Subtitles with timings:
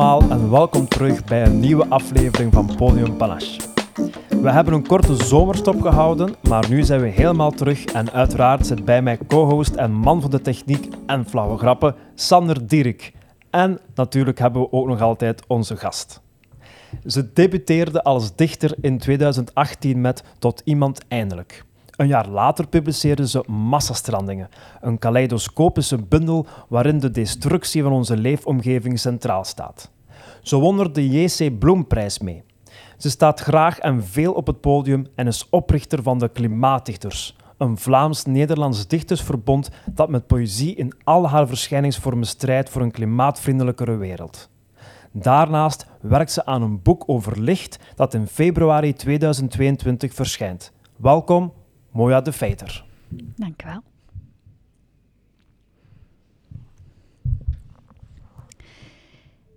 [0.00, 3.60] En welkom terug bij een nieuwe aflevering van Podium Panache.
[4.28, 8.84] We hebben een korte zomerstop gehouden, maar nu zijn we helemaal terug en uiteraard zit
[8.84, 13.12] bij mij co-host en man van de techniek en flauwe grappen, Sander Dierik.
[13.50, 16.20] En natuurlijk hebben we ook nog altijd onze gast.
[17.06, 21.64] Ze debuteerde als dichter in 2018 met Tot iemand eindelijk.
[22.00, 24.48] Een jaar later publiceerde ze Massastrandingen,
[24.80, 29.90] een kaleidoscopische bundel waarin de destructie van onze leefomgeving centraal staat.
[30.42, 31.58] Ze won er de J.C.
[31.58, 32.42] Bloemprijs mee.
[32.96, 37.78] Ze staat graag en veel op het podium en is oprichter van de Klimaatdichters, een
[37.78, 44.50] Vlaams-Nederlands dichtersverbond dat met poëzie in al haar verschijningsvormen strijdt voor een klimaatvriendelijkere wereld.
[45.12, 50.72] Daarnaast werkt ze aan een boek over licht dat in februari 2022 verschijnt.
[50.96, 51.52] Welkom,
[51.90, 52.84] Moja de Feiter.
[53.36, 53.82] Dank u wel.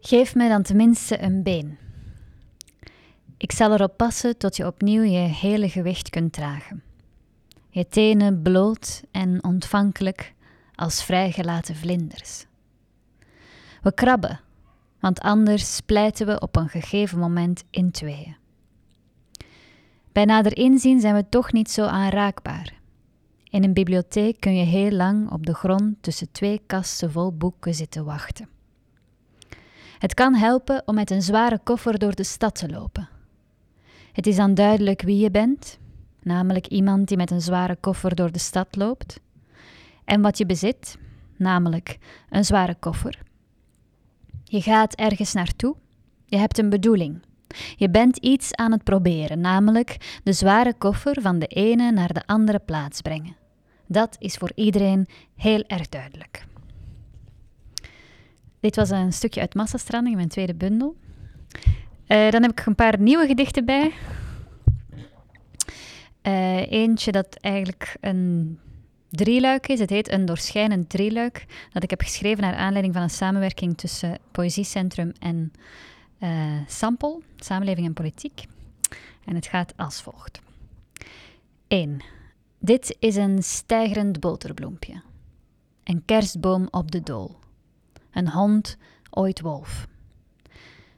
[0.02, 1.78] Geef mij dan tenminste een been.
[3.38, 6.84] Ik zal erop passen tot je opnieuw je hele gewicht kunt dragen.
[7.70, 10.34] Je tenen bloot en ontvankelijk
[10.76, 12.45] als vrijgelaten vlinders.
[13.81, 14.39] We krabben,
[15.00, 18.36] want anders splijten we op een gegeven moment in tweeën.
[20.14, 22.73] Bij nader inzien zijn we toch niet zo aanraakbaar.
[23.50, 27.73] In een bibliotheek kun je heel lang op de grond tussen twee kasten vol boeken
[27.73, 28.50] zitten wachten.
[30.00, 33.09] Het kan helpen om met een zware koffer door de stad te lopen.
[34.11, 35.80] Het is dan duidelijk wie je bent,
[36.22, 39.20] namelijk iemand die met een zware koffer door de stad loopt,
[40.05, 40.98] en wat je bezit,
[41.38, 41.98] namelijk
[42.30, 43.21] een zware koffer.
[44.43, 45.76] Je gaat ergens naartoe,
[46.26, 47.21] je hebt een bedoeling.
[47.75, 52.25] Je bent iets aan het proberen, namelijk de zware koffer van de ene naar de
[52.25, 53.36] andere plaats brengen.
[53.87, 56.45] Dat is voor iedereen heel erg duidelijk.
[58.59, 60.95] Dit was een stukje uit Massastranding, mijn tweede bundel.
[62.08, 63.91] Uh, dan heb ik een paar nieuwe gedichten bij.
[66.23, 68.59] Uh, eentje dat eigenlijk een
[69.09, 69.80] drieluik is.
[69.80, 71.45] Het heet Een doorschijnend drieluik.
[71.71, 75.52] Dat ik heb geschreven naar aanleiding van een samenwerking tussen Poëziecentrum en
[76.23, 78.45] uh, Sampel, Samenleving en Politiek.
[79.26, 80.42] En het gaat als volgt.
[81.67, 82.04] 1.
[82.60, 85.02] Dit is een stijgerend boterbloempje.
[85.83, 87.36] Een kerstboom op de dool.
[88.12, 88.78] Een hond,
[89.10, 89.88] ooit wolf.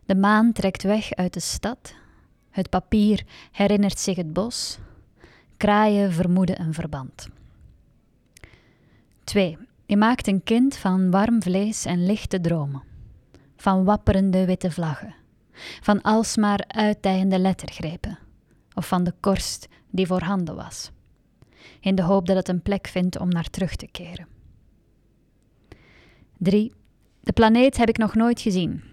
[0.05, 1.95] De maan trekt weg uit de stad.
[2.49, 4.77] Het papier herinnert zich het bos.
[5.57, 7.27] Kraaien vermoeden een verband.
[9.23, 9.57] 2.
[9.85, 12.93] Je maakt een kind van warm vlees en lichte dromen
[13.65, 15.15] van wapperende witte vlaggen,
[15.81, 18.17] van alsmaar uitdijende lettergrepen,
[18.73, 20.91] of van de korst die voorhanden was,
[21.79, 24.27] in de hoop dat het een plek vindt om naar terug te keren.
[26.37, 26.73] 3.
[27.21, 28.83] De planeet heb ik nog nooit gezien.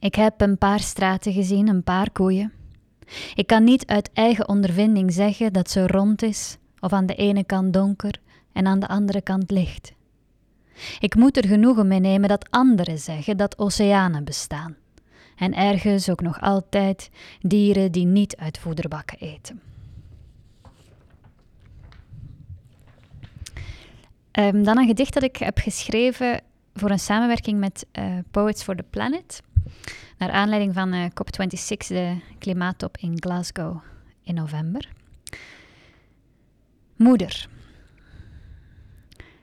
[0.00, 2.52] Ik heb een paar straten gezien, een paar koeien.
[3.34, 7.44] Ik kan niet uit eigen ondervinding zeggen dat ze rond is, of aan de ene
[7.44, 8.20] kant donker
[8.52, 9.92] en aan de andere kant licht.
[11.00, 14.76] Ik moet er genoegen mee nemen dat anderen zeggen dat oceanen bestaan.
[15.36, 17.10] En ergens ook nog altijd
[17.40, 19.60] dieren die niet uit voederbakken eten.
[24.38, 26.40] Um, dan een gedicht dat ik heb geschreven
[26.74, 29.42] voor een samenwerking met uh, Poets for the Planet.
[30.18, 33.80] Naar aanleiding van uh, COP26, de klimaattop in Glasgow
[34.22, 34.88] in november.
[36.96, 37.48] Moeder.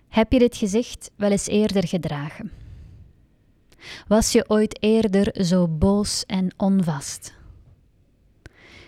[0.09, 2.51] Heb je dit gezicht wel eens eerder gedragen?
[4.07, 7.33] Was je ooit eerder zo boos en onvast?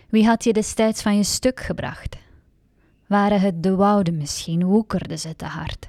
[0.10, 2.18] Wie had je destijds van je stuk gebracht?
[3.08, 5.88] Waren het de wouden misschien, woekerde ze te hard?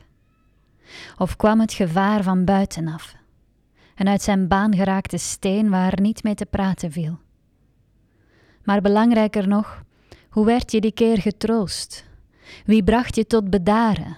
[1.19, 3.15] Of kwam het gevaar van buitenaf,
[3.95, 7.19] en uit zijn baan geraakte steen waar niet mee te praten viel?
[8.65, 9.83] Maar belangrijker nog,
[10.31, 12.05] hoe werd je die keer getroost?
[12.65, 14.17] Wie bracht je tot bedaren?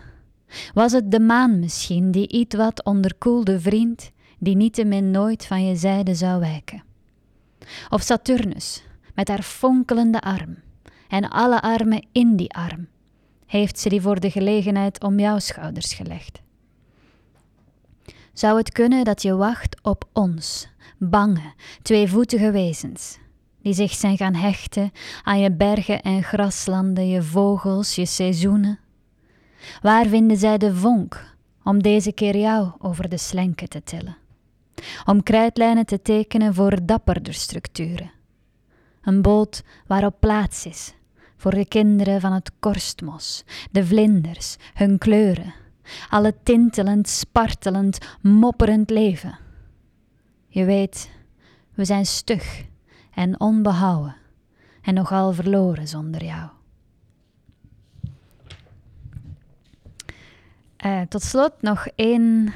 [0.74, 5.76] Was het de maan misschien, die iets wat onderkoelde vriend, die niettemin nooit van je
[5.76, 6.82] zijde zou wijken?
[7.90, 8.82] Of Saturnus,
[9.14, 10.56] met haar fonkelende arm,
[11.08, 12.88] en alle armen in die arm,
[13.46, 16.42] heeft ze die voor de gelegenheid om jouw schouders gelegd?
[18.32, 20.68] Zou het kunnen dat je wacht op ons,
[20.98, 21.52] bange,
[21.82, 23.18] tweevoetige wezens,
[23.62, 24.92] die zich zijn gaan hechten
[25.22, 28.78] aan je bergen en graslanden, je vogels, je seizoenen?
[29.82, 31.34] Waar vinden zij de vonk
[31.64, 34.16] om deze keer jou over de slenken te tillen?
[35.04, 38.10] Om krijtlijnen te tekenen voor dapperder structuren.
[39.02, 40.94] Een boot waarop plaats is
[41.36, 45.54] voor de kinderen van het korstmos, de vlinders, hun kleuren,
[46.08, 49.38] alle tintelend, spartelend, mopperend leven.
[50.48, 51.10] Je weet,
[51.74, 52.64] we zijn stug
[53.14, 54.16] en onbehouden
[54.82, 56.48] en nogal verloren zonder jou.
[60.86, 62.52] Uh, tot slot nog één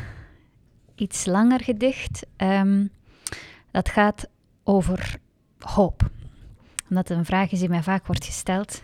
[0.94, 2.26] iets langer gedicht.
[2.36, 2.90] Um,
[3.70, 4.28] dat gaat
[4.62, 5.18] over
[5.58, 6.10] hoop.
[6.88, 8.82] Omdat het een vraag is die mij vaak wordt gesteld.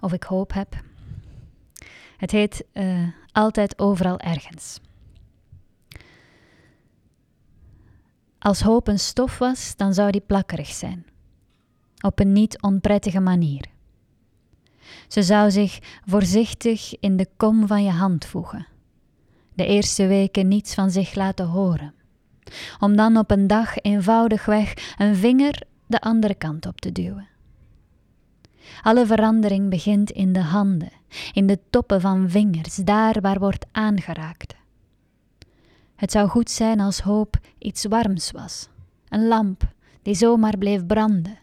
[0.00, 0.82] Of ik hoop heb.
[2.16, 4.80] Het heet uh, Altijd overal ergens.
[8.38, 11.06] Als hoop een stof was, dan zou die plakkerig zijn.
[12.00, 13.69] Op een niet onprettige manier.
[15.08, 18.66] Ze zou zich voorzichtig in de kom van je hand voegen.
[19.54, 21.94] De eerste weken niets van zich laten horen.
[22.80, 27.28] Om dan op een dag eenvoudigweg een vinger de andere kant op te duwen.
[28.82, 30.92] Alle verandering begint in de handen,
[31.32, 34.54] in de toppen van vingers, daar waar wordt aangeraakt.
[35.96, 38.68] Het zou goed zijn als hoop iets warms was,
[39.08, 39.72] een lamp
[40.02, 41.38] die zomaar bleef branden.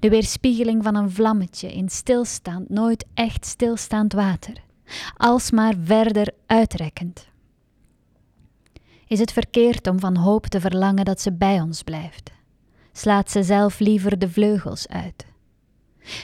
[0.00, 4.56] De weerspiegeling van een vlammetje in stilstaand, nooit echt stilstaand water,
[5.16, 7.30] alsmaar verder uitrekkend.
[9.06, 12.32] Is het verkeerd om van hoop te verlangen dat ze bij ons blijft?
[12.92, 15.26] Slaat ze zelf liever de vleugels uit?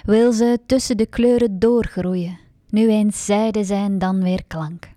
[0.05, 4.89] Wil ze tussen de kleuren doorgroeien, nu eens zijde zijn, dan weer klank?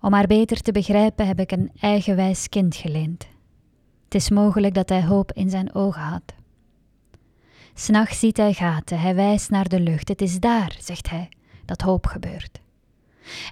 [0.00, 3.26] Om haar beter te begrijpen heb ik een eigenwijs kind geleend.
[4.10, 6.34] Het is mogelijk dat hij hoop in zijn ogen had.
[7.74, 10.08] S'nachts ziet hij gaten, hij wijst naar de lucht.
[10.08, 11.28] Het is daar, zegt hij,
[11.64, 12.60] dat hoop gebeurt.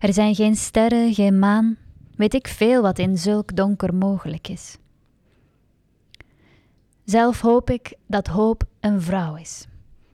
[0.01, 1.77] Er zijn geen sterren, geen maan,
[2.17, 4.77] weet ik veel wat in zulk donker mogelijk is.
[7.05, 9.67] Zelf hoop ik dat hoop een vrouw is,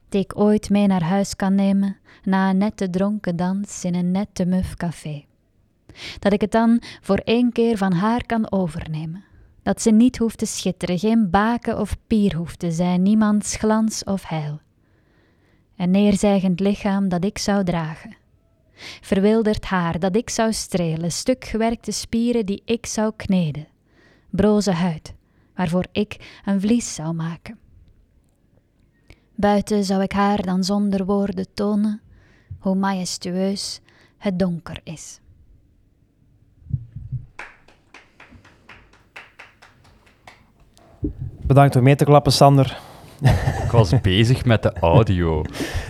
[0.09, 4.11] die ik ooit mee naar huis kan nemen na een nette dronken dans in een
[4.11, 5.25] nette muf café.
[6.19, 9.23] Dat ik het dan voor één keer van haar kan overnemen.
[9.65, 14.03] Dat ze niet hoeft te schitteren, geen baken of pier hoeft te zijn, niemands glans
[14.03, 14.59] of heil.
[15.77, 18.15] Een neerzijgend lichaam dat ik zou dragen.
[19.01, 23.67] Verwilderd haar dat ik zou strelen, stuk gewerkte spieren die ik zou kneden.
[24.29, 25.13] Broze huid,
[25.55, 27.57] waarvoor ik een vlies zou maken.
[29.35, 32.01] Buiten zou ik haar dan zonder woorden tonen
[32.59, 33.81] hoe majestueus
[34.17, 35.19] het donker is.
[41.47, 42.77] Bedankt om mee te klappen, Sander.
[43.63, 45.43] Ik was bezig met de audio.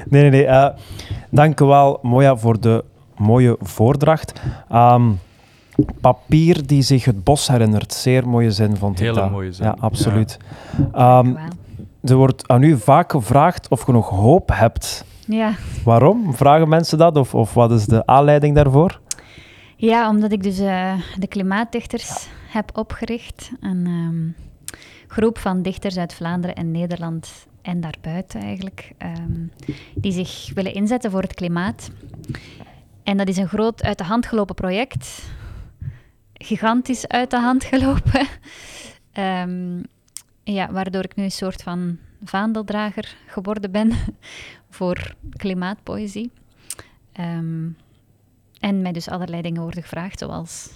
[0.09, 0.43] Nee, nee, nee.
[0.43, 0.67] Uh,
[1.29, 2.83] dank u wel, Moja, voor de
[3.17, 4.41] mooie voordracht.
[4.71, 5.19] Um,
[6.01, 7.93] papier die zich het bos herinnert.
[7.93, 9.65] Zeer mooie zin, vond ik Hele mooie zin.
[9.65, 10.37] Ja, absoluut.
[10.93, 11.19] Ja.
[11.19, 11.37] Um,
[12.03, 15.05] er wordt aan u vaak gevraagd of je nog hoop hebt.
[15.27, 15.53] Ja.
[15.83, 16.35] Waarom?
[16.35, 17.17] Vragen mensen dat?
[17.17, 18.99] Of, of wat is de aanleiding daarvoor?
[19.75, 23.51] Ja, omdat ik dus uh, de klimaatdichters heb opgericht.
[23.61, 24.35] Een um,
[25.15, 29.51] groep van dichters uit Vlaanderen en Nederland en daarbuiten eigenlijk, um,
[29.93, 31.91] die zich willen inzetten voor het klimaat.
[33.03, 35.23] En dat is een groot uit de hand gelopen project.
[36.33, 38.27] Gigantisch uit de hand gelopen.
[39.13, 39.83] um,
[40.57, 43.91] ja, waardoor ik nu een soort van vaandeldrager geworden ben
[44.77, 46.31] voor klimaatpoëzie.
[47.19, 47.77] Um,
[48.59, 50.69] en mij dus allerlei dingen worden gevraagd, zoals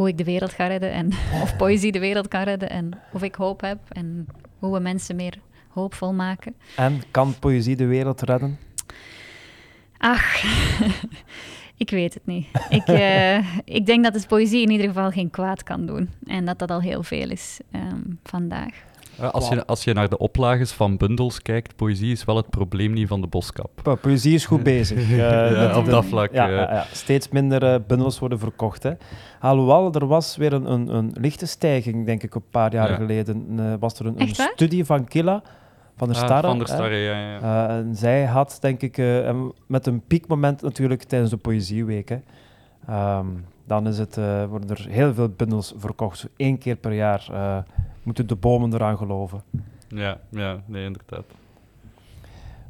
[0.00, 3.22] hoe ik de wereld ga redden en of poëzie de wereld kan redden en of
[3.22, 4.26] ik hoop heb en
[4.58, 5.38] hoe we mensen meer
[5.68, 6.54] hoopvol maken.
[6.76, 8.58] En kan poëzie de wereld redden?
[9.98, 10.44] Ach,
[11.84, 12.46] ik weet het niet.
[12.68, 16.10] Ik, uh, ik denk dat de poëzie in ieder geval geen kwaad kan doen.
[16.26, 18.74] En dat dat al heel veel is um, vandaag.
[19.20, 22.92] Als je, als je naar de oplages van bundels kijkt, poëzie is wel het probleem
[22.92, 23.70] niet van de boskap.
[23.82, 24.98] Po poëzie is goed bezig.
[25.10, 26.32] Uh, ja, op dat vlak.
[26.32, 28.82] Ja, ja, steeds minder uh, bundels worden verkocht.
[28.82, 28.92] Hè.
[29.40, 33.78] Alhoewel, er was weer een, een, een lichte stijging, denk ik, een paar jaar geleden.
[33.78, 35.42] was er een, een studie van Killa
[36.00, 36.42] van der Starre.
[36.42, 37.30] Ah, van der Starre, ja.
[37.30, 37.68] ja.
[37.68, 42.24] Uh, en zij had, denk ik, uh, met een piekmoment natuurlijk tijdens de Poëzieweken.
[42.90, 46.18] Um, dan is het, uh, worden er heel veel bundels verkocht.
[46.18, 47.30] Zo één keer per jaar
[48.02, 49.42] moeten de bomen eraan geloven.
[49.88, 51.24] Ja, ja nee, inderdaad.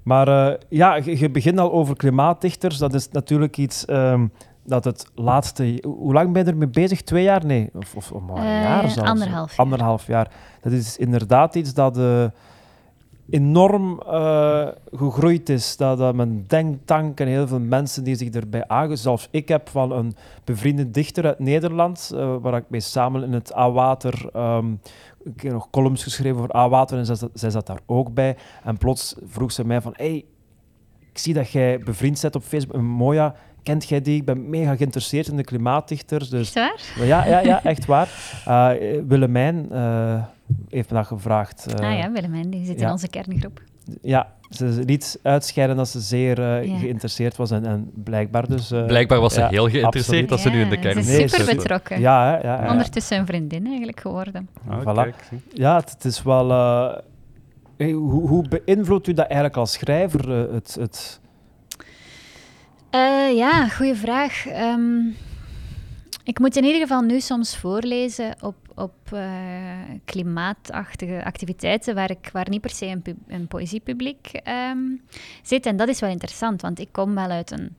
[0.03, 2.79] Maar ja, je, je, begint al over klimaatdichters.
[2.79, 4.33] Dat is natuurlijk iets um,
[4.65, 5.79] dat het laatste...
[5.87, 7.03] Hoe lang ben je ermee bezig?
[7.03, 7.47] Twee jaar?
[7.47, 9.11] Nee, of, of, of een jaar zelfs.
[9.11, 9.67] Anderhalf jaar.
[9.67, 10.31] Anderhalf jaar.
[10.61, 11.97] Dat is inderdaad iets dat
[13.31, 15.77] enorm uh, gegroeid is.
[15.77, 18.65] Dat, dat mijn denktank en heel veel mensen die zich erbij.
[18.93, 23.33] Zelfs ik heb van een bevriende dichter uit Nederland, uh, waar ik mee samen in
[23.33, 24.31] het A-Water...
[24.37, 24.81] Um,
[25.25, 28.37] ik heb nog columns geschreven voor A-Water en zij zat, zij zat, daar ook bij.
[28.65, 29.93] En plots vroeg ze mij van...
[29.97, 30.25] Hey,
[31.13, 32.83] ik zie dat jij bevriend bent op Facebook.
[32.83, 34.17] Moja, kent jij die?
[34.17, 36.29] Ik ben mega geïnteresseerd in de klimaatdichters.
[36.29, 37.07] Dus, Echt waar?
[37.07, 38.09] ja, ja, ja, echt waar.
[38.49, 38.71] Uh,
[39.07, 39.69] Willemijn
[40.69, 41.67] heeft me dat gevraagd.
[41.81, 42.87] Uh, ah ja, Willemijn, die zit ja.
[42.87, 43.63] in onze kerngroep.
[44.03, 46.79] Ja, ze liet uitscheiden dat ze zeer uh, ja.
[46.79, 48.73] geïnteresseerd was en, en blijkbaar dus...
[48.73, 51.33] Uh, blijkbaar was ze ja, heel geïnteresseerd dat ze nu in de kern Ze is
[51.33, 52.01] super betrokken.
[52.01, 54.49] Ja, hè, ja, Ondertussen een vriendin eigenlijk geworden.
[54.69, 54.95] Ah, voilà.
[54.95, 55.15] kijk.
[55.53, 56.51] Ja, het, het, is wel...
[56.51, 56.97] Uh,
[57.77, 60.77] hey, hoe, hoe beïnvloedt u dat eigenlijk als schrijver, uh, het...
[60.81, 61.21] het...
[62.95, 64.47] Uh, ja, goede vraag.
[64.47, 65.17] Um,
[66.31, 69.21] ik moet in ieder geval nu soms voorlezen op, op uh,
[70.05, 75.03] klimaatachtige activiteiten waar, ik, waar niet per se een, een poëziepubliek um,
[75.43, 75.67] zit.
[75.67, 77.77] En dat is wel interessant, want ik kom wel uit een,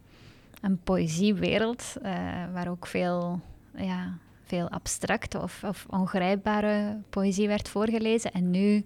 [0.62, 2.12] een poëziewereld uh,
[2.54, 3.42] waar ook veel,
[3.76, 8.32] ja, veel abstracte of, of ongrijpbare poëzie werd voorgelezen.
[8.32, 8.86] En nu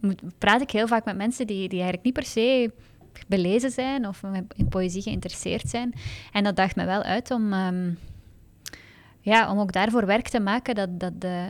[0.00, 2.72] moet, praat ik heel vaak met mensen die, die eigenlijk niet per se
[3.26, 4.22] belezen zijn of
[4.56, 5.94] in poëzie geïnteresseerd zijn.
[6.32, 7.98] En dat daagt me wel uit om, um,
[9.20, 11.46] ja, om ook daarvoor werk te maken dat, dat de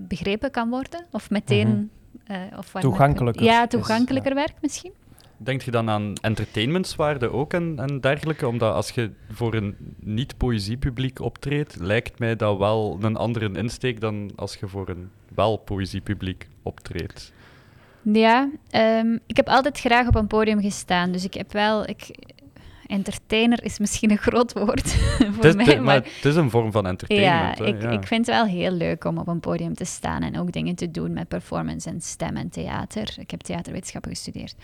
[0.00, 1.06] begrepen kan worden.
[1.10, 1.68] Of meteen...
[1.68, 1.90] Mm
[2.26, 2.36] -hmm.
[2.36, 3.44] uh, of toegankelijker.
[3.44, 4.44] Ja, toegankelijker is, ja.
[4.44, 4.92] werk misschien.
[5.40, 8.48] Denk je dan aan entertainmentswaarde ook en, en dergelijke?
[8.48, 14.30] Omdat als je voor een niet-poëziepubliek optreedt, lijkt mij dat wel een andere insteek dan
[14.36, 17.32] als je voor een wel-poëziepubliek optreedt.
[18.12, 18.50] Ja,
[19.00, 21.12] um, ik heb altijd graag op een podium gestaan.
[21.12, 21.88] Dus ik heb wel...
[21.88, 22.10] Ik,
[22.86, 24.92] entertainer is misschien een groot woord
[25.34, 25.66] voor is, mij.
[25.66, 27.58] Maar, maar het is een vorm van entertainment.
[27.58, 27.90] Ja, ik, ja.
[27.90, 30.74] ik vind het wel heel leuk om op een podium te staan en ook dingen
[30.74, 33.14] te doen met performance en stem en theater.
[33.18, 34.54] Ik heb theaterwetenschappen gestudeerd.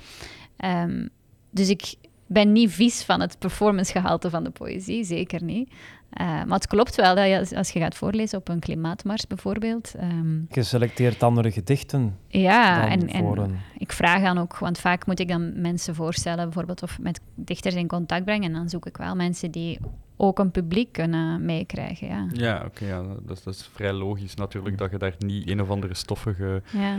[0.64, 1.08] Um,
[1.50, 1.94] dus ik
[2.26, 5.70] ben niet vies van het performancegehalte van de poëzie, zeker niet.
[6.21, 9.92] Uh, maar het klopt wel dat je, als je gaat voorlezen op een klimaatmars bijvoorbeeld.
[10.00, 12.16] Um, je selecteert andere gedichten.
[12.28, 13.59] Ja, en, en een...
[13.78, 17.75] ik vraag dan ook, want vaak moet ik dan mensen voorstellen, bijvoorbeeld of met dichters
[17.75, 18.44] in contact brengen.
[18.44, 19.78] En dan zoek ik wel mensen die
[20.16, 22.06] ook een publiek kunnen meekrijgen.
[22.06, 22.66] Ja, ja oké.
[22.66, 23.02] Okay, ja.
[23.02, 26.62] dat, dat, is vrij logisch natuurlijk dat je daar niet een of andere stoffige.
[26.73, 26.99] Ja.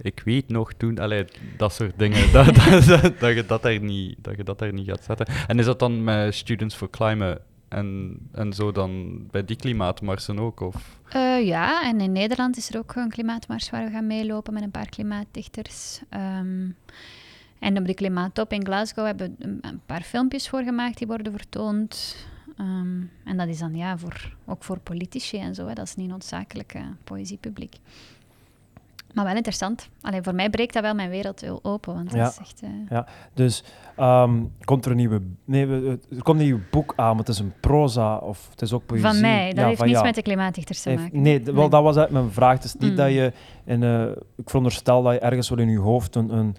[0.00, 1.24] Ik weet nog toen, allee,
[1.56, 4.72] dat soort dingen, dat, dat, dat, dat, je dat, daar niet, dat je dat daar
[4.72, 5.26] niet gaat zetten.
[5.46, 7.40] En is dat dan met Students for Climate
[7.74, 10.60] en, en zo dan bij die klimaatmarsen ook?
[10.60, 10.98] Of?
[11.16, 14.62] Uh, ja, en in Nederland is er ook een klimaatmars waar we gaan meelopen met
[14.62, 16.00] een paar klimaatdichters.
[16.10, 16.76] Um,
[17.58, 21.32] en op de klimaattop in Glasgow hebben we een paar filmpjes voor gemaakt die worden
[21.32, 22.16] vertoond.
[22.60, 25.66] Um, en dat is dan ja, voor, ook voor politici en zo.
[25.66, 25.74] Hè.
[25.74, 27.76] Dat is niet noodzakelijk uh, poëziepubliek.
[29.14, 29.88] Maar wel interessant.
[30.00, 31.94] Allee, voor mij breekt dat wel mijn wereld heel open.
[31.94, 32.22] Want ja.
[32.24, 32.70] dat is echt, uh...
[32.88, 33.06] ja.
[33.34, 33.64] Dus
[34.00, 35.20] um, komt er een nieuwe...
[35.44, 38.72] Nee, er komt een nieuw boek aan, maar het is een proza of het is
[38.72, 39.06] ook poëzie.
[39.06, 39.48] Van mij.
[39.48, 40.02] Dat ja, heeft niets ja.
[40.02, 41.22] met de klimaatdichters te maken.
[41.22, 42.52] Nee, wel, dat was uit mijn vraag.
[42.52, 42.96] Het is niet Mm.
[42.96, 43.32] dat je...
[43.64, 44.02] In, uh,
[44.36, 46.56] ik veronderstel dat je ergens wel in je hoofd een, een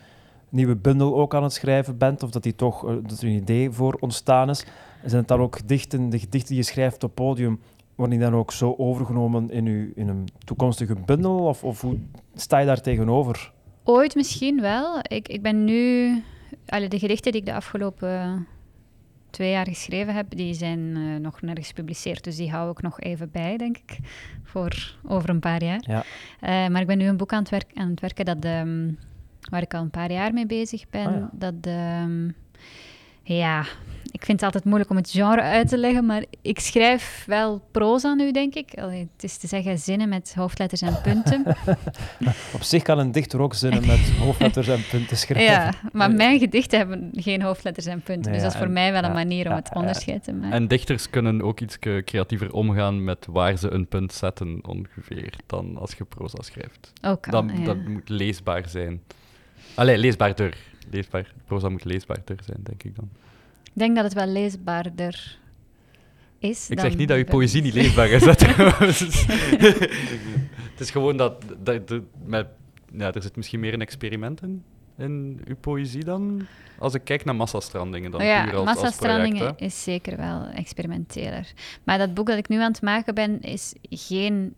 [0.49, 3.33] nieuwe bundel ook aan het schrijven bent, of dat, die toch, uh, dat er een
[3.33, 4.65] idee voor ontstaan is.
[5.05, 7.59] Zijn het dan ook gedichten, de gedichten die je schrijft op podium,
[7.95, 11.37] worden die dan ook zo overgenomen in, uw, in een toekomstige bundel?
[11.39, 11.97] Of, of hoe
[12.35, 13.51] sta je daar tegenover?
[13.83, 14.99] Ooit misschien wel.
[15.01, 16.11] Ik, ik ben nu...
[16.65, 18.47] Allee, de gedichten die ik de afgelopen
[19.29, 22.23] twee jaar geschreven heb, die zijn uh, nog nergens gepubliceerd.
[22.23, 23.97] Dus die hou ik nog even bij, denk ik,
[24.43, 25.83] voor over een paar jaar.
[25.87, 26.03] Ja.
[26.41, 28.97] Uh, maar ik ben nu een boek aan het, werk, aan het werken dat, um,
[29.49, 31.07] waar ik al een paar jaar mee bezig ben.
[31.07, 31.29] Ah, ja.
[31.33, 31.73] Dat
[32.03, 32.35] um,
[33.25, 33.65] ja,
[34.11, 37.61] ik vind het altijd moeilijk om het genre uit te leggen, maar ik schrijf wel
[37.71, 38.73] proza nu, denk ik.
[38.79, 41.43] Allee, het is te zeggen zinnen met hoofdletters en punten.
[42.55, 45.53] Op zich kan een dichter ook zinnen met hoofdletters en punten schrijven.
[45.53, 48.31] Ja, maar mijn gedichten hebben geen hoofdletters en punten.
[48.31, 50.33] Nee, dus dat is voor en- mij wel een ja, manier om het onderscheid te
[50.33, 50.51] maken.
[50.51, 55.77] En dichters kunnen ook iets creatiever omgaan met waar ze een punt zetten, ongeveer, dan
[55.77, 56.93] als je proza schrijft.
[57.01, 57.63] Ook Dan, ja.
[57.63, 59.01] Dat moet leesbaar zijn.
[59.75, 60.57] Allee, leesbaarder.
[60.91, 61.33] Leesbaar.
[61.45, 63.09] Proza moet leesbaarder zijn, denk ik dan.
[63.63, 65.37] Ik denk dat het wel leesbaarder
[66.39, 66.69] is.
[66.69, 68.21] Ik zeg niet dat de- poëzie niet leesbaar is.
[68.37, 68.99] trouwens.
[70.71, 72.47] het is gewoon dat, dat, dat- met,
[72.93, 74.63] ja, er zit misschien meer een experiment in,
[74.97, 76.47] in uw poëzie dan.
[76.79, 79.61] Als ik kijk naar massastrandingen dan Oh ja, als, als Massastrandingen project.
[79.61, 81.53] is zeker wel experimenteler.
[81.83, 84.53] Maar dat boek dat ik nu aan het maken ben, is geen,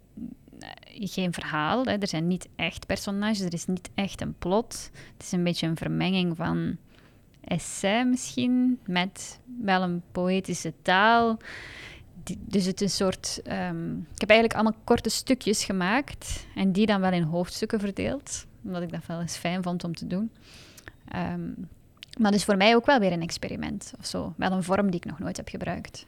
[0.86, 1.84] geen verhaal.
[1.84, 1.98] Hè.
[1.98, 4.90] Er zijn niet echt personages, er is niet echt een plot.
[5.14, 6.78] Het is een beetje een vermenging van
[7.44, 11.38] essay misschien, met wel een poëtische taal.
[12.40, 13.42] Dus het is een soort...
[13.44, 18.46] ehm, ik heb eigenlijk allemaal korte stukjes gemaakt en die dan wel in hoofdstukken verdeeld.
[18.64, 20.32] Omdat ik dat wel eens fijn vond om te doen.
[21.08, 21.50] Ehm,
[22.20, 24.34] maar dus voor mij ook wel weer een experiment of zo.
[24.38, 26.06] Wel een vorm die ik nog nooit heb gebruikt.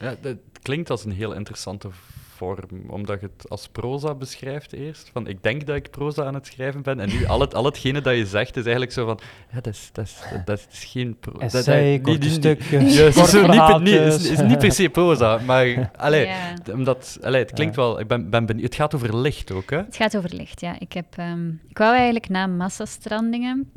[0.00, 1.88] Ja, dat klinkt als een heel interessante
[2.36, 5.10] vorm, omdat je het als proza beschrijft eerst.
[5.12, 7.64] Van, ik denk dat ik proza aan het schrijven ben, en nu al, het, al
[7.64, 9.18] hetgene dat je zegt is eigenlijk zo van,
[9.52, 11.58] ja, dat is, dat is, dat is geen proza.
[11.58, 15.90] Essay, korte stukjes, Juist, kort zo, niet, niet, is, is niet per se proza, maar
[15.96, 16.54] allee, Ja.
[16.72, 19.76] omdat, allee, het klinkt wel, ik ben, ben benieuwd, het gaat over licht ook, hè?
[19.76, 20.78] Het gaat over licht, ja.
[20.78, 23.70] Ik, heb, ehm, ik wou eigenlijk na massastrandingen,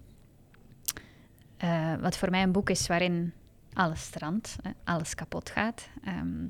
[1.58, 3.34] eh, wat voor mij een boek is waarin
[3.74, 6.48] alles strandt, eh, alles kapot gaat, ehm,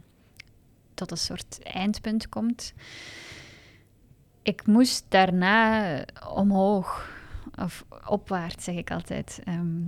[0.94, 2.74] tot een soort eindpunt komt.
[4.42, 7.12] Ik moest daarna omhoog,
[7.56, 9.42] of opwaarts zeg ik altijd.
[9.44, 9.82] Ehm,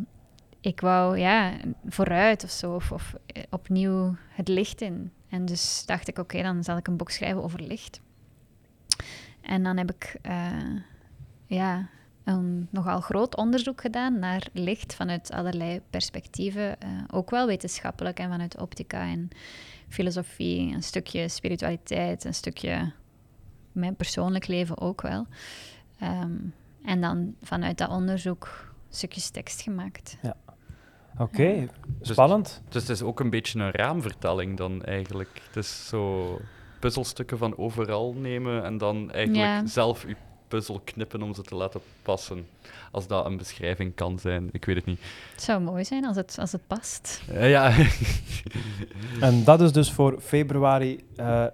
[0.61, 1.53] ik wou ja,
[1.85, 5.11] vooruit of zo, of, of eh, opnieuw het licht in.
[5.29, 8.01] En dus dacht ik, oké, dan zal ik een boek schrijven over licht.
[9.41, 10.75] En dan heb ik eh,
[11.45, 11.89] ja,
[12.25, 16.79] een nogal groot onderzoek gedaan naar licht vanuit allerlei perspectieven.
[16.81, 19.29] eh, ook wel wetenschappelijk en vanuit optica en
[19.89, 22.91] filosofie, een stukje spiritualiteit, een stukje
[23.71, 25.27] mijn persoonlijk leven ook wel.
[25.99, 26.35] Ehm,
[26.83, 30.17] en dan vanuit dat onderzoek stukjes tekst gemaakt.
[31.17, 31.67] Oké,
[31.99, 32.61] Dus- spannend.
[32.69, 35.41] Dus het is ook een beetje een raamvertelling dan eigenlijk.
[35.47, 36.37] Het is zo
[36.79, 39.65] puzzelstukken van overal nemen en dan eigenlijk Ja.
[39.65, 40.15] zelf je
[40.47, 42.47] puzzel knippen om ze te laten passen.
[42.91, 44.99] Als dat een beschrijving kan zijn, ik weet het niet.
[45.31, 47.21] Het zou mooi zijn als het, als het past.
[47.33, 47.73] Eh, ja,
[49.19, 51.45] En dat is dus voor februari eh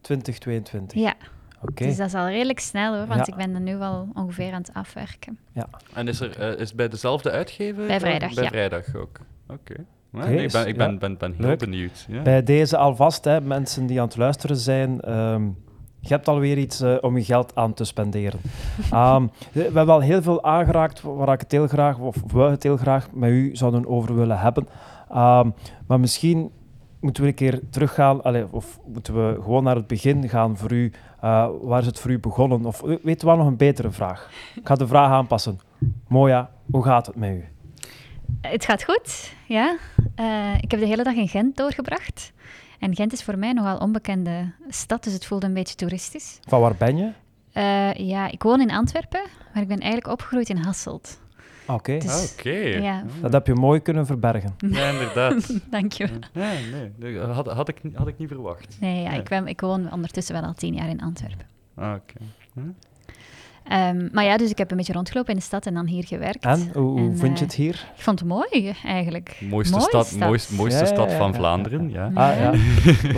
[0.00, 1.00] 2022.
[1.02, 1.14] Ja,
[1.62, 1.84] Oké.
[1.84, 3.32] dus dat is al redelijk snel hoor, want Ja.
[3.32, 5.38] ik ben er nu al ongeveer aan het afwerken.
[5.94, 7.86] en is, er, eh, is bij dezelfde uitgever?
[7.86, 8.48] Bij Vrijdag, Bij ja.
[8.50, 9.18] Vrijdag ook.
[9.48, 9.74] Oké.
[10.12, 10.98] Ja, nee, ik ben, ik ben, ja.
[10.98, 11.58] ben, ben heel Leuk.
[11.58, 12.04] benieuwd.
[12.08, 12.22] Ja.
[12.22, 15.48] Bij deze alvast, hè, mensen die aan het luisteren zijn, ehm,
[16.00, 18.40] je hebt alweer iets eh, om je geld aan te spenderen.
[18.90, 22.62] Ehm, we hebben al heel veel aangeraakt waar ik het heel graag, of we het
[22.62, 24.68] heel graag met u zouden over willen hebben.
[25.10, 25.50] Ehm,
[25.86, 26.50] maar misschien
[27.00, 30.72] moeten we een keer teruggaan, allee, of moeten we gewoon naar het begin gaan voor
[30.72, 30.92] u.
[31.20, 32.64] Eh, waar is het voor u begonnen?
[32.64, 34.30] Of weet wel nog een betere vraag?
[34.54, 35.60] Ik ga de vraag aanpassen.
[36.08, 37.44] Moja, hoe gaat het met u?
[38.40, 39.76] Het gaat goed, ja.
[40.14, 42.32] Eh, ik heb de hele dag in Gent doorgebracht.
[42.80, 46.38] En Gent is voor mij nogal onbekende stad, dus het voelde een beetje toeristisch.
[46.48, 47.10] Van waar ben je?
[47.52, 51.20] Eh, ja, ik woon in Antwerpen, maar ik ben eigenlijk opgegroeid in Hasselt.
[51.66, 52.50] Oké, Dus- Oké.
[52.58, 53.04] Ja.
[53.20, 54.54] dat heb je mooi kunnen verbergen.
[54.70, 55.54] Ja, inderdaad.
[55.70, 56.08] Dank je.
[56.32, 56.58] Nee,
[56.98, 58.76] nee, dat had, had, ik, niet- had ik niet verwacht.
[58.80, 61.46] Nee, ja, ik, ben, ik woon ondertussen wel al tien jaar in Antwerpen.
[61.74, 62.14] Ah, Oké.
[63.64, 66.04] Ehm, maar ja, dus ik heb een beetje rondgelopen in de stad en dan hier
[66.06, 66.44] gewerkt.
[66.44, 67.74] En, hoe, hoe En, vind je eh, het hier?
[67.96, 69.38] Ik vond het mooi, eigenlijk.
[69.50, 70.28] Mooiste, Mooie stad, stad.
[70.28, 72.10] Mooiste, mooiste Ja, stad ja, van ja, Vlaanderen, ja.
[72.14, 72.52] Ah ja.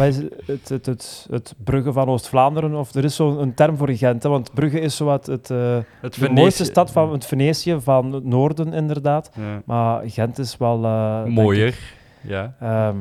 [0.06, 2.74] Is het, het, het, het Brugge van Oost-Vlaanderen?
[2.74, 4.28] Of er is zo'n term voor Gent, hè?
[4.28, 8.12] want Brugge is zowat het, eh, Het de Venetië- mooiste stad van het Venetië van
[8.12, 9.30] het noorden, inderdaad.
[9.36, 9.62] Ja.
[9.64, 11.78] Maar Gent is wel eh, Mooier, ik,
[12.20, 12.54] ja.
[12.60, 12.96] ehm,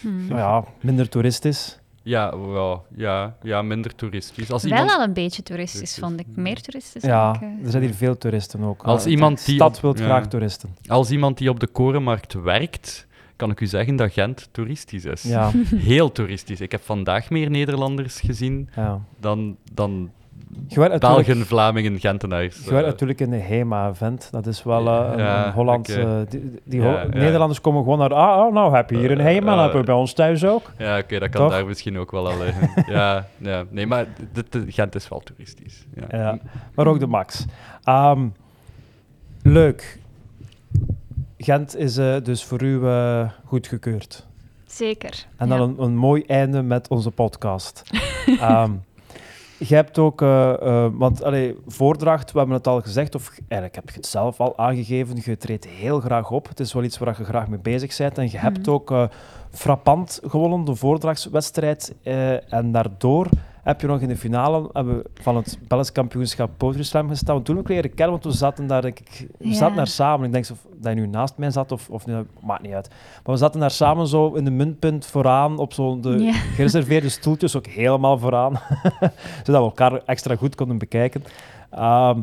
[0.00, 0.26] Hmm.
[0.26, 1.78] nou ja, minder toeristisch.
[2.10, 4.50] Ja, wel, ja, ja, minder toeristisch.
[4.52, 6.26] Als Wel iemand, al een beetje toeristisch, vond ik.
[6.34, 7.02] Meer toeristisch.
[7.02, 7.64] Ja, denk ik, eh.
[7.64, 8.82] er zijn hier veel toeristen ook.
[8.82, 10.04] Als Eh, iemand de die stad op- wil ja.
[10.04, 10.74] graag toeristen.
[10.86, 15.22] als iemand die op de Korenmarkt werkt, kan ik u zeggen dat Gent toeristisch is.
[15.22, 15.50] Ja,
[15.92, 16.60] Heel toeristisch.
[16.60, 19.00] Ik heb vandaag meer Nederlanders gezien ja.
[19.20, 20.10] dan, dan
[20.98, 22.56] Belgen, Vlamingen, Gentenaars.
[22.64, 24.28] je werkt Eh, natuurlijk in de HEMA-event.
[24.30, 25.88] Dat is wel eh, een, Ja, een Holland...
[25.88, 27.06] eh, die die Ja, Ho- ja.
[27.06, 28.14] Nederlanders komen gewoon naar...
[28.14, 30.72] Ah, oh, nou heb je hier een HEMA, dat hebben we bij ons thuis ook.
[30.78, 31.50] Ja, oké, dat kan Toch?
[31.50, 32.84] daar misschien ook wel al liggen.
[32.94, 34.06] ja, ja, nee, maar
[34.66, 35.86] Gent is wel toeristisch.
[35.94, 36.18] Ja.
[36.18, 36.38] Ja,
[36.74, 37.44] maar ook de max.
[37.84, 38.26] Ehm,
[39.42, 39.98] leuk.
[41.38, 42.80] Gent is eh, dus voor u
[43.44, 44.26] goedgekeurd.
[44.66, 45.26] Zeker.
[45.36, 45.56] En ja.
[45.56, 47.82] dan een, een mooi einde met onze podcast.
[48.40, 48.70] Ehm,
[49.68, 53.74] je hebt ook, eh, eh, want allee, voordracht, we hebben het al gezegd, of eigenlijk
[53.74, 56.48] heb je het zelf al aangegeven, je treedt heel graag op.
[56.48, 58.18] Het is wel iets waar je graag mee bezig bent.
[58.18, 58.70] En je hebt Mhm.
[58.70, 59.04] ook eh,
[59.50, 61.94] frappant gewonnen, de voordrachtswedstrijd.
[62.48, 63.26] en daardoor
[63.62, 67.34] heb je nog in de finale hebben we van het Belgisch kampioenschap Poetry Slam gestaan.
[67.34, 69.54] Want toen ook leren kennen, want we zaten daar, denk ik, we Ja.
[69.54, 70.26] zaten daar samen.
[70.26, 72.88] Ik denk zo- dat je nu naast mij zat, of, of nee, maakt niet uit.
[73.24, 76.32] Maar we zaten daar samen zo in de muntpunt vooraan, op zo'n de Ja.
[76.56, 78.52] gereserveerde stoeltjes, ook helemaal vooraan.
[79.44, 81.24] Zodat we elkaar extra goed konden bekijken.
[81.70, 82.20] Ehm,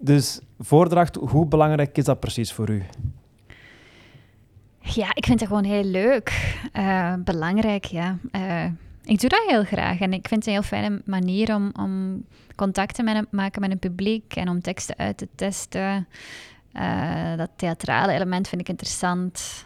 [0.00, 2.82] dus voordracht, hoe belangrijk is dat precies voor u?
[4.80, 6.56] Ja, ik vind het gewoon heel leuk.
[6.72, 8.16] Eh, belangrijk, ja.
[8.30, 8.64] Eh,
[9.04, 10.00] ik doe dat heel graag.
[10.00, 12.24] En ik vind het een heel fijne manier om, om
[12.56, 16.08] contacten met, maken met een publiek en om teksten uit te testen.
[16.72, 19.64] Eh, dat theatrale element vind ik interessant.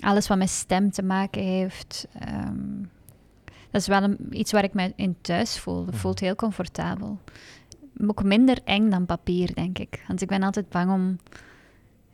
[0.00, 2.06] Alles wat met stem te maken heeft.
[2.18, 2.82] ehm,
[3.70, 5.86] dat is wel een- iets waar ik me in thuis voel.
[5.86, 7.18] Het voelt heel comfortabel.
[8.06, 10.04] Ook minder eng dan papier, denk ik.
[10.08, 11.18] Want ik ben altijd bang om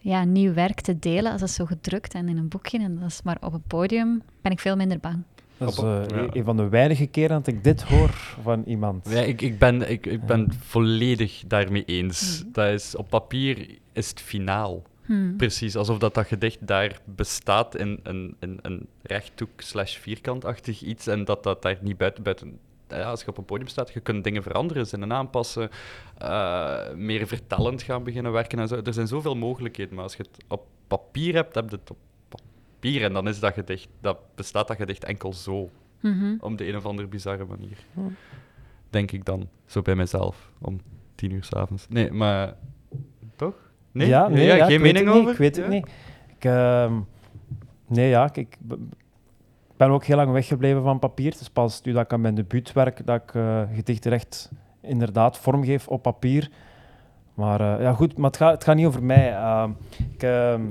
[0.07, 3.09] ja, nieuw werk te delen als dat zo gedrukt en in een boekje en dat
[3.09, 5.23] is maar op een podium, ben ik veel minder bang.
[5.59, 6.27] Dat is eh, ja.
[6.33, 8.11] een van de weinige keren dat ik dit hoor
[8.43, 9.09] van iemand.
[9.11, 12.41] Ja, ik, ik ben, ik, ik ben volledig daarmee eens.
[12.43, 12.53] Mhm.
[12.53, 14.83] Dat is, op papier is het finaal.
[15.05, 15.37] Hmm.
[15.37, 21.07] Precies, alsof dat, dat gedicht daar bestaat in een, in, een rechthoek slash vierkantachtig iets
[21.07, 22.23] en dat dat daar niet buiten...
[22.23, 22.59] buiten
[22.93, 25.69] als je op een podium staat, je kunt dingen veranderen, zinnen aanpassen,
[26.19, 28.81] eh, meer vertellend gaan beginnen werken en zo.
[28.85, 31.97] Er zijn zoveel mogelijkheden, maar als je het op papier hebt, heb je het op
[32.29, 35.71] papier en dan is dat gedicht, dat bestaat dat gedicht enkel zo,
[36.01, 36.35] Mhm.
[36.41, 37.77] op de een of andere bizarre manier.
[38.91, 40.81] Denk ik dan, zo bij mezelf, om
[41.15, 41.87] tien uur s'avonds.
[41.89, 42.55] Nee, maar...
[43.37, 43.55] Toch?
[43.93, 44.09] Nee?
[44.09, 45.33] Ja, nee, ja, ja, geen mening niet, over?
[45.33, 45.71] Ik weet het Ja?
[45.71, 45.87] niet.
[46.37, 46.95] Ik, ehm,
[47.87, 48.57] nee, ja, ik,
[49.77, 51.31] ben ook heel lang weggebleven van papier.
[51.33, 55.39] Het is pas nu dat ik aan mijn debuutwerk, dat ik eh, gedichten echt inderdaad
[55.39, 56.51] vormgeef op papier.
[57.35, 59.33] Maar eh, ja, goed, maar het gaat, het gaat niet over mij.
[59.35, 59.71] Ehm,
[60.13, 60.63] ik, ehm,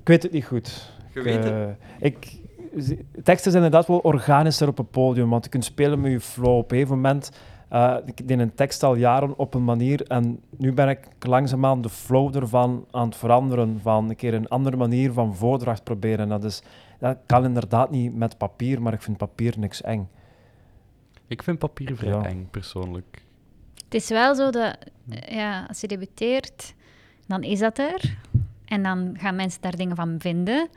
[0.00, 0.92] ik weet het niet goed.
[1.14, 1.52] Je weet het.
[1.52, 1.64] Eh,
[1.98, 2.38] ik,
[2.76, 6.20] z- teksten zijn inderdaad wel organischer op een podium, want je kunt spelen met je
[6.20, 6.56] flow.
[6.56, 7.30] Op een gegeven moment,
[7.68, 11.82] eh, ik deed een tekst al jaren op een manier en nu ben ik langzaamaan
[11.82, 16.18] de flow ervan aan het veranderen, van een keer een andere manier van voordracht proberen.
[16.18, 16.62] En dat, is,
[17.00, 20.08] dat kan inderdaad niet met papier, maar ik vind papier niks eng.
[21.26, 22.24] Ik vind papier vrij Ja.
[22.24, 23.22] eng, persoonlijk.
[23.84, 24.76] Het is wel zo dat
[25.10, 26.74] eh, ja, als je debuteert,
[27.26, 28.16] dan is dat er.
[28.64, 30.68] En dan gaan mensen daar dingen van vinden.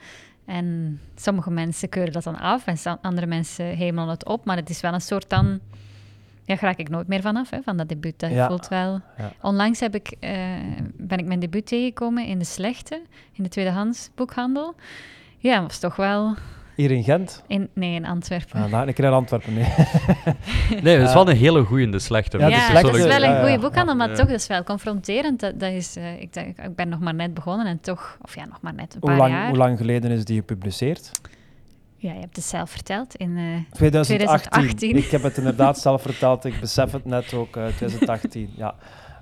[0.45, 4.45] En sommige mensen keuren dat dan af en andere mensen hemelen het op.
[4.45, 5.59] Maar het is wel een soort dan...
[6.45, 8.19] Ja, ga ik nooit meer vanaf, hè, van dat debuut.
[8.19, 8.47] Dat Ja.
[8.47, 8.99] voelt wel...
[9.17, 9.31] Ja.
[9.41, 10.31] Onlangs heb ik, eh,
[10.93, 14.75] ben ik mijn debuut tegengekomen in De Slechte, in de tweedehands boekhandel.
[15.43, 16.35] Ja, dat was toch wel...
[16.75, 17.43] Hier in Gent?
[17.47, 18.61] In, nee, in Antwerpen.
[18.63, 19.63] Ah, nou, keer in Antwerpen, nee.
[20.83, 22.37] Nee, het is wel een hele goeie, de slechte.
[22.37, 24.15] Ja, Ja, de dat slechte- is wel een ja, goede boekhandel, maar Ja.
[24.15, 25.39] toch dat is wel confronterend.
[25.39, 28.35] Dat, dat is, eh, ik, denk, ik ben nog maar net begonnen en toch, of
[28.35, 29.47] ja, nog maar net een Hoe paar lang, jaar.
[29.47, 31.11] hoe lang geleden is die gepubliceerd?
[31.97, 33.15] Ja, je hebt het zelf verteld.
[33.15, 33.43] In, eh,
[33.75, 34.05] 2018.
[34.05, 34.95] 2018.
[34.95, 36.45] Ik heb het inderdaad zelf verteld.
[36.45, 38.49] Ik besef het net ook, eh 2018.
[38.55, 38.75] Ja.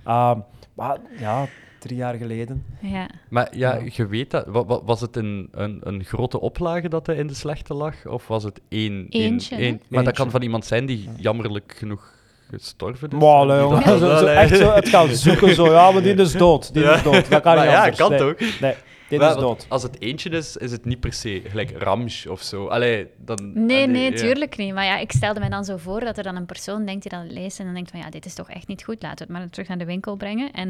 [0.05, 0.39] Ehm,
[0.73, 1.45] maar ja,
[1.81, 2.65] drie jaar geleden.
[2.81, 3.09] ja.
[3.29, 3.83] Maar ja, Ja.
[3.93, 4.45] je weet dat.
[4.47, 8.05] wa- wa- Was het een, een, een grote oplage dat hij in de slechte lag?
[8.07, 9.05] Of was het één?
[9.09, 12.13] Eentje, één- Maar dat kan van iemand zijn die jammerlijk genoeg
[12.49, 13.17] gestorven is.
[13.19, 14.35] Maar, allee, Die jongen, dat- zo, zo, Allee.
[14.35, 15.71] echt zo, het gaan zoeken zo.
[15.71, 16.73] Ja, maar die is dood.
[16.73, 16.93] Die Ja.
[16.95, 17.29] is dood.
[17.29, 17.97] Dat kan Maar niet ja, anders.
[17.97, 18.19] kan nee.
[18.19, 18.59] toch?
[18.59, 18.75] Nee,
[19.09, 19.65] is dood.
[19.69, 22.67] Als het eentje is, is het niet per se gelijk Ramsch of zo.
[22.67, 23.51] Allee, dan...
[23.53, 24.17] Nee, allee, nee, ja.
[24.17, 24.73] tuurlijk niet.
[24.73, 27.19] Maar ja, ik stelde mij dan zo voor dat er dan een persoon denkt die
[27.19, 29.33] dat leest en dan denkt van ja, dit is toch echt niet goed, laten we
[29.33, 30.51] het maar terug naar de winkel brengen.
[30.51, 30.69] En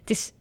[0.00, 0.32] het is,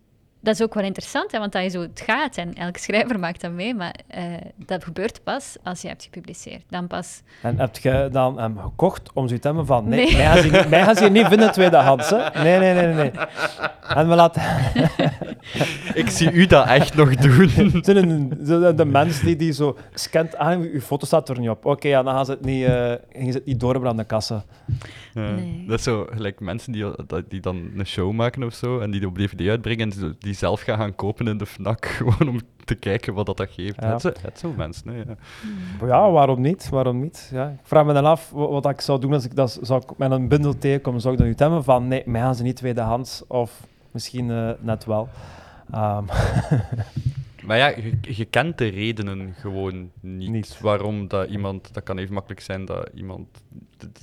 [0.42, 3.20] dat is ook wel interessant, hè, want dat is hoe het gaat en elke schrijver
[3.20, 4.24] maakt dat mee, maar eh,
[4.56, 6.62] dat gebeurt pas als je hebt gepubliceerd.
[6.70, 7.22] Dan pas...
[7.42, 9.88] En heb je dan hem gekocht om zoiets te hebben van...
[9.90, 10.16] Nee, Nee.
[10.16, 12.10] Mij, gaan ze, niet- mij gaan ze hier niet vinden tweedehands.
[12.10, 12.18] Hè?
[12.44, 13.12] Nee, nee, nee, nee, nee.
[13.88, 14.42] En we laten...
[15.94, 17.50] Ik zie u dat echt nog doen.
[17.74, 21.40] Het zijn een- de, de mens die, die zo scant aan, uw foto staat er
[21.40, 21.66] niet op.
[21.66, 22.72] Oké, ja, dan gaan ze het niet, eh,
[23.12, 24.44] gaan ze het niet doorbrengen aan de kassa.
[25.14, 25.30] Ja.
[25.32, 25.64] Nee.
[25.68, 28.92] Dat is zo gelijk mensen die, dat- die dan een show maken of zo en
[28.92, 29.92] die op DVD uitbrengen
[30.30, 33.50] die zelf gaan gaan kopen in de FNAC gewoon om te kijken wat dat, dat
[33.52, 33.82] geeft.
[33.82, 33.92] Ja.
[34.22, 35.16] Het zijn mensen, hè, ja.
[35.80, 36.70] Maar ja, waarom niet?
[36.70, 37.30] Waarom niet?
[37.34, 37.48] Ja.
[37.50, 39.98] Ik vraag me dan af wa- wat, ik zou doen als ik dat zou ik
[39.98, 41.00] met een bundel tegenkom.
[41.00, 43.62] Zou ik dan niet hebben van nee, mij gaan ze niet tweedehands of
[43.92, 45.10] misschien eh, net wel.
[45.72, 46.04] Ehm,
[47.44, 50.60] Maar ja, je, je kent de redenen gewoon niet, Niet.
[50.60, 51.74] waarom dat iemand...
[51.74, 53.28] Dat kan even makkelijk zijn dat iemand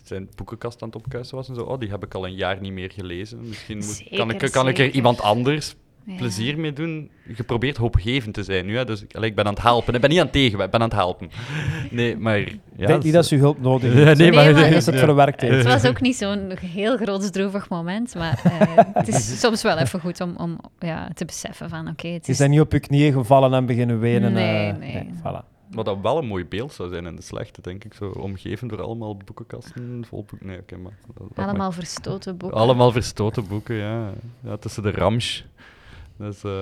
[0.05, 1.63] zijn boekenkast aan het opkuisen was en zo.
[1.63, 3.49] Oh, die heb ik al een jaar niet meer gelezen.
[3.49, 5.75] Misschien moet, kan, ik, kan ik er iemand anders
[6.07, 6.17] Ja.
[6.17, 7.11] plezier mee doen.
[7.37, 8.85] Je probeert hoopgevend te zijn nu, hè.
[8.85, 9.95] Dus allee, ik ben aan het helpen.
[9.95, 11.31] Ik ben niet aan het tegen, ik ben aan het helpen.
[11.91, 12.39] Nee, maar...
[12.39, 14.07] Ja, ik denk niet dat ze hulp nodig heeft.
[14.09, 15.05] Ja, nee, maar- ze het ja.
[15.05, 15.55] verwerkt heeft.
[15.55, 20.01] Het was ook niet zo'n heel grootsdroevig moment, maar eh, het is soms wel even
[20.01, 22.39] goed om, om ja, te beseffen van oké, het Je is...
[22.39, 24.33] bent niet op je knieën gevallen en beginnen wenen.
[24.33, 25.09] Nee, eh, nee.
[25.19, 25.55] voilà.
[25.71, 27.95] Wat dat wel een mooi beeld zou zijn in de slechte, denk ik.
[27.95, 30.47] Zo omgeven door allemaal boekenkasten vol boeken.
[30.49, 30.93] Nee, oké, maar...
[31.15, 32.59] dat- dat Allemaal verstoten boeken.
[32.59, 34.11] Allemaal verstoten boeken, ja.
[34.45, 35.43] ja tussen de Ramsch.
[36.17, 36.53] Dus eh,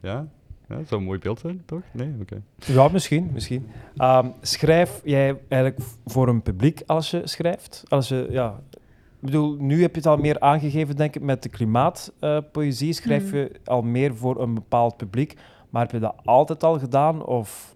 [0.00, 0.26] ja.
[0.68, 1.82] ja, dat zou een mooi beeld zijn, toch?
[1.92, 2.42] Nee, oké.
[2.58, 3.30] Ja, misschien.
[3.32, 3.70] misschien.
[3.96, 7.82] Ehm, schrijf jij eigenlijk voor een publiek als je schrijft?
[7.88, 8.78] Als je, ja, ik
[9.20, 12.92] bedoel, nu heb je het al meer aangegeven, denk ik, met de klimaatpoëzie.
[12.92, 13.36] schrijf Mhm.
[13.36, 15.36] je al meer voor een bepaald publiek.
[15.70, 17.24] Maar heb je dat altijd al gedaan?
[17.24, 17.72] Of...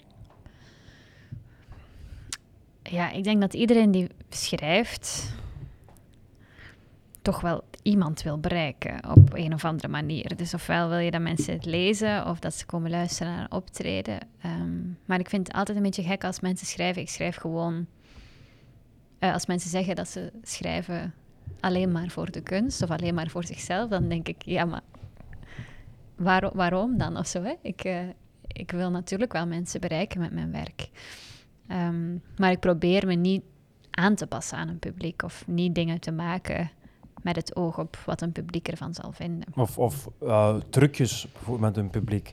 [2.83, 5.35] Ja, ik denk dat iedereen die schrijft
[7.23, 10.37] toch wel iemand wil bereiken op een of andere manier.
[10.37, 13.53] Dus ofwel wil je dat mensen het lezen of dat ze komen luisteren naar een
[13.53, 14.19] optreden.
[14.41, 17.03] Ehm, maar ik vind het altijd een beetje gek als mensen schrijven.
[17.03, 17.87] Ik schrijf gewoon...
[19.19, 21.15] eh, als mensen zeggen dat ze schrijven
[21.61, 24.83] alleen maar voor de kunst of alleen maar voor zichzelf, dan denk ik, ja, maar
[26.17, 27.43] waar, waarom dan of zo?
[27.43, 27.55] Hè?
[27.63, 28.09] Ik, eh,
[28.47, 30.91] ik wil natuurlijk wel mensen bereiken met mijn werk.
[31.67, 33.43] Ehm, maar ik probeer me niet
[33.91, 36.71] aan te passen aan een publiek of niet dingen te maken
[37.23, 39.49] met het oog op wat een publiek ervan zal vinden.
[39.55, 41.29] Of, of uh, trucjes
[41.59, 42.33] met een publiek.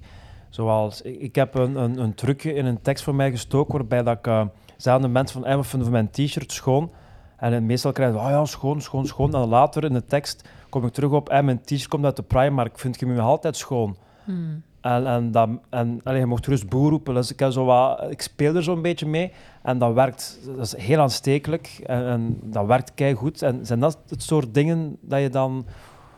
[0.50, 4.04] Zoals, ik, ik heb een, een, een, trucje in een tekst voor mij gestoken waarbij
[4.04, 4.28] dat ik...
[4.28, 4.46] Uh,
[4.78, 6.92] zijn de mensen van, even van mijn t-shirt schoon.
[7.38, 9.36] En meestal krijg je, oh ja, schoon, schoon, schoon.
[9.36, 12.24] En later in de tekst kom ik terug op, en mijn t-shirt komt uit de
[12.24, 13.98] Primark, vind je me altijd schoon?
[14.24, 14.64] Hmm.
[14.82, 17.14] En, en, dat, en allee, je mocht gerust boer roepen.
[17.14, 19.32] Dus ik, zo wat, ik speel er zo'n beetje mee
[19.64, 20.40] en dat werkt.
[20.46, 23.42] Dat is heel aanstekelijk en, en dat werkt kei goed.
[23.42, 25.66] En zijn dat het soort dingen dat je dan,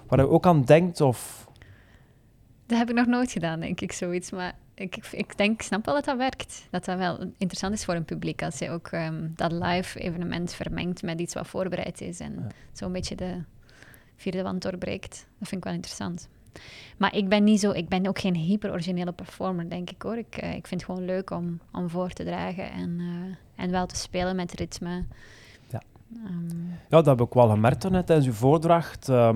[0.08, 1.02] waar je ook aan denkt?
[1.02, 1.48] Of...
[2.66, 4.32] Dat heb ik nog nooit gedaan, denk ik, zoiets.
[4.32, 6.68] Maar ik, ik denk, ik snap wel dat dat werkt.
[6.72, 8.44] Dat dat wel interessant is voor een publiek.
[8.44, 12.20] Als je ook ehm, dat live evenement vermengt met iets wat voorbereid is.
[12.20, 12.48] En ja.
[12.74, 13.44] zo'n beetje de
[14.16, 15.28] vierde wand doorbreekt.
[15.40, 16.30] Dat vind ik wel interessant.
[16.98, 20.18] Maar ik ben niet zo, ik ben ook geen hyper-originele performer, denk ik hoor.
[20.18, 23.72] Ik, uh, ik vind het gewoon leuk om, om voor te dragen en, uh, en
[23.72, 25.04] wel te spelen met ritme.
[25.68, 25.82] Ja,
[26.26, 29.10] um, ja dat heb ik wel gemerkt net tijdens uw voordracht.
[29.10, 29.34] Uh,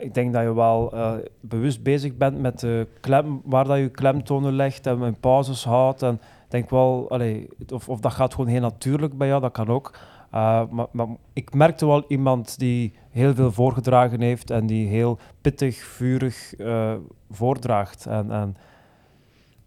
[0.00, 3.88] ik denk dat je wel uh, bewust bezig bent met de klem, waar dat je
[3.88, 6.02] klemtonen legt en met pauzes houdt.
[6.02, 9.52] En ik denk wel, allee, of, of dat gaat gewoon heel natuurlijk bij jou, dat
[9.52, 9.90] kan ook.
[10.34, 15.18] Uh, maar, maar, ik merkte wel iemand die heel veel voorgedragen heeft en die heel
[15.40, 16.94] pittig, vurig uh,
[17.30, 18.06] voordraagt.
[18.06, 18.56] En, en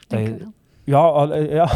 [0.07, 0.47] je,
[0.83, 1.67] ja, ja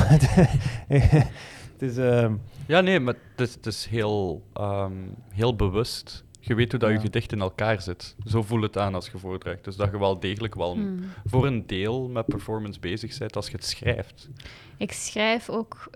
[0.87, 1.97] het is.
[1.97, 2.31] Uh,
[2.67, 6.25] ja, nee, maar het is, het is heel, um, heel bewust.
[6.39, 6.95] Je weet hoe dat ja.
[6.95, 8.15] je gedicht in elkaar zit.
[8.25, 9.63] Zo voelt het aan als je voordraagt.
[9.63, 10.99] Dus dat je wel degelijk wel hmm.
[11.25, 14.29] voor een deel met performance bezig bent als je het schrijft.
[14.77, 15.89] Ik schrijf ook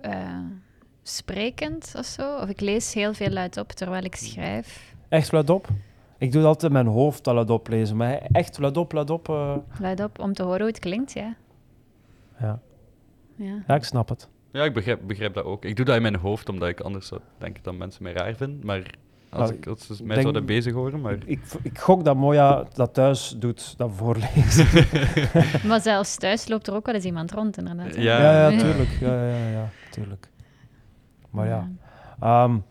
[1.03, 2.38] sprekend of zo.
[2.38, 4.90] Of ik lees heel veel luidop terwijl ik schrijf.
[5.12, 5.67] Echt luidop?
[6.17, 9.30] Ik doe altijd mijn hoofd al luidop lezen, maar echt luidop, luidop...
[9.30, 9.56] Uh...
[9.80, 11.36] Luidop, om te horen hoe het klinkt, ja.
[12.39, 12.60] Ja.
[13.36, 14.30] Ja, ja ik snap het.
[14.52, 15.65] Ja, ik begrijp, begrijp dat ook.
[15.65, 18.36] Ik doe dat in mijn hoofd, omdat ik anders zou denken dat mensen mij raar
[18.36, 18.65] vinden.
[18.65, 18.95] Maar
[19.30, 21.02] als, nou, ik, als ze mij denk, zouden bezig horen.
[21.02, 21.17] Maar...
[21.26, 24.88] Ik, ik gok dat Moja dat thuis doet, dat voorlezen.
[25.69, 27.95] maar zelfs thuis loopt er ook wel eens iemand rond, inderdaad.
[27.95, 28.89] Ja, ja, ja tuurlijk.
[29.00, 30.30] Ja, ja, ja, tuurlijk.
[31.30, 31.69] Maar ja.
[32.43, 32.63] Um,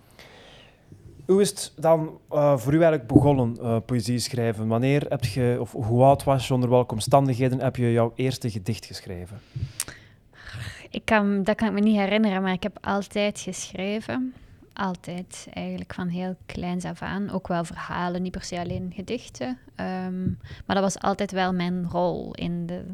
[1.31, 4.69] hoe is het dan uh, voor u eigenlijk begonnen, uh, poëzie schrijven?
[4.69, 8.51] Wanneer heb je, of hoe oud was je, onder welke omstandigheden heb je jouw eerste
[8.51, 9.41] gedicht geschreven?
[10.91, 14.35] Ik kan, dat kan ik me niet herinneren, maar ik heb altijd geschreven.
[14.73, 17.31] Altijd, eigenlijk van heel kleins af aan.
[17.31, 19.59] Ook wel verhalen, niet per se alleen gedichten.
[19.77, 22.85] Um, maar dat was altijd wel mijn rol in de,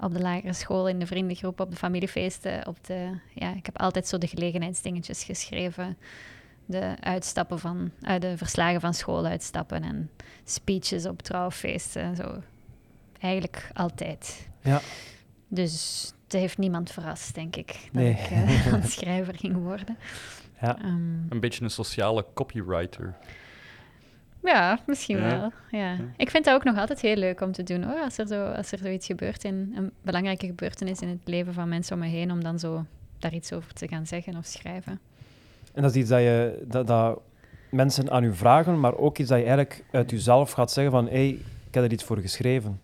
[0.00, 2.66] op de lagere school, in de vriendengroep, op de familiefeesten.
[2.66, 5.96] Op de, ja, ik heb altijd zo de gelegenheidsdingetjes geschreven.
[6.66, 10.10] De uitstappen van, uh, de verslagen van school uitstappen en
[10.44, 12.16] speeches op trouwfeesten.
[12.16, 12.42] Zo.
[13.20, 14.48] Eigenlijk altijd.
[14.62, 14.80] Ja.
[15.48, 18.10] Dus het heeft niemand verrast, denk ik, dat nee.
[18.12, 19.96] ik uh, een schrijver ging worden.
[20.60, 20.78] Ja.
[20.84, 23.14] Um, een beetje een sociale copywriter.
[24.42, 25.38] Ja, misschien ja.
[25.38, 25.52] wel.
[25.70, 25.96] Ja.
[26.16, 28.00] Ik vind dat ook nog altijd heel leuk om te doen hoor.
[28.00, 31.68] Als er, zo, als er zoiets gebeurt in een belangrijke gebeurtenis in het leven van
[31.68, 32.84] mensen om me heen, om dan zo
[33.18, 35.00] daar iets over te gaan zeggen of schrijven.
[35.74, 37.20] En dat is iets dat, je, dat, dat
[37.70, 41.04] mensen aan u vragen, maar ook iets dat je eigenlijk uit jezelf gaat zeggen van
[41.04, 41.28] hé, hey,
[41.66, 42.80] ik heb er iets voor geschreven.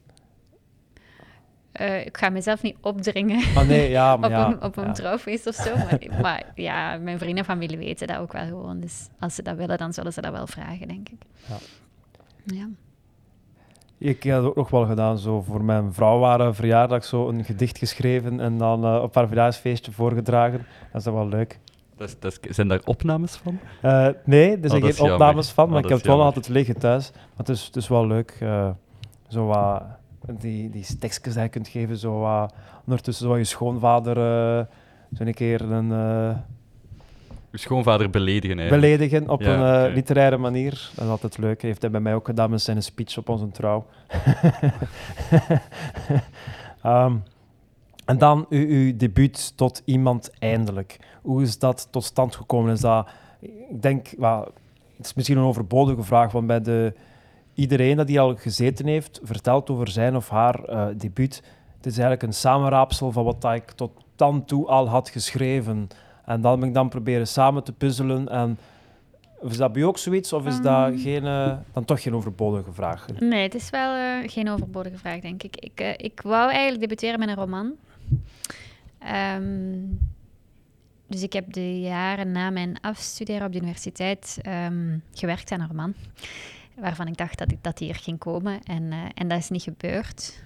[1.80, 4.92] Uh, ik ga mezelf niet opdringen oh, nee, ja, maar op, ja, een, op een
[4.92, 5.76] trouwfeest of zo.
[5.76, 8.80] Maar, maar, ja, mijn vrienden en familie weten dat ook wel gewoon.
[8.80, 11.22] Dus als ze dat willen, dan zullen ze dat wel vragen, denk ik.
[11.46, 11.56] Ja.
[12.44, 12.68] ja.
[13.98, 15.18] Ik heb het ook nog wel gedaan.
[15.18, 19.26] Zo voor mijn vrouw waren verjaardag zo een gedicht geschreven en dan uh, op haar
[19.26, 20.66] verjaarsfeestje voorgedragen.
[20.92, 21.58] Dat is wel leuk.
[22.00, 23.58] Dat, dat, zijn daar opnames van?
[23.84, 26.48] Uh, nee, er zijn oh, geen opnames van, maar oh, ik heb het wel altijd
[26.48, 27.10] liggen thuis.
[27.12, 28.38] Maar het is, het is wel leuk.
[28.42, 28.70] Uh,
[29.28, 29.82] zo wat
[30.38, 31.96] die, die tekstjes die je kunt geven.
[31.96, 32.46] Zo, uh,
[32.84, 34.66] ondertussen zo je schoonvader uh,
[35.16, 35.88] zo een keer een...
[37.50, 38.98] Je schoonvader beledigen eigenlijk.
[38.98, 39.92] Beledigen op ja, een okay.
[39.92, 40.90] literaire manier.
[40.94, 41.62] Dat is altijd leuk.
[41.62, 43.86] Heeft hij bij mij ook gedaan met zijn speech op onze trouw.
[46.84, 47.22] um,
[48.10, 50.98] en dan uw, uw debuut tot iemand eindelijk.
[51.22, 52.72] Hoe is dat tot stand gekomen?
[52.72, 53.08] Is dat,
[53.40, 54.44] ik denk, well,
[54.96, 56.94] het is misschien een overbodige vraag, want bij de
[57.54, 61.42] iedereen dat hier al gezeten heeft, vertelt over zijn of haar uh, debuut.
[61.76, 65.88] Het is eigenlijk een samenraapsel van wat ik tot dan toe al had geschreven.
[66.24, 68.28] En dan ben ik dan proberen samen te puzzelen.
[68.28, 68.58] En
[69.42, 72.72] is dat bij ook zoiets, of is um, dat geen, uh, dan toch geen overbodige
[72.72, 73.06] vraag?
[73.18, 75.56] Nee, het is wel uh, geen overbodige vraag, denk ik.
[75.56, 77.72] Ik, uh, ik wou eigenlijk debuteren met een roman.
[79.36, 79.98] Um,
[81.10, 85.68] dus ik heb de jaren na mijn afstuderen op de universiteit um, gewerkt aan een
[85.68, 85.94] roman
[86.74, 88.62] waarvan ik dacht dat, ik, dat die er ging komen.
[88.62, 90.42] En, eh, en dat is niet gebeurd.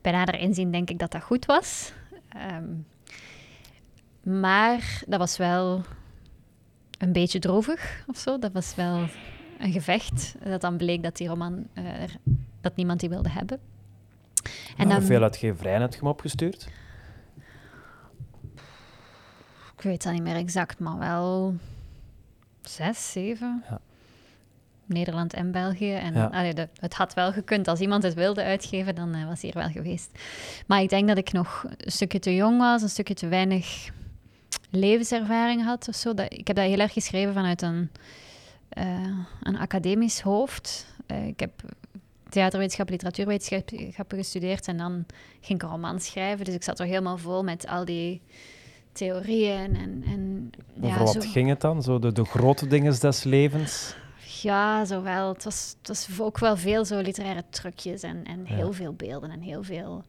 [0.00, 1.92] Bij nader inzien denk ik dat dat goed was.
[2.28, 2.64] Ehm,
[4.40, 5.82] maar dat was wel
[6.98, 8.38] een beetje droevig of zo.
[8.38, 9.08] Dat was wel
[9.58, 10.34] een gevecht.
[10.44, 11.84] Dat dan bleek dat die roman, eh,
[12.60, 13.58] dat niemand die wilde hebben.
[14.76, 16.68] En dan, hoeveel uitgeverijen heb je hem opgestuurd?
[19.76, 21.54] Ik weet dat niet meer exact, maar wel
[22.62, 23.64] zes, zeven.
[23.68, 23.80] Ja.
[24.86, 25.92] Nederland en België.
[25.92, 26.52] En ja.
[26.52, 27.68] de, het had wel gekund.
[27.68, 30.10] Als iemand het wilde uitgeven, dan uh, was hij er wel geweest.
[30.66, 33.90] Maar ik denk dat ik nog een stukje te jong was, een stukje te weinig
[34.70, 36.14] levenservaring had of zo.
[36.14, 37.90] Dat, ik heb dat heel erg geschreven vanuit een,
[38.78, 40.86] uh, een academisch hoofd.
[41.06, 41.52] Uh, ik heb
[42.28, 45.06] theaterwetenschap, literatuurwetenschappen gestudeerd en dan
[45.40, 46.44] ging ik een roman schrijven.
[46.44, 48.22] Dus ik zat er helemaal vol met al die
[48.96, 49.76] theorieën.
[49.76, 51.82] En, en, Over wat ging het dan?
[51.82, 53.96] Zo de, de grote dingen des levens?
[54.42, 55.28] Ja, zowel.
[55.28, 59.30] Het was, het was ook wel veel zo literaire trucjes en, en heel veel beelden
[59.30, 60.04] en heel veel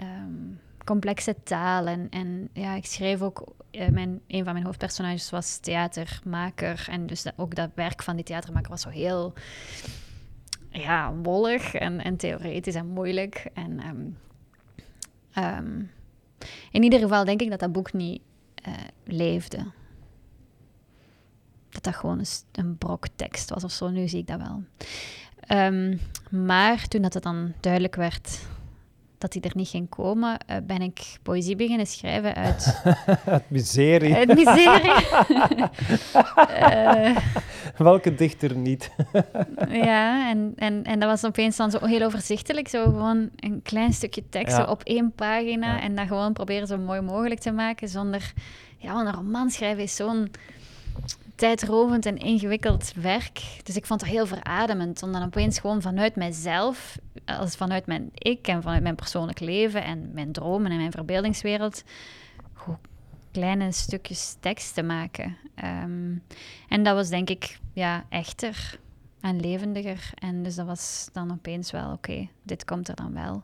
[0.00, 1.86] um, complexe taal.
[1.86, 6.86] En, en ja, ik schreef ook, uh, mijn, een van mijn hoofdpersonages was theatermaker.
[6.90, 9.32] En dus dat, ook dat werk van die theatermaker was zo heel
[10.70, 13.50] ja, wollig en, en theoretisch en moeilijk.
[13.54, 14.16] En um,
[15.44, 15.90] um,
[16.70, 18.20] in ieder geval denk ik dat dat boek niet
[18.68, 19.58] uh, leefde.
[21.68, 23.88] Dat dat gewoon een, brok tekst was of zo.
[23.88, 24.62] Nu zie ik dat wel.
[25.58, 28.38] Um, maar toen dat het dan duidelijk werd
[29.18, 32.82] dat hij er niet ging komen, uh, ben ik poëzie beginnen schrijven uit...
[33.36, 34.14] het miserie.
[34.14, 34.92] Het miserie.
[36.60, 37.16] uh,
[37.76, 38.90] Welke dichter niet?
[39.88, 42.68] ja, en, en, en dat was opeens dan zo heel overzichtelijk.
[42.68, 47.00] Zo gewoon een klein stukje tekst op één pagina en dat gewoon proberen zo mooi
[47.00, 48.32] mogelijk te maken zonder...
[48.78, 50.30] Ja, want een roman schrijven is zo'n
[51.36, 53.42] tijdrovend en ingewikkeld werk.
[53.62, 58.10] Dus ik vond het heel verademend om dan opeens gewoon vanuit mijzelf, als vanuit mijn
[58.14, 61.84] ik en vanuit mijn persoonlijk leven en mijn dromen en mijn verbeeldingswereld,
[63.32, 65.36] kleine stukjes tekst te maken.
[65.64, 66.22] Um,
[66.68, 68.78] en dat was denk ik ja, echter
[69.20, 70.10] en levendiger.
[70.14, 73.42] En dus dat was dan opeens wel, oké, dit komt er dan wel.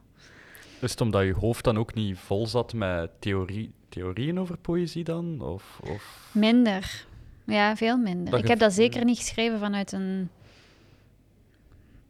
[0.80, 5.04] Is het omdat je hoofd dan ook niet vol zat met theorie, theorieën over poëzie
[5.04, 5.40] dan?
[5.40, 6.30] Of, of...
[6.32, 7.06] Minder.
[7.44, 8.38] Ja, veel minder.
[8.38, 10.30] ik heb dat zeker niet geschreven vanuit een.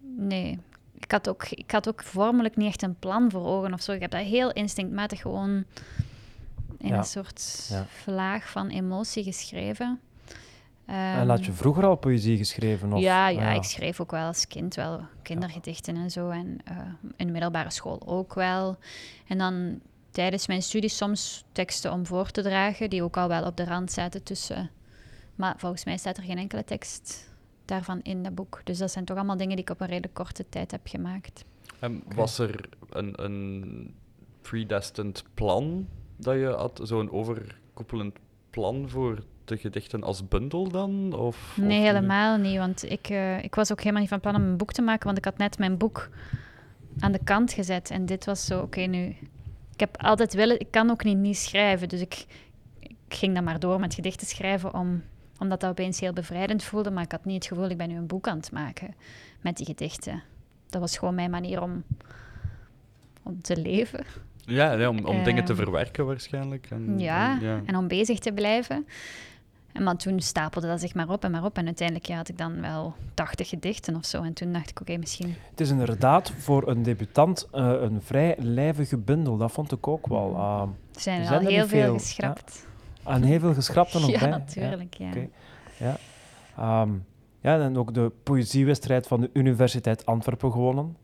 [0.00, 0.58] Nee.
[0.98, 3.92] Ik had, ook, ik had ook vormelijk niet echt een plan voor ogen of zo.
[3.92, 5.64] Ik heb dat heel instinctmatig gewoon
[6.78, 7.86] in een soort ja.
[7.88, 10.00] vlaag van emotie geschreven.
[10.86, 12.92] en had je ehm, vroeger al poëzie geschreven?
[12.92, 13.00] Of?
[13.00, 16.30] Ja, ja, ik schreef ook wel als kind wel kindergedichten en zo.
[16.30, 16.78] En uh,
[17.16, 18.76] in de middelbare school ook wel.
[19.26, 23.44] En dan tijdens mijn studie soms teksten om voor te dragen, die ook al wel
[23.44, 24.70] op de rand zaten tussen
[25.34, 27.30] maar volgens mij staat er geen enkele tekst
[27.64, 28.60] daarvan in dat boek.
[28.64, 31.44] Dus dat zijn toch allemaal dingen die ik op een redelijk korte tijd heb gemaakt.
[31.78, 33.94] En was er een, een
[34.42, 36.80] predestined plan dat je had?
[36.82, 38.18] Zo'n overkoepelend
[38.50, 41.12] plan voor de gedichten als bundel dan?
[41.12, 42.58] Of, nee, helemaal niet.
[42.58, 45.04] Want ik, uh, ik was ook helemaal niet van plan om een boek te maken,
[45.04, 46.08] want ik had net mijn boek
[46.98, 47.90] aan de kant gezet.
[47.90, 49.16] En dit was zo, oké, nu...
[49.72, 50.60] Ik heb altijd willen...
[50.60, 52.26] Ik kan ook niet niet schrijven, dus ik,
[52.78, 55.02] ik ging dan maar door met gedichten schrijven om
[55.38, 57.96] omdat dat opeens heel bevrijdend voelde, maar ik had niet het gevoel, ik ben nu
[57.96, 58.94] een boek aan het maken
[59.40, 60.22] met die gedichten.
[60.68, 61.82] Dat was gewoon mijn manier om,
[63.22, 64.04] om te leven.
[64.44, 66.66] Ja, om, om dingen te ehm, verwerken waarschijnlijk.
[66.70, 68.86] En, ja, en, om bezig te blijven.
[69.72, 71.56] En maar toen stapelde dat zich maar op en maar op.
[71.56, 74.22] En uiteindelijk had ik dan wel 80 gedichten of zo.
[74.22, 75.34] En toen dacht ik, oké, misschien...
[75.50, 79.36] Het is inderdaad voor een debutant uh, een vrij lijvige bundel.
[79.36, 80.34] Dat vond ik ook wel.
[80.34, 80.62] Uh,
[80.94, 82.66] er zijn er al heel veel geschrapt.
[83.04, 84.28] En heel veel geschrapt nog ja, bij?
[84.28, 85.32] Natuurlijk, ja, natuurlijk.
[85.78, 85.96] Ja.
[86.56, 86.82] Ja.
[86.82, 87.04] Um,
[87.40, 90.96] ja, en ook de poëziewedstrijd van de Universiteit Antwerpen gewonnen.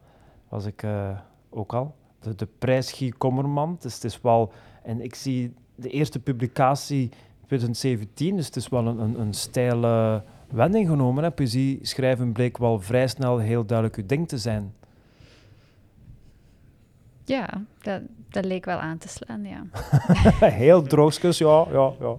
[0.49, 1.19] Was ik uh,
[1.51, 1.95] ook al.
[2.21, 3.77] De, de prijs Guy Kommerman.
[3.81, 4.53] Dus het is wel...
[4.83, 7.09] En ik zie de eerste publicatie
[7.47, 11.22] 2017, dus het is wel een, een, een steile wending genomen.
[11.25, 11.31] Hè.
[11.31, 14.75] Poëzie schrijven bleek wel vrij snel heel duidelijk uw ding te zijn.
[17.29, 17.49] Ja,
[17.83, 19.62] dat, dat leek wel aan te slaan, ja.
[20.64, 22.14] Heel droogjes, ja, ja, ja.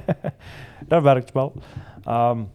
[0.88, 1.52] dat werkt wel.
[2.08, 2.50] Um,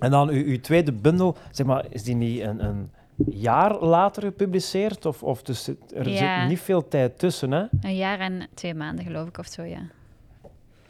[0.00, 2.90] en dan uw, uw, tweede bundel, zeg maar, is die niet een, een
[3.26, 5.06] jaar later gepubliceerd?
[5.06, 6.40] Of, of dus er ja.
[6.40, 7.64] zit niet veel tijd tussen, hè?
[7.80, 9.80] Een jaar en twee maanden, geloof ik, of zo, ja.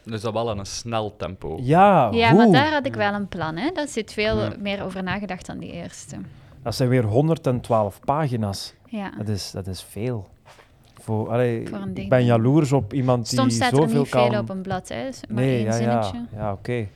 [0.03, 1.57] Dus dat wel aan een snel tempo.
[1.61, 3.71] Ja, ja maar daar had ik wel een plan, hè.
[3.71, 6.17] Daar zit veel meer over nagedacht dan die eerste.
[6.63, 8.73] Dat zijn weer 112 pagina's.
[8.85, 9.11] Ja.
[9.17, 10.27] Dat is, dat is veel.
[11.01, 13.51] Voor, allee, ik ben jaloers op iemand die zoveel kan...
[13.51, 15.03] Soms staat er niet veel op een blad, hè.
[15.03, 16.17] Maar nee, één ja, zinnetje.
[16.31, 16.87] ja, ja oké.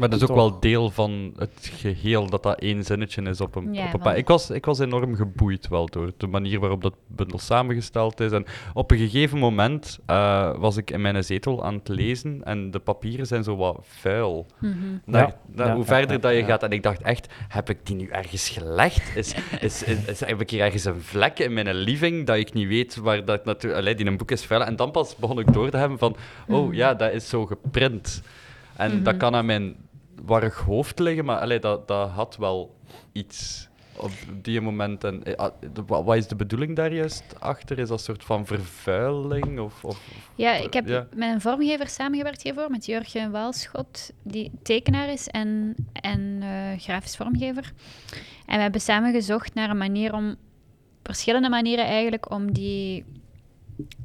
[0.00, 3.54] Maar dat is ook wel deel van het geheel dat dat één zinnetje is op
[3.54, 4.12] een, Ja, op een wel.
[4.12, 8.20] pa- ik, was, ik was enorm geboeid wel door de manier waarop dat bundel samengesteld
[8.20, 8.32] is.
[8.32, 8.44] En
[8.74, 12.78] op een gegeven moment eh, was ik in mijn zetel aan het lezen en de
[12.78, 14.46] papieren zijn zo wat vuil.
[14.60, 14.76] Mhm.
[15.06, 16.46] Ja, ja, hoe ja, verder ja, dat je ja.
[16.46, 16.62] gaat.
[16.62, 19.16] En ik dacht echt, heb ik die nu ergens gelegd?
[19.16, 22.52] Is, is, is, is- heb ik hier ergens een vlek in mijn living dat ik
[22.52, 23.96] niet weet waar dat natuurlijk...
[23.98, 24.64] Die een boek is vuil.
[24.64, 26.16] En dan pas begon ik door te hebben van,
[26.48, 26.74] oh Mhm.
[26.74, 28.22] ja, dat is zo geprint.
[28.76, 29.02] En Mhm.
[29.02, 29.76] dat kan aan mijn
[30.24, 32.76] warrig hoofd liggen, maar allee, dat, dat had wel
[33.12, 34.10] iets op
[34.42, 35.04] die moment.
[35.04, 35.52] En, eh, ah,
[35.86, 37.78] wat is de bedoeling daar juist achter?
[37.78, 39.58] Is dat een soort van vervuiling?
[39.60, 40.00] Of, of,
[40.34, 41.06] Ja, ik heb Ja.
[41.14, 47.16] met een vormgever samengewerkt hiervoor, met Jurgen Waalschot, die tekenaar is en, en eh, grafisch
[47.16, 47.72] vormgever.
[48.46, 50.36] En we hebben samen gezocht naar een manier om,
[51.02, 53.04] verschillende manieren eigenlijk, om die,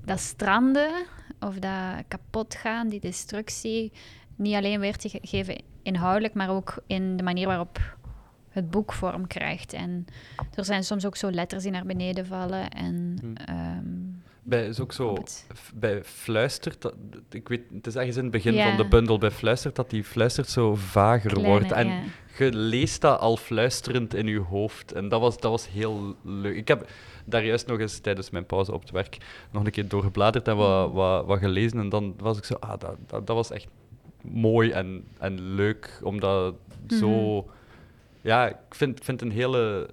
[0.05, 0.91] dat stranden
[1.39, 3.91] of dat kapot gaan, die destructie,
[4.36, 7.80] niet alleen weer te ge- geven inhoudelijk, maar ook in de manier waarop
[8.50, 9.74] het boek vorm krijgt.
[9.74, 10.06] En
[10.54, 13.18] er zijn soms ook zo letters die naar beneden vallen en...
[13.22, 13.36] Hm.
[13.36, 13.84] ehm,
[14.48, 16.96] bij, is ook zo, het- bij fluistert, dat,
[17.30, 18.68] ik weet, het is ergens in het begin Ja.
[18.68, 21.72] van de bundel, bij fluistert dat die fluistert zo vager wordt.
[21.72, 22.02] En ja.
[22.38, 24.92] je leest dat al fluisterend in je hoofd.
[24.92, 26.56] En dat was, dat was heel leuk.
[26.56, 26.90] Ik heb
[27.26, 29.18] daar juist nog eens tijdens mijn pauze op het werk
[29.52, 31.80] nog een keer doorgebladerd en wat, wat, wat gelezen.
[31.80, 33.68] En dan was ik zo, ah, dat, dat, dat was echt
[34.32, 36.56] mooi en, en leuk, omdat
[36.90, 37.46] zo...
[38.22, 39.90] Ja, ik vind, ik vind een hele...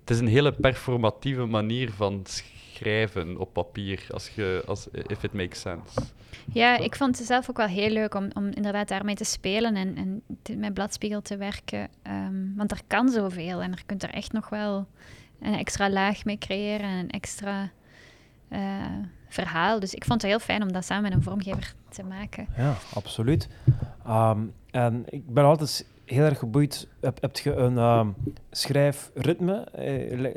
[0.00, 5.32] Het is een hele performatieve manier van schrijven op papier, als je, als, if it
[5.32, 6.00] makes sense.
[6.52, 9.74] Ja, ik vond het zelf ook wel heel leuk om, om inderdaad daarmee te spelen
[9.76, 11.88] en, en te- met bladspiegel te werken.
[12.02, 14.86] ehm, want er kan zoveel en er kunt er echt nog wel
[15.40, 17.70] een extra laag mee creëren en een extra
[18.48, 18.84] eh,
[19.28, 19.80] verhaal.
[19.80, 22.46] Dus ik vond het heel fijn om dat samen met een vormgever te maken.
[22.56, 23.48] Ja, absoluut.
[24.06, 24.38] Ehm,
[24.70, 26.88] en ik ben altijd heel erg geboeid.
[27.00, 28.08] Heb, heb je een ehm,
[28.50, 29.54] schrijfritme?
[29.64, 30.34] Eh,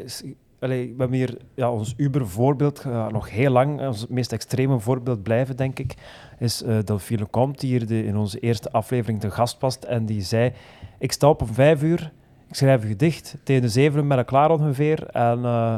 [0.60, 5.24] allee, we hebben hier ja, ons Uber-voorbeeld, eh, nog heel lang, ons meest extreme voorbeeld
[5.24, 5.94] blijven, denk ik,
[6.40, 9.80] is eh Delphine Comte, die hier de- in onze eerste aflevering te gast was.
[9.80, 10.54] En die zei,
[11.00, 12.12] ik sta op om vijf uur,
[12.48, 15.08] ik schrijf een gedicht, tegen de zeven ben ik klaar ongeveer.
[15.08, 15.76] En eh,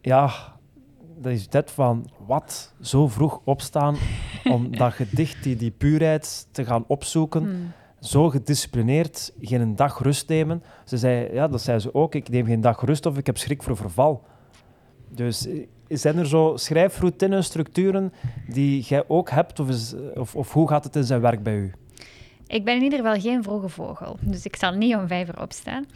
[0.00, 0.30] ja,
[1.22, 3.96] dat is net van, wat, zo vroeg opstaan
[4.44, 7.72] om dat gedicht, die, die puurheid te gaan opzoeken, Hmm.
[8.00, 10.62] zo gedisciplineerd, geen dag rust nemen.
[10.84, 13.38] Ze zei, ja, dat zei ze ook, ik neem geen dag rust of ik heb
[13.38, 14.22] schrik voor verval.
[15.08, 18.12] Dus eh, zijn er zo schrijfroutines, structuren
[18.48, 21.56] die jij ook hebt, of, is, of, of hoe gaat het in zijn werk bij
[21.56, 21.72] u?
[22.52, 25.40] Ik ben in ieder geval geen vroege vogel, dus ik zal niet om vijf uur
[25.40, 25.86] opstaan.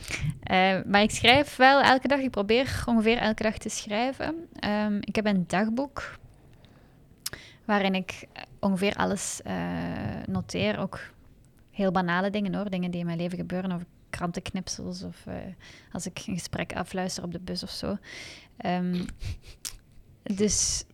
[0.43, 2.21] Eh, maar ik schrijf wel elke dag.
[2.21, 4.35] Ik probeer ongeveer elke dag te schrijven.
[4.53, 6.19] Ehm, ik heb een dagboek
[7.65, 8.27] waarin ik
[8.61, 9.55] ongeveer alles eh,
[10.27, 10.79] noteer.
[10.79, 11.01] Ook
[11.71, 15.35] heel banale dingen hoor, dingen die in mijn leven gebeuren, of krantenknipsels of eh,
[15.93, 17.97] als ik een gesprek afluister op de bus of zo.
[18.57, 19.05] Ehm,
[20.23, 20.85] dus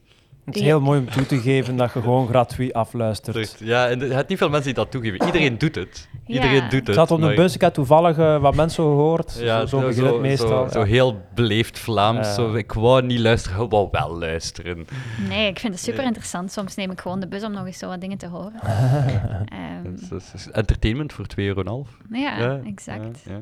[0.44, 3.56] Het is heel mooi om toe te geven dat je gewoon gratuit afluistert.
[3.58, 5.26] Ja, en je hebt niet veel mensen die dat toegeven.
[5.26, 6.08] Iedereen doet het.
[6.26, 6.60] Iedereen Ja.
[6.68, 6.88] doet het.
[6.88, 9.36] Ik zat op de maar- bus, ik had toevallig eh, wat mensen gehoord.
[9.40, 10.68] Ja, zo, zo begint het meestal.
[10.68, 10.84] Zo, ja.
[10.84, 12.26] heel beleefd Vlaams.
[12.26, 12.32] Ja.
[12.34, 14.86] Zo, ik wou niet luisteren, ik wou wel luisteren.
[15.28, 16.52] nee, ik vind het super interessant.
[16.52, 18.60] Soms neem ik gewoon de bus om nog eens zo wat dingen te horen.
[18.62, 21.86] Ehm, Dat is- dat is entertainment voor 2,5 euro.
[22.10, 23.22] ja, exact.
[23.24, 23.40] Ja, ja.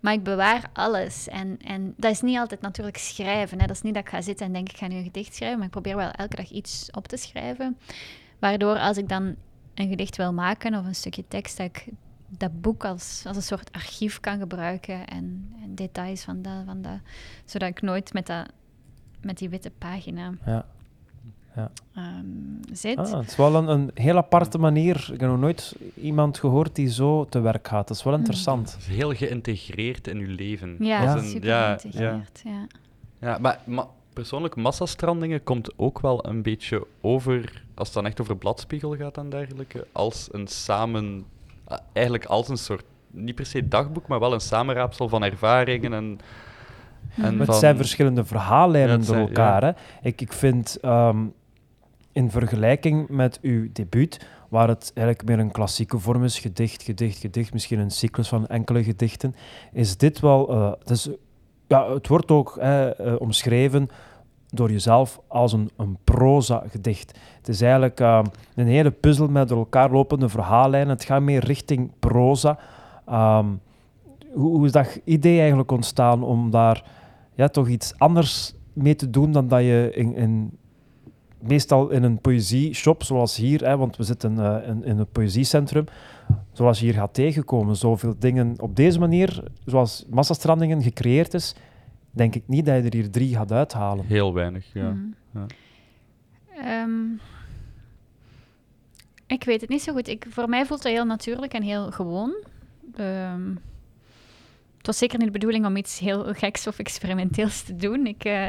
[0.00, 1.28] Maar ik bewaar alles.
[1.28, 3.60] En, en dat is niet altijd natuurlijk schrijven.
[3.60, 3.66] Hè.
[3.66, 5.56] Dat is niet dat ik ga zitten en denk ik ga nu een gedicht schrijven.
[5.56, 7.78] Maar ik probeer wel elke dag iets op te schrijven.
[8.38, 9.36] Waardoor als ik dan
[9.74, 11.86] een gedicht wil maken of een stukje tekst, dat ik
[12.28, 15.06] dat boek als, als een soort archief kan gebruiken.
[15.06, 16.98] En, en details van dat, van dat.
[17.44, 18.48] Zodat ik nooit met, dat,
[19.20, 20.66] met die witte pagina Ja.
[21.54, 22.24] Ehm,
[22.72, 22.98] zit.
[22.98, 25.08] Ah, het is wel een, een heel aparte manier.
[25.12, 27.88] Ik heb nog nooit iemand gehoord die zo te werk gaat.
[27.88, 28.72] Dat is wel interessant.
[28.72, 30.76] Het is heel geïntegreerd in uw leven.
[30.78, 31.06] Ja, Ja.
[31.06, 32.42] Dat is een- super ja, geïntegreerd.
[32.44, 32.66] Ja.
[33.20, 38.20] Ja, maar ma persoonlijk, massastrandingen komt ook wel een beetje over, als het dan echt
[38.20, 41.24] over bladspiegel gaat en dergelijke, als een samen,
[41.92, 46.18] eigenlijk als een soort, niet per se dagboek, maar wel een samenraapsel van ervaringen en,
[47.16, 47.54] en Maar het van...
[47.54, 49.62] zijn verschillende verhaallijnen Ja, door elkaar.
[49.64, 49.70] Hè.
[50.02, 51.18] Ik, ik vind ehm,
[52.12, 57.18] in vergelijking met uw debuut, waar het eigenlijk meer een klassieke vorm is, gedicht, gedicht,
[57.18, 59.34] gedicht, misschien een cyclus van enkele gedichten,
[59.72, 60.48] is dit wel.
[60.50, 61.08] eh, het, is,
[61.66, 63.88] ja, het wordt ook eh, omschreven
[64.48, 67.18] door jezelf als een, een proza-gedicht.
[67.36, 70.88] Het is eigenlijk ehm, een hele puzzel met door elkaar lopende verhaallijnen.
[70.88, 72.58] Het gaat meer richting proza.
[73.06, 73.46] Ehm,
[74.32, 76.84] hoe, hoe is dat idee eigenlijk ontstaan om daar
[77.34, 80.58] ja, toch iets anders mee te doen dan dat je in, in
[81.42, 85.84] meestal in een poëzieshop, zoals hier, hè, want we zitten uh, in, in het poëziecentrum,
[86.52, 91.54] zoals je hier gaat tegenkomen, zoveel dingen op deze manier, zoals massastrandingen gecreëerd is,
[92.10, 94.06] denk ik niet dat je er hier drie gaat uithalen.
[94.06, 94.90] Heel weinig, ja.
[94.90, 95.06] Mhm.
[95.34, 95.46] ja.
[96.62, 97.18] Ehm,
[99.26, 100.08] ik weet het niet zo goed.
[100.08, 102.34] Ik, voor mij voelt het heel natuurlijk en heel gewoon.
[102.94, 103.54] Ehm,
[104.80, 108.06] het was zeker niet de bedoeling om iets heel geks of experimenteels te doen.
[108.06, 108.46] Ik, eh,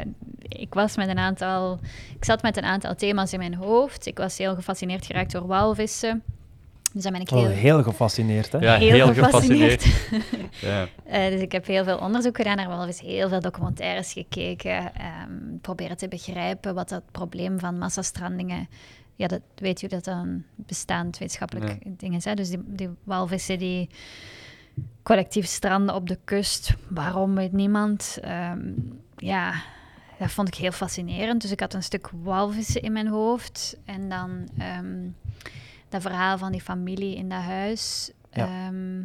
[0.48, 1.78] ik, was met een aantal,
[2.16, 4.06] ik zat met een aantal thema's in mijn hoofd.
[4.06, 6.22] Ik was heel gefascineerd geraakt door walvissen.
[6.92, 8.58] Dus dan ben ik Wel heel, heel gefascineerd, hè?
[8.58, 9.86] Ja, heel, heel gefascineerd.
[10.60, 10.88] Ja.
[11.04, 14.94] Eh, dus ik heb heel veel onderzoek gedaan naar walvissen, heel veel documentaires gekeken.
[14.94, 18.68] ehm, proberen te begrijpen wat dat probleem van massastrandingen...
[19.14, 22.24] Ja, dat weet je dat een bestaand wetenschappelijk ding is.
[22.24, 22.34] Hè?
[22.34, 23.88] Dus die, die walvissen die
[25.02, 26.74] collectief stranden op de kust.
[26.88, 28.18] Waarom weet niemand.
[28.20, 28.72] Ehm,
[29.16, 29.52] ja,
[30.18, 31.42] dat vond ik heel fascinerend.
[31.42, 33.76] Dus ik had een stuk walvissen in mijn hoofd.
[33.84, 35.08] En dan ehm,
[35.88, 38.12] dat verhaal van die familie in dat huis.
[38.30, 38.46] Ja.
[38.46, 39.02] Ehm,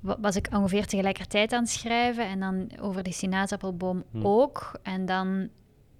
[0.00, 2.26] wa- was ik ongeveer tegelijkertijd aan het schrijven.
[2.26, 4.26] En dan over die sinaasappelboom Hm.
[4.26, 4.78] ook.
[4.82, 5.48] En dan...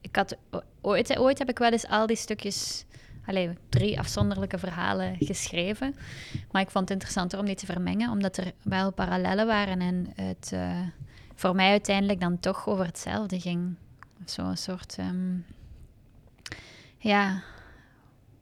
[0.00, 0.36] Ik had,
[0.80, 2.84] ooit, ooit heb ik wel eens al die stukjes...
[3.26, 5.94] Allee, drie afzonderlijke verhalen geschreven.
[6.50, 10.12] Maar ik vond het interessanter om die te vermengen, omdat er wel parallellen waren en
[10.14, 10.80] het eh,
[11.34, 13.74] voor mij uiteindelijk dan toch over hetzelfde ging.
[14.24, 15.36] Zo'n soort, ehm,
[16.98, 17.42] ja,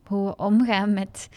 [0.04, 1.28] hoe we omgaan met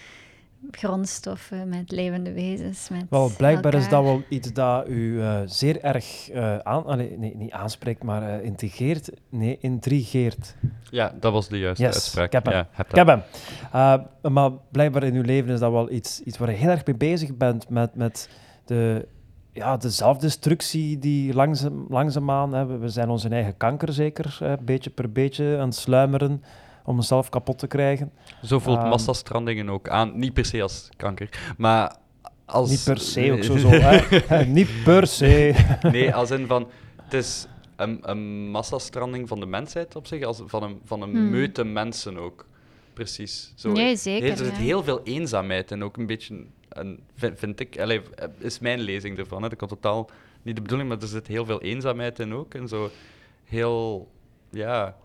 [0.72, 2.89] grondstoffen, met levende wezens.
[2.89, 7.18] Met Wel, blijkbaar is dat wel iets dat u eh, zeer erg eh, aan, allee,
[7.18, 9.09] nee, niet aanspreekt, maar eh, integreert.
[9.30, 10.55] Nee, intrigeert.
[10.89, 12.26] ja, dat was de juiste Yes, uitspraak.
[12.26, 12.53] ik heb hem.
[12.53, 13.22] Ja, heb Ik heb hem.
[13.76, 16.86] Uh, maar blijkbaar in uw leven is dat wel iets, iets waar je heel erg
[16.86, 18.30] mee bezig bent, met, met
[18.66, 19.07] de,
[19.51, 22.53] ja, de zelfdestructie die langzaam, langzaamaan...
[22.53, 26.43] Hè, we- we zijn onze eigen kanker zeker, hè, beetje per beetje aan het sluimeren
[26.84, 28.12] om onszelf kapot te krijgen.
[28.44, 30.20] Zo voelt Ehm, massastrandingen ook aan.
[30.20, 31.96] Niet per se als kanker, maar
[32.46, 32.70] als...
[32.70, 33.70] Niet per se ook zo, zo
[34.28, 34.46] hè.
[34.46, 35.54] Niet per se.
[35.92, 36.68] nee, als in van...
[37.04, 41.10] Het is een, een massastranding van de mensheid op zich, als van een, van een
[41.10, 41.30] Hmm.
[41.30, 42.46] meute mensen ook.
[42.94, 43.54] Precies.
[43.56, 44.54] Zo, Nee, zeker, Er zit ja.
[44.54, 46.46] heel veel eenzaamheid en ook een beetje...
[46.70, 47.80] Een, vind, vind ik...
[47.80, 48.02] Allee,
[48.38, 49.44] is mijn lezing ervan.
[49.44, 49.50] Hè.
[49.50, 50.10] Dat kan totaal
[50.42, 52.54] niet de bedoeling, maar er zit heel veel eenzaamheid in ook.
[52.54, 52.90] En zo
[53.44, 54.08] heel...
[54.50, 54.96] Ja...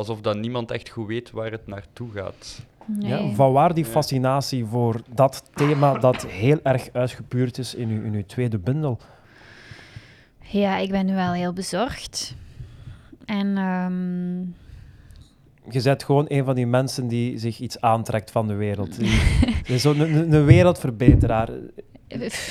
[0.00, 2.62] Alsof dat niemand echt goed weet waar het naartoe gaat.
[2.86, 3.08] Nee.
[3.10, 3.90] Ja, van waar die Ja.
[3.90, 8.98] fascinatie voor dat thema dat heel erg uitgepuurd is in uw, in uw tweede bundel?
[10.40, 12.34] Ja, ik ben nu wel heel bezorgd.
[13.24, 14.38] En ehm,
[15.72, 18.96] Je bent gewoon een van die mensen die zich iets aantrekt van de wereld.
[18.98, 19.08] Die-
[19.64, 21.48] Je is zo'n een, een wereldverbeteraar.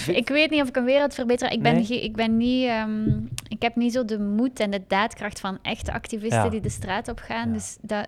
[0.08, 1.54] Ik weet niet of ik een wereldverbeteraar...
[1.54, 2.04] Ik ben, Nee?
[2.04, 2.66] ik ben niet...
[2.66, 3.10] ehm,
[3.48, 6.50] ik heb niet zo de moed en de daadkracht van echte activisten Ja.
[6.50, 7.48] die de straat op gaan.
[7.48, 7.54] Ja.
[7.54, 8.08] Dus dat...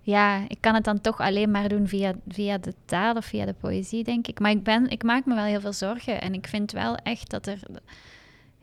[0.00, 3.44] Ja, ik kan het dan toch alleen maar doen via, via de taal of via
[3.44, 4.40] de poëzie, denk ik.
[4.40, 6.20] Maar ik, ben, ik maak me wel heel veel zorgen.
[6.20, 7.58] En ik vind wel echt dat er...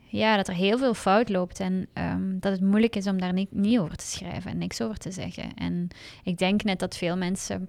[0.06, 1.60] Ja, dat er heel veel fout loopt.
[1.60, 4.80] En ehm, dat het moeilijk is om daar niet, niet over te schrijven en niks
[4.80, 5.54] over te zeggen.
[5.54, 5.88] En
[6.24, 7.68] ik denk net dat veel mensen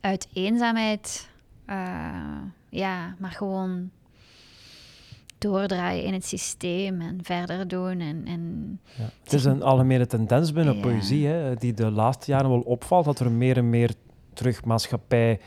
[0.00, 1.30] uit eenzaamheid...
[1.76, 3.90] eh, ja, maar gewoon
[5.38, 8.00] doordraaien in het systeem en verder doen.
[8.00, 9.08] En, en Ja.
[9.22, 10.80] Het is een algemene tendens binnen Ja.
[10.80, 13.90] poëzie, hè, die de laatste jaren wel opvalt, dat er meer en meer
[14.32, 15.40] terug maatschappij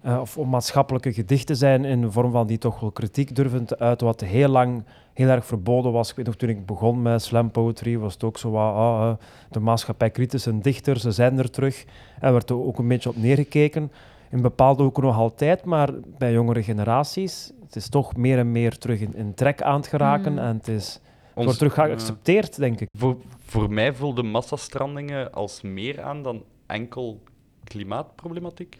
[0.00, 3.78] eh, of maatschappelijke gedichten zijn in de vorm van die toch wel kritiek durven te
[3.78, 4.84] uiten, wat heel lang
[5.14, 6.10] heel erg verboden was.
[6.10, 9.08] Ik weet nog, toen ik begon met slam poetry, was het ook zo wat, ah,
[9.08, 11.84] eh, de maatschappij kritische dichters, ze zijn er terug.
[12.20, 13.90] En werd er ook een beetje op neergekeken.
[14.34, 18.78] In bepaalde hoeken nog altijd, maar bij jongere generaties, het is toch meer en meer
[18.78, 20.38] terug in, in trek aan het geraken Mm.
[20.38, 20.92] en het is...
[20.94, 21.02] Het
[21.34, 22.88] Ons- wordt terug geaccepteerd, denk ik.
[22.98, 27.20] Voor, voor mij voelden massastrandingen als meer aan dan enkel
[27.64, 28.76] klimaatproblematiek.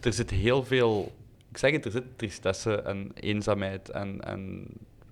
[0.00, 1.12] Er zit heel veel,
[1.50, 4.66] ik zeg het, er zit tristesse en eenzaamheid en, en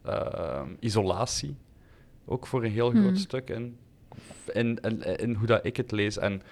[0.04, 1.56] ehm, isolatie.
[2.24, 3.16] Ook voor een heel groot Hmm.
[3.16, 3.76] stuk in,
[4.52, 6.18] in, in, in hoe dat ik het lees.
[6.18, 6.42] En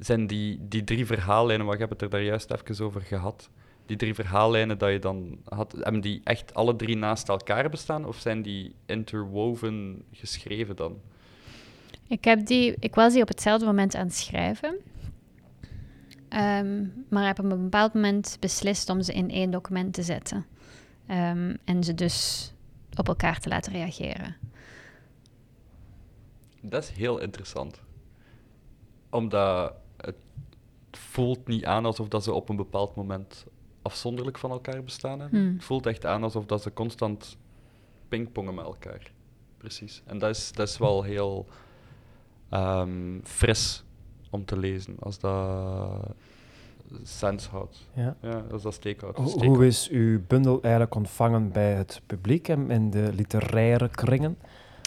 [0.00, 3.50] zijn die, die drie verhaallijnen, wat je hebt het er daar juist even over gehad,
[3.86, 8.04] die drie verhaallijnen dat je dan had, hebben die echt alle drie naast elkaar bestaan
[8.04, 11.00] of zijn die interwoven geschreven dan?
[12.10, 14.76] ik, heb die, ik was die op hetzelfde moment aan het schrijven.
[16.28, 20.46] Ehm, maar heb op een bepaald moment beslist om ze in één document te zetten.
[21.06, 22.50] Ehm, en ze dus
[22.96, 24.36] op elkaar te laten reageren.
[26.60, 27.80] Dat is heel interessant.
[29.10, 29.74] Omdat
[30.96, 33.46] voelt niet aan alsof dat ze op een bepaald moment
[33.82, 35.40] afzonderlijk van elkaar bestaan hebben.
[35.40, 35.52] Hmm.
[35.54, 37.36] Het voelt echt aan alsof dat ze constant
[38.08, 39.12] pingpongen met elkaar.
[39.56, 40.02] Precies.
[40.06, 41.46] En dat is, dat is wel heel
[42.48, 43.84] ehm, fris
[44.30, 46.14] om te lezen, als dat
[47.02, 47.88] sens houdt.
[47.94, 48.16] Ja.
[48.20, 49.18] Ja, als dat steek houdt.
[49.18, 53.88] Ho- steek Hoe is uw bundel eigenlijk ontvangen bij het publiek en in de literaire
[53.88, 54.38] kringen?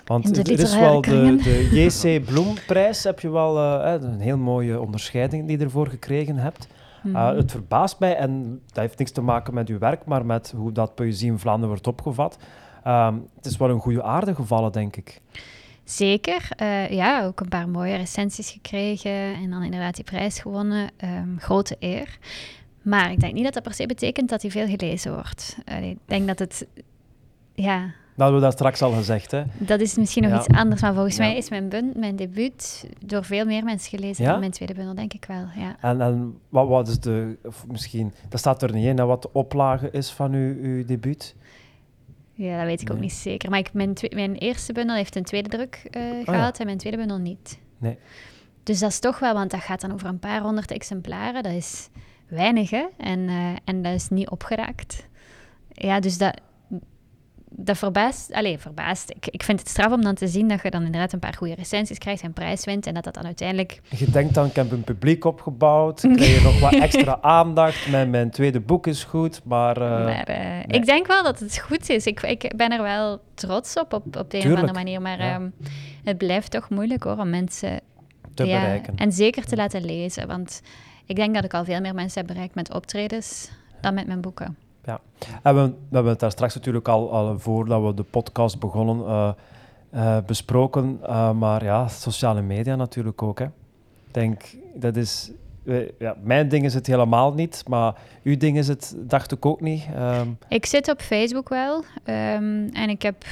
[0.05, 4.79] Want er is wel de, de JC Bloemprijs, heb je wel eh, een heel mooie
[4.79, 6.67] onderscheiding die je ervoor gekregen hebt.
[7.03, 7.15] Mhm.
[7.15, 10.53] Uh, het verbaast mij, en dat heeft niks te maken met uw werk, maar met
[10.55, 12.37] hoe dat poëzie in Vlaanderen wordt opgevat.
[12.83, 15.21] Ehm, het is wel een goede aarde gevallen, denk ik.
[15.83, 16.47] Zeker.
[16.55, 20.89] eh, ja, ook een paar mooie recensies gekregen en dan inderdaad die prijs gewonnen.
[20.97, 22.17] Ehm, grote eer.
[22.81, 25.57] Maar ik denk niet dat dat per se betekent dat hij veel gelezen wordt.
[25.65, 26.67] Eh, ik denk dat het...
[27.53, 29.43] Ja, Dat hebben we dat straks al gezegd, hè?
[29.57, 30.37] dat is misschien nog Ja.
[30.37, 30.81] iets anders.
[30.81, 31.23] Maar volgens Ja.
[31.23, 34.29] mij is mijn, bun, mijn debuut door veel meer mensen gelezen Ja?
[34.31, 35.45] dan mijn tweede bundel, denk ik wel.
[35.55, 35.75] Ja.
[35.81, 39.21] En, en wat, wat is de, of misschien, dat staat er niet in, hè, wat
[39.21, 41.35] de oplage is van uw, uw debuut?
[42.35, 43.49] ja, dat weet ik ook niet zeker.
[43.49, 46.97] Maar ik, mijn, mijn eerste bundel heeft een tweede druk eh, gehad en mijn tweede
[46.97, 47.59] bundel niet.
[47.77, 47.97] Nee.
[48.63, 51.43] Dus dat is toch wel, want dat gaat dan over een paar honderd exemplaren.
[51.43, 51.89] Dat is
[52.27, 52.85] weinig, hè?
[52.97, 55.07] En, eh, en dat is niet opgeraakt.
[55.71, 56.39] Ja, dus dat,
[57.55, 58.33] dat verbaast...
[58.33, 59.09] Allee, verbaast.
[59.09, 61.33] Ik, ik vind het straf om dan te zien dat je dan inderdaad een paar
[61.33, 63.81] goede recensies krijgt en prijs wint en dat dat dan uiteindelijk...
[63.89, 68.09] Je denkt dan, ik heb een publiek opgebouwd, krijg je nog wat extra aandacht, mijn,
[68.09, 69.77] mijn tweede boek is goed, maar...
[69.77, 72.05] eh, maar eh, ik denk wel dat het goed is.
[72.05, 75.01] Ik, ik ben er wel trots op, op, op de een of andere Tuurlijk, manier.
[75.01, 75.33] Maar ja.
[75.33, 75.49] ehm,
[76.03, 77.79] het blijft toch moeilijk, hoor, om mensen...
[78.33, 78.95] te ja, bereiken.
[78.95, 80.61] En zeker te laten lezen, want
[81.05, 83.49] ik denk dat ik al veel meer mensen heb bereikt met optredens
[83.81, 84.57] dan met mijn boeken.
[85.43, 89.33] En we, hebben het daar straks natuurlijk al, al voordat we de podcast begonnen eh,
[89.89, 90.99] eh, besproken.
[91.01, 93.41] eh, maar ja, sociale media natuurlijk ook.
[94.11, 94.41] Denk,
[94.75, 95.31] dat is...
[95.99, 99.61] ja, mijn ding is het helemaal niet, maar uw ding is het, dacht ik ook
[99.61, 99.85] niet.
[99.95, 103.25] Ehm, Ik zit op Facebook wel ehm, en ik, heb,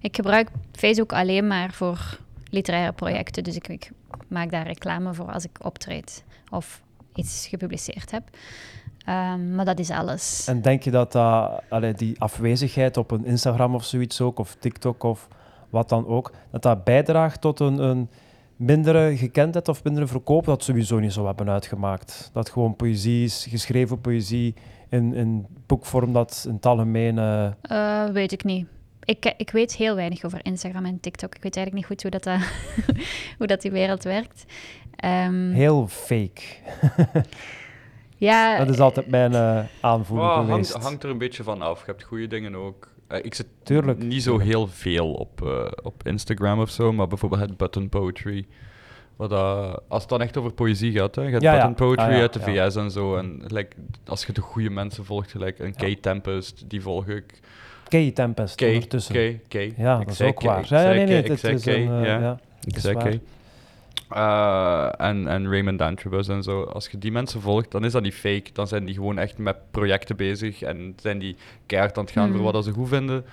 [0.00, 2.18] ik gebruik Facebook alleen maar voor
[2.50, 3.44] literaire projecten.
[3.44, 3.90] Dus ik
[4.28, 6.82] maak daar reclame voor als ik optreed of
[7.14, 8.22] iets gepubliceerd heb.
[9.04, 10.46] Ehm, maar dat is alles.
[10.48, 14.56] en denk je dat, dat allee, die afwezigheid op een Instagram of zoiets ook, of
[14.58, 15.28] TikTok of
[15.70, 18.08] wat dan ook, dat dat bijdraagt tot een, een
[18.56, 22.30] mindere gekendheid of mindere verkoop, dat sowieso niet zo hebben uitgemaakt.
[22.32, 24.54] Dat gewoon poëzie is, geschreven poëzie
[24.88, 27.18] in, in boekvorm, dat in het algemeen...
[27.18, 28.66] eh, Eh, weet ik niet.
[29.04, 31.34] Ik, ik weet heel weinig over Instagram en TikTok.
[31.34, 32.96] Ik weet eigenlijk niet goed hoe dat, dat-
[33.38, 34.44] hoe dat die wereld werkt.
[34.96, 36.40] Ehm, heel fake.
[38.26, 40.72] ja, Dat is altijd mijn eh, aanvoeling Ah, geweest.
[40.72, 41.78] hangt, hangt er een beetje van af.
[41.80, 42.88] Je hebt goede dingen ook.
[43.08, 43.98] Eh, ik zit Tuurlijk.
[44.02, 48.46] niet zo heel veel op, eh, op Instagram of zo, maar bijvoorbeeld het button poetry.
[49.16, 49.32] Wat,
[49.88, 51.22] als het dan echt over poëzie gaat, hè.
[51.22, 51.58] je hebt Ja, ja.
[51.58, 52.68] button poetry Ah, ja, uit de ja.
[52.70, 53.16] VS en zo.
[53.16, 57.40] En like, als je de goede mensen volgt, gelijk een Kay Tempest, die volg ik.
[57.88, 59.14] Kay Tempest Kay, ondertussen.
[59.14, 59.74] Kay, Kay.
[59.76, 60.58] Ja, Ik dat is zei ook Kay, waar.
[60.60, 62.38] ik Ja, zei nee, nee, Kay, ik het zei is Kay, een, eh, ja.
[62.64, 62.96] Ik zei.
[62.96, 63.20] Kay.
[64.14, 66.62] Eh, en, en Raymond Antrobus en zo.
[66.62, 68.44] Als je die mensen volgt, dan is dat niet fake.
[68.52, 71.36] Dan zijn die gewoon echt met projecten bezig en zijn die
[71.66, 73.24] keihard aan het gaan voor wat ze goed vinden.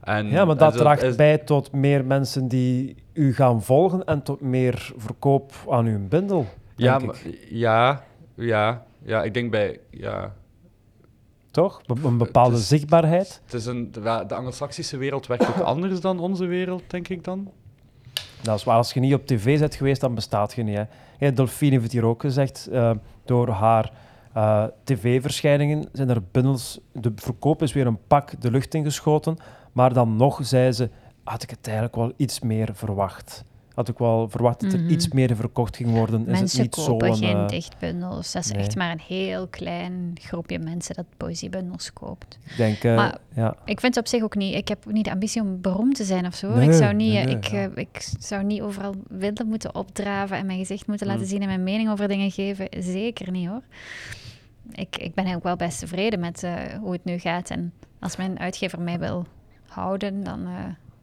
[0.00, 4.04] En, Ja, maar dat zo- draagt is- bij tot meer mensen die u gaan volgen
[4.04, 7.46] en tot meer verkoop aan uw bundel, Ja, denk maar- ik.
[7.50, 9.78] ja, ja, ja, ik denk bij...
[9.90, 10.34] Ja,
[11.50, 11.80] Toch?
[12.04, 13.40] Een bepaalde het is- zichtbaarheid.
[13.44, 17.24] het is een, de, de Anglo-Saxische wereld werkt ook anders dan onze wereld, denk ik
[17.24, 17.50] dan.
[18.46, 18.66] Dat.
[18.66, 20.76] Als je niet op tv bent geweest, dan bestaat je niet.
[20.76, 20.84] Hè.
[21.18, 22.66] Ja, Delphine heeft het hier ook gezegd.
[22.66, 22.90] eh,
[23.24, 23.92] door haar
[24.32, 26.80] eh, tv-verschijningen zijn er bundels...
[26.92, 29.36] De verkoop is weer een pak de lucht ingeschoten.
[29.72, 30.90] Maar dan nog, zei ze,
[31.24, 33.44] had ik het eigenlijk wel iets meer verwacht.
[33.76, 34.88] Had ik wel verwacht dat er Mhm.
[34.92, 36.20] iets meer verkocht ging worden.
[36.20, 38.32] Is het mensen niet kopen geen eh, dichtbundels.
[38.32, 38.60] Dat is nee.
[38.60, 42.38] echt maar een heel klein groepje mensen dat poëziebundels koopt.
[42.44, 43.56] Ik denk, eh, Maar- ja.
[43.64, 44.54] Ik vind het op zich ook niet...
[44.54, 46.54] Ik heb niet de ambitie om beroemd te zijn of zo.
[46.54, 47.58] Nee, ik, zou niet, nee, ik, ja.
[47.64, 51.28] eh, ik zou niet overal willen moeten opdraven en mijn gezicht moeten laten Mm.
[51.28, 52.66] zien en mijn mening over dingen geven.
[52.78, 53.62] Zeker niet, hoor.
[54.70, 56.48] Ik, ik ben eigenlijk wel best tevreden met
[56.80, 57.50] hoe het nu gaat.
[57.50, 59.26] En als mijn uitgever mij wil
[59.66, 60.48] houden, dan...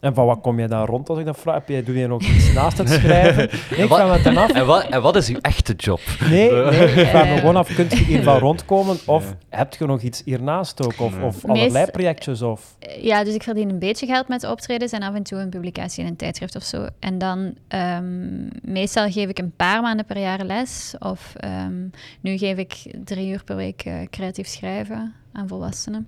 [0.03, 1.53] En van wat kom jij dan rond als ik dat vraag?
[1.55, 3.49] Heb jij, doe je nog iets naast het schrijven?
[3.77, 4.51] Nee, ik met hem af.
[4.51, 5.99] En wat, en wat is uw echte job?
[6.29, 7.39] Nee, nee, ik vraag me Eh.
[7.39, 8.97] gewoon af, kun je hiervan rondkomen?
[9.05, 9.57] Of Ja.
[9.57, 10.93] heb je nog iets hiernaast ook?
[10.99, 12.41] Of, allerlei projectjes?
[12.41, 12.75] Of...
[12.79, 15.49] Eh, Ja, dus ik verdien een beetje geld met optredens en af en toe een
[15.49, 16.87] publicatie in een tijdschrift of zo.
[16.99, 20.95] En dan ehm, meestal geef ik een paar maanden per jaar les.
[20.99, 21.87] Of ehm,
[22.21, 22.73] nu geef ik
[23.03, 26.07] drie uur per week eh, creatief schrijven aan volwassenen.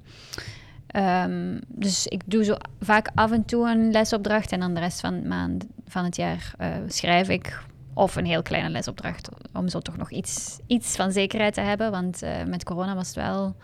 [0.95, 4.99] Ehm, dus ik doe zo vaak af en toe een lesopdracht en dan de rest
[4.99, 7.63] van, maand, van het jaar eh, schrijf ik.
[7.93, 11.91] Of een heel kleine lesopdracht, om zo toch nog iets, iets van zekerheid te hebben.
[11.91, 13.55] Want eh, met corona was het wel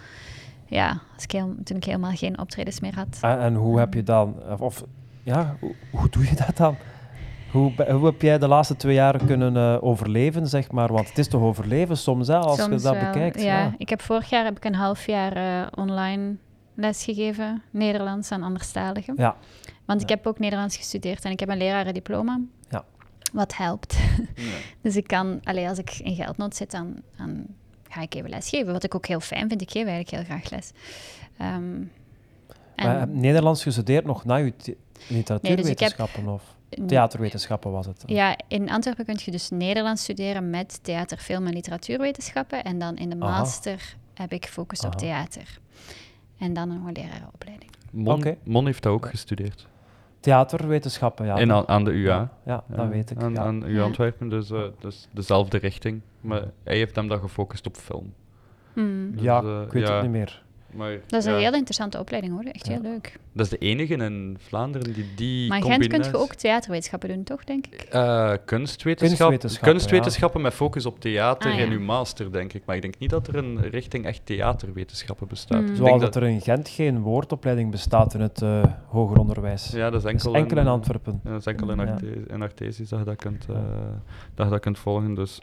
[0.65, 3.17] ja, als ik heel, toen ik helemaal geen optredens meer had.
[3.21, 4.35] En, en hoe heb je dan...
[4.59, 4.83] Of,
[5.23, 6.75] ja, hoe, hoe doe je dat dan?
[7.51, 10.93] Hoe, hoe heb jij de laatste twee jaar kunnen eh, overleven, zeg maar?
[10.93, 13.11] Want het is toch overleven soms, hè, als Soms je dat wel.
[13.11, 13.41] bekijkt.
[13.41, 16.35] Ja, ik heb vorig jaar heb ik een half jaar online
[16.81, 19.13] les gegeven, Nederlands aan anderstaligen.
[19.17, 19.35] Ja.
[19.85, 22.39] Want ik heb ook Nederlands gestudeerd en ik heb een lerarendiploma.
[22.69, 22.85] Ja.
[23.33, 23.97] Wat helpt.
[24.35, 24.43] Ja.
[24.81, 27.45] Dus ik kan, allee, als ik in geldnood zit, dan, dan
[27.89, 28.73] ga ik even les geven.
[28.73, 29.61] Wat ik ook heel fijn vind.
[29.61, 30.71] Ik geef eigenlijk heel graag les.
[31.37, 31.81] Ehm,
[32.75, 34.53] en Maar je hebt Nederlands gestudeerd nog na je
[35.07, 36.55] literatuurwetenschappen of
[36.85, 38.03] theaterwetenschappen was het?
[38.05, 42.63] Ja, in Antwerpen kun je dus Nederlands studeren met theater, film en literatuurwetenschappen.
[42.63, 43.39] En dan in de Aha.
[43.39, 45.59] master heb ik gefocust op theater.
[46.41, 47.71] En dan een lerarenopleiding.
[47.91, 48.37] Mon, Oké.
[48.43, 49.67] Mon heeft dat ook gestudeerd.
[50.19, 51.37] Theaterwetenschappen, ja.
[51.37, 52.15] En aan, aan de UA.
[52.15, 53.23] Ja, ja, dat Ja, weet ik.
[53.23, 53.41] Aan, ja.
[53.41, 53.83] aan UA.
[53.83, 56.01] Antwerpen, dus, eh, dus dezelfde richting.
[56.21, 58.13] Maar hij heeft hem dan gefocust op film.
[58.73, 59.11] Hmm.
[59.11, 59.93] Dus, ja, eh, ik weet ja.
[59.93, 60.43] het niet meer.
[60.73, 62.43] Maar, Dat is ja, een heel interessante opleiding hoor.
[62.43, 62.71] Echt Ja.
[62.73, 63.19] heel leuk.
[63.33, 67.09] dat is de enige in Vlaanderen die die Maar in Gent kun je ook theaterwetenschappen
[67.09, 67.81] doen, toch, denk ik?
[67.81, 71.63] Eh, kunstwetenschap, Kunstwetenschappen, kunstwetenschappen met focus op theater Ah, ja.
[71.63, 72.61] in uw master, denk ik.
[72.65, 75.61] Maar ik denk niet dat er een richting echt theaterwetenschappen bestaat.
[75.61, 79.71] Ik Zoals denk dat er in Gent geen woordopleiding bestaat in het eh, hoger onderwijs.
[79.71, 81.19] Ja, dat is Dat enkel, is enkel in Antwerpen.
[81.23, 81.91] Ja, dat is enkel in, Ja.
[81.91, 83.55] Arte- in dat je dat kunt, eh,
[84.35, 85.13] dat je dat kunt volgen.
[85.13, 85.41] Dus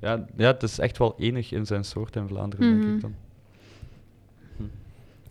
[0.00, 2.94] ja, ja, het is echt wel enig in zijn soort in Vlaanderen, denk Mhm.
[2.94, 3.14] ik dan.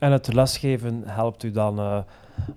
[0.03, 1.97] En het lesgeven helpt u dan eh,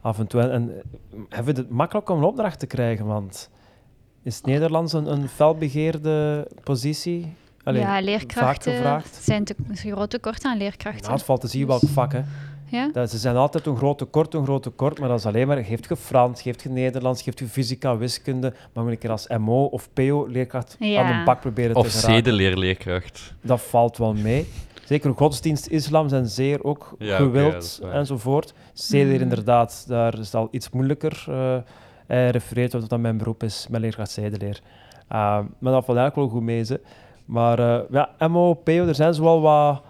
[0.01, 0.41] af en toe.
[0.41, 3.07] En, en eh, heb je het makkelijk om een opdracht te krijgen?
[3.07, 3.51] Want
[4.23, 7.35] is het Nederlands een, een felbegeerde positie?
[7.65, 8.73] Allee, ja, vaak leerkrachten.
[8.73, 9.17] gevraagd.
[9.17, 11.13] Er zijn te, een groot tekort aan leerkrachten.
[11.13, 12.13] het valt te zien Dus- welk vak.
[12.13, 12.23] Hè.
[12.69, 12.91] Ja?
[12.93, 15.65] Dat, ze zijn altijd een groot tekort, een groot tekort, maar dat is alleen maar,
[15.65, 19.27] geeft je Frans, geeft je Nederlands, geeft je fysica, wiskunde, maar moet een keer als
[19.39, 21.03] MO of PO leerkracht Ja.
[21.03, 22.15] aan de bak proberen Of te geraken.
[22.15, 23.35] zedeleerleerkracht.
[23.41, 24.47] Dat valt wel mee.
[24.87, 28.55] Zeker godsdienst, islam zijn zeer ook Ja, gewild enzovoort.
[28.73, 29.23] Zeder Mhm.
[29.23, 31.25] inderdaad, daar is het al iets moeilijker.
[31.29, 31.57] eh
[32.07, 34.61] hij refereert wat dat mijn beroep is, mijn leerkracht zedeleer.
[35.13, 36.65] Uh, maar dat valt eigenlijk wel goed mee.
[36.65, 36.81] Ze.
[37.25, 39.83] Maar eh, ja, MO, PO, er zijn zo wel wat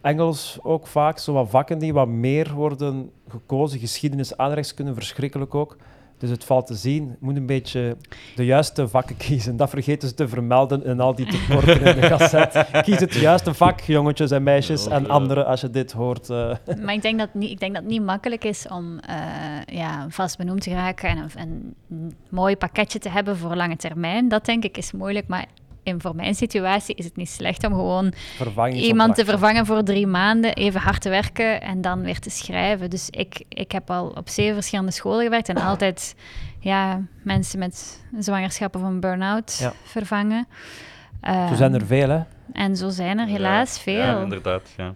[0.00, 3.78] Engels ook vaak, zo wat vakken die wat meer worden gekozen.
[3.78, 5.76] Geschiedenis, aardrijkskunde, verschrikkelijk ook.
[6.18, 7.96] Dus het valt te zien, je moet een beetje
[8.34, 9.56] de juiste vakken kiezen.
[9.56, 12.66] Dat vergeten ze te vermelden in al die tekorten in de cassette.
[12.82, 15.08] Kies het juiste vak, jongetjes en meisjes Ja, en ja.
[15.08, 16.30] anderen, als je dit hoort.
[16.30, 16.50] eh.
[16.84, 19.16] Maar ik denk, dat niet, ik denk dat het niet makkelijk is om eh,
[19.76, 24.28] ja, vast benoemd te raken en een, een mooi pakketje te hebben voor lange termijn.
[24.28, 25.46] Dat denk ik is moeilijk, maar
[25.86, 28.12] in, voor mijn situatie is het niet slecht om gewoon
[28.72, 32.90] iemand te vervangen voor drie maanden, even hard te werken en dan weer te schrijven.
[32.90, 36.14] Dus ik, ik heb al op zeven verschillende scholen gewerkt en altijd
[36.60, 39.72] ja, mensen met zwangerschap of een burn-out Ja.
[39.84, 40.46] vervangen.
[41.48, 42.20] Zo zijn er Ehm, veel, hè?
[42.52, 43.96] En zo zijn er helaas Ja, veel.
[43.96, 44.68] Ja, inderdaad.
[44.76, 44.92] Ja.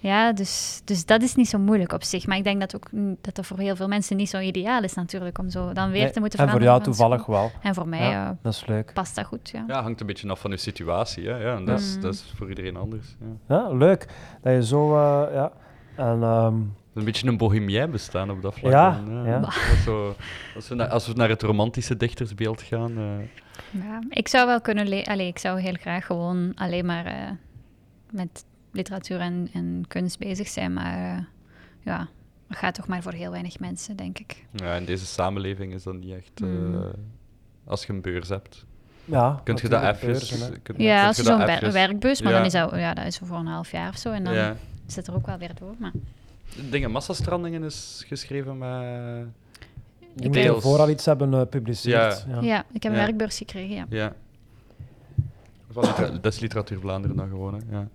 [0.00, 2.26] Ja, dus, dus dat is niet zo moeilijk op zich.
[2.26, 2.88] Maar ik denk dat, ook,
[3.20, 6.02] dat dat voor heel veel mensen niet zo ideaal is natuurlijk, om zo dan weer
[6.02, 6.66] Nee, te moeten en voor veranderen.
[6.72, 7.34] jou toevallig school.
[7.34, 7.50] wel.
[7.62, 8.90] En voor mij Ja, eh, dat is leuk.
[8.94, 9.64] past dat goed, ja.
[9.66, 11.28] ja, hangt een beetje af van je situatie.
[11.28, 11.36] Hè?
[11.36, 12.00] Ja, en dat, is, Mm.
[12.02, 13.16] dat is voor iedereen anders.
[13.20, 13.56] Ja.
[13.56, 14.06] Ja, leuk
[14.42, 14.94] dat je zo...
[14.96, 15.52] eh, ja.
[15.96, 16.54] En, ehm,
[16.94, 18.72] Een beetje een bohemien bestaan op dat vlak.
[18.72, 19.40] Ja, dan, ja.
[20.54, 22.90] Als, we naar, als we naar het romantische dichtersbeeld gaan.
[22.98, 23.98] eh, ja.
[24.08, 24.88] Ik zou wel kunnen...
[24.88, 27.14] le- Allee, ik zou heel graag gewoon alleen maar eh,
[28.10, 28.44] met
[28.78, 30.72] literatuur en, en kunst bezig zijn.
[30.72, 31.22] Maar eh,
[31.84, 32.08] ja,
[32.48, 34.44] dat gaat toch maar voor heel weinig mensen, denk ik.
[34.52, 36.40] ja, in deze samenleving is dat niet echt.
[36.40, 36.90] eh, Mm.
[37.64, 38.64] als je een beurs hebt,
[39.04, 40.08] ja, kun je dat even.
[40.76, 42.36] Ja, als je zo'n wer- even- werkbus, maar ja.
[42.38, 44.10] dan is dat, ja, dat is voor een half jaar of zo.
[44.12, 44.56] En dan Ja.
[44.86, 45.74] zit er ook wel weer door.
[45.78, 45.92] Maar
[46.70, 48.68] Dingen, Massastrandingen is geschreven met.
[50.14, 50.56] Je moet Deels.
[50.56, 52.24] ervoor al iets hebben eh, gepubliceerd.
[52.28, 52.34] Ja.
[52.34, 52.40] Ja.
[52.42, 53.04] ja, ik heb een Ja.
[53.04, 53.86] werkbeurs gekregen, ja.
[53.88, 54.12] Ja.
[56.20, 57.54] Dat is literatuur Vlaanderen dan gewoon.
[57.54, 57.60] Hè.
[57.78, 57.88] Ja.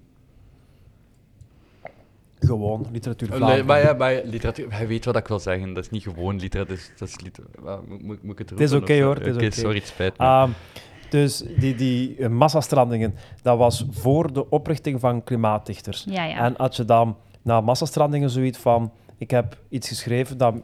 [2.45, 5.73] Gewoon, literatuur Nee, maar ja, maar literatuur, hij weet wat ik wil zeggen.
[5.73, 6.75] Dat is niet gewoon literatuur.
[6.75, 7.43] Dat is, dat is liter-
[7.99, 10.25] moet, ik het Het is oké, hoor, het is sorry, het spijt me.
[10.25, 10.49] Ehm,
[11.09, 16.05] dus die, die massastrandingen, dat was voor de oprichting van Klimaatdichters.
[16.09, 16.37] Ja, ja.
[16.37, 18.91] En had je dan na massastrandingen zoiets van...
[19.17, 20.55] Ik heb iets geschreven dat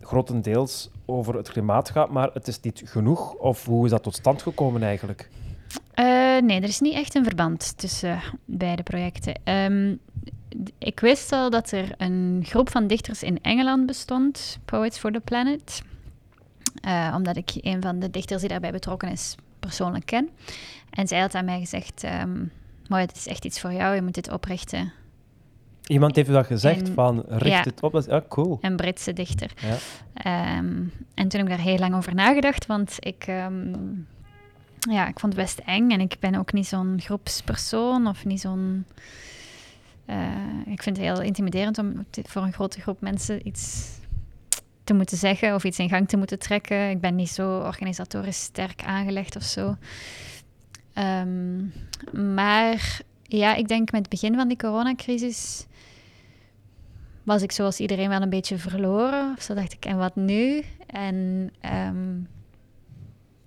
[0.00, 3.32] grotendeels over het klimaat gaat, maar het is niet genoeg.
[3.32, 5.28] Of hoe is dat tot stand gekomen eigenlijk?
[5.94, 6.04] Eh,
[6.42, 9.34] nee, er is niet echt een verband tussen eh, beide projecten.
[9.44, 9.94] Ehm,
[10.78, 15.20] ik wist al dat er een groep van dichters in Engeland bestond, Poets for the
[15.20, 15.82] Planet.
[16.80, 20.28] Eh, omdat ik een van de dichters die daarbij betrokken is persoonlijk ken.
[20.90, 22.44] En zij had aan mij gezegd, ehm
[22.88, 24.92] maar het is echt iets voor jou, je moet dit oprichten.
[25.86, 27.62] Iemand heeft dat gezegd, En- van richt ja.
[27.62, 27.92] het op.
[27.92, 28.58] Dat is, ja, cool.
[28.60, 29.50] Een Britse dichter.
[29.60, 29.76] Ja.
[30.14, 30.76] Ehm,
[31.14, 33.74] en toen heb ik daar heel lang over nagedacht, want ik, ehm,
[34.90, 38.40] ja, ik vond het best eng en ik ben ook niet zo'n groepspersoon of niet
[38.40, 38.84] zo'n.
[40.08, 43.96] Eh, ik vind het heel intimiderend om voor een grote groep mensen iets
[44.84, 46.90] te moeten zeggen of iets in gang te moeten trekken.
[46.90, 49.76] Ik ben niet zo organisatorisch sterk aangelegd of zo.
[50.92, 51.64] Ehm,
[52.36, 55.66] maar ja, ik denk met het begin van die coronacrisis
[57.22, 59.34] was ik zoals iedereen wel een beetje verloren.
[59.38, 60.64] Zo dacht ik, en wat nu?
[60.86, 62.20] En ehm,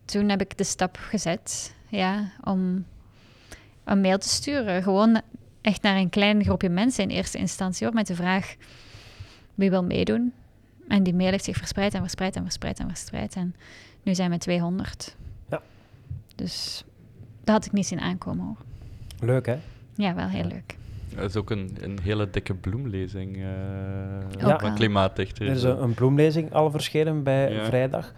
[0.06, 2.86] toen heb ik de stap gezet, ja, om
[3.84, 4.84] een mail te sturen.
[4.84, 5.22] Gewoon
[5.62, 8.56] echt naar een klein groepje mensen in eerste instantie, op met de vraag
[9.56, 10.34] wie wil meedoen.
[10.88, 13.36] En die mail heeft zich verspreid en verspreid en verspreid en verspreid.
[13.36, 13.56] En
[14.04, 15.16] nu zijn we 200.
[15.50, 15.62] Ja.
[16.36, 16.84] Dus
[17.44, 18.58] dat had ik niet zien aankomen hoor.
[19.20, 19.58] Leuk, hè?
[19.96, 20.76] Ja, wel heel leuk.
[21.16, 23.44] Dat is ook een, een hele dikke bloemlezing uh,
[24.40, 24.60] Ja.
[24.60, 25.48] van klimaatdichter.
[25.48, 27.66] Er is een, een bloemlezing al verschenen bij Ja.
[27.66, 28.14] vrijdag.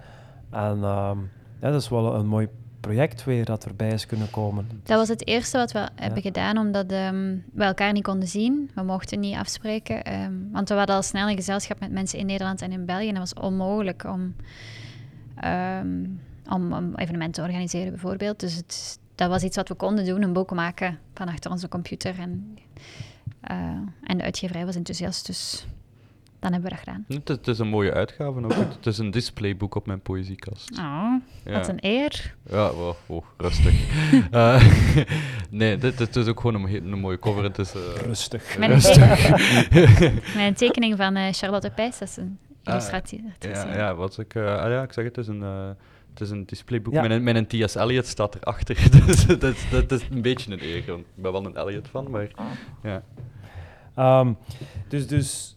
[0.49, 1.17] En ehm,
[1.61, 2.47] ja, dat is wel een mooi
[2.87, 4.81] project weer dat erbij is kunnen komen.
[4.83, 8.71] Dat was het eerste wat we hebben gedaan, omdat ehm, we elkaar niet konden zien.
[8.75, 12.25] We mochten niet afspreken, ehm, want we hadden al snel een gezelschap met mensen in
[12.25, 13.07] Nederland en in België.
[13.07, 14.35] En dat was onmogelijk om,
[16.49, 18.39] om, om evenementen te organiseren, bijvoorbeeld.
[18.39, 21.67] Dus het, dat was iets wat we konden doen, een boek maken van achter onze
[21.67, 22.19] computer.
[22.19, 22.57] En,
[23.41, 23.57] eh,
[24.03, 25.65] en de uitgeverij was enthousiast, dus
[26.43, 27.05] dan hebben we dat gedaan.
[27.07, 28.53] Het is, het is een mooie uitgave ook.
[28.53, 30.71] Het is een displayboek op mijn poëziekast.
[30.79, 31.13] Oh,
[31.43, 31.69] wat Ja.
[31.69, 32.35] een eer.
[32.49, 33.73] Ja, wow, wow, rustig.
[34.31, 34.67] Eh,
[35.49, 37.43] nee, dit, dit is ook gewoon een, mooie cover.
[37.43, 38.55] Het is, eh, Rustig.
[40.35, 43.23] Een tekening van eh, Charlotte Pijs, dat is een Ah, illustratie.
[43.39, 45.67] ja, ja, wat ik, eh, ah, ja, ik zeg het, het is een, eh,
[46.09, 46.93] het is een displayboek.
[46.93, 47.09] Ja.
[47.09, 47.75] Een T.S.
[47.75, 48.75] Eliot staat erachter.
[49.05, 50.75] dus dat, is- dat is een beetje een eer.
[50.77, 50.85] Ik
[51.15, 52.27] ben wel een Eliot van, maar
[52.83, 53.03] ja.
[53.95, 54.33] Ehm,
[54.87, 55.52] dus, dus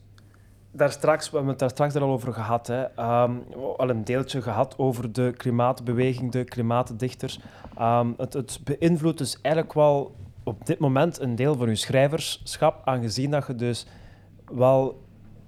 [0.76, 2.66] daar straks, we hebben het daar straks al over gehad.
[2.66, 2.82] Hè.
[2.82, 3.32] Ehm,
[3.76, 7.40] al een deeltje gehad over de klimaatbeweging, de klimaatdichters.
[7.78, 10.14] Ehm, het, het beïnvloedt dus eigenlijk wel
[10.44, 13.86] op dit moment een deel van je schrijverschap, aangezien dat je dus
[14.52, 15.04] wel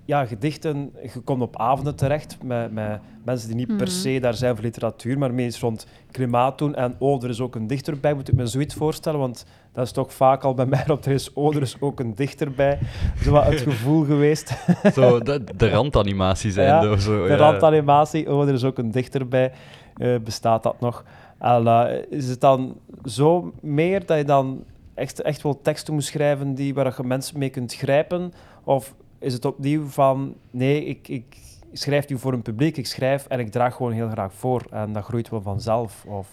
[0.08, 3.96] ja, gedichten, je komt op avonden terecht met, met mensen die niet per Mhm.
[3.96, 6.74] se daar zijn voor literatuur, maar meest rond klimaat doen.
[6.74, 9.84] En oh, er is ook een dichter bij, moet ik me zoiets voorstellen, want dat
[9.84, 12.52] is toch vaak al bij mij op, er is oh, er is ook een dichter
[12.52, 12.78] bij.
[13.22, 14.54] Zo wat het gevoel geweest.
[14.94, 17.22] Zo, de, de randanimatie zijn Ja, zo.
[17.22, 17.36] De ja.
[17.36, 19.52] randanimatie, oh, er is ook een dichter bij.
[19.96, 21.04] Eh, bestaat dat nog?
[21.38, 26.04] En, eh, is het dan zo meer dat je dan echt, echt wel teksten moet
[26.04, 28.32] schrijven die, waar je mensen mee kunt grijpen?
[28.64, 31.36] Of is het opnieuw van, nee, ik, ik
[31.72, 34.92] schrijf nu voor een publiek, ik schrijf en ik draag gewoon heel graag voor en
[34.92, 36.04] dat groeit wel vanzelf?
[36.04, 36.28] Of...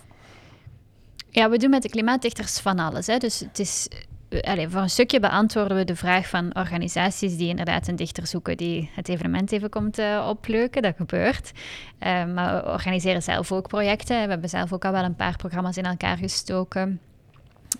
[1.29, 3.07] Ja, we doen met de klimaatdichters van alles.
[3.07, 3.17] Hè.
[3.17, 3.89] Dus het is,
[4.29, 8.27] eh, allee, voor een stukje beantwoorden we de vraag van organisaties die inderdaad een dichter
[8.27, 10.81] zoeken die het evenement even komt eh, opleuken.
[10.81, 11.51] Dat gebeurt.
[11.99, 14.23] Eh, maar we organiseren zelf ook projecten.
[14.23, 16.99] We hebben zelf ook al wel een paar programma's in elkaar gestoken.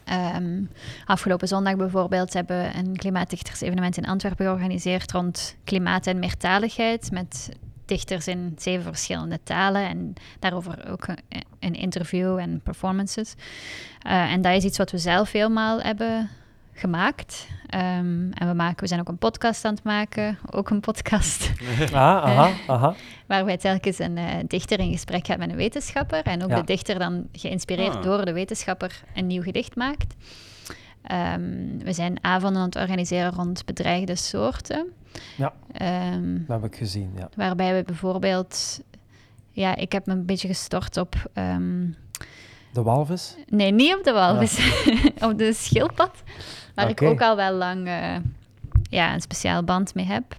[0.03, 0.63] Ehm,
[1.05, 7.49] afgelopen zondag bijvoorbeeld hebben we een klimaatdichtersevenement in Antwerpen georganiseerd rond klimaat en meertaligheid met
[7.85, 11.07] dichters in zeven verschillende talen en daarover ook
[11.59, 13.35] een, interview en performances.
[14.01, 16.29] Eh, en dat is iets wat we zelf helemaal hebben
[16.75, 17.47] gemaakt.
[17.67, 21.51] Ehm, en we, maken, we zijn ook een podcast aan het maken, ook een podcast,
[21.93, 22.95] Ah, aha, aha.
[23.27, 26.55] waarbij telkens een eh, dichter in gesprek gaat met een wetenschapper en ook Ja.
[26.55, 28.03] de dichter dan geïnspireerd Ah.
[28.03, 30.15] door de wetenschapper een nieuw gedicht maakt.
[31.01, 34.87] Ehm, we zijn avonden aan het organiseren rond bedreigde soorten.
[35.37, 35.53] Ja.
[35.71, 37.29] Ehm, Dat heb ik gezien, ja.
[37.35, 38.81] Waarbij we bijvoorbeeld...
[39.51, 41.15] Ja, ik heb me een beetje gestort op...
[41.33, 41.87] ehm,
[42.75, 43.35] De walvis?
[43.47, 44.59] nee, niet op de walvis.
[45.27, 46.23] op de schildpad.
[46.73, 48.15] Waar ik ook al wel lang eh,
[48.89, 50.37] ja, een speciaal band mee heb.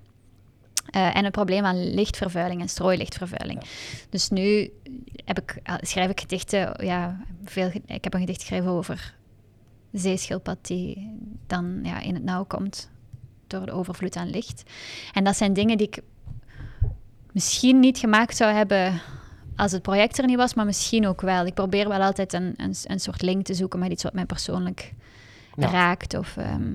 [0.91, 3.63] Eh, en het probleem aan lichtvervuiling en strooilichtvervuiling.
[4.11, 4.73] Dus nu
[5.25, 6.85] heb ik, eh, schrijf ik gedichten...
[6.85, 9.15] Ja, veel, ik heb een gedicht geschreven over
[9.93, 11.17] zeeschildpad die
[11.47, 12.91] dan ja, in het nauw komt
[13.47, 14.63] door de overvloed aan licht.
[15.13, 16.01] En dat zijn dingen die ik
[17.33, 19.01] misschien niet gemaakt zou hebben
[19.57, 21.47] als het project er niet was, maar misschien ook wel.
[21.47, 24.25] Ik probeer wel altijd een, een, een soort link te zoeken met iets wat mij
[24.27, 24.93] persoonlijk
[25.57, 25.71] Ja.
[25.71, 26.15] raakt.
[26.19, 26.75] Of, ehm,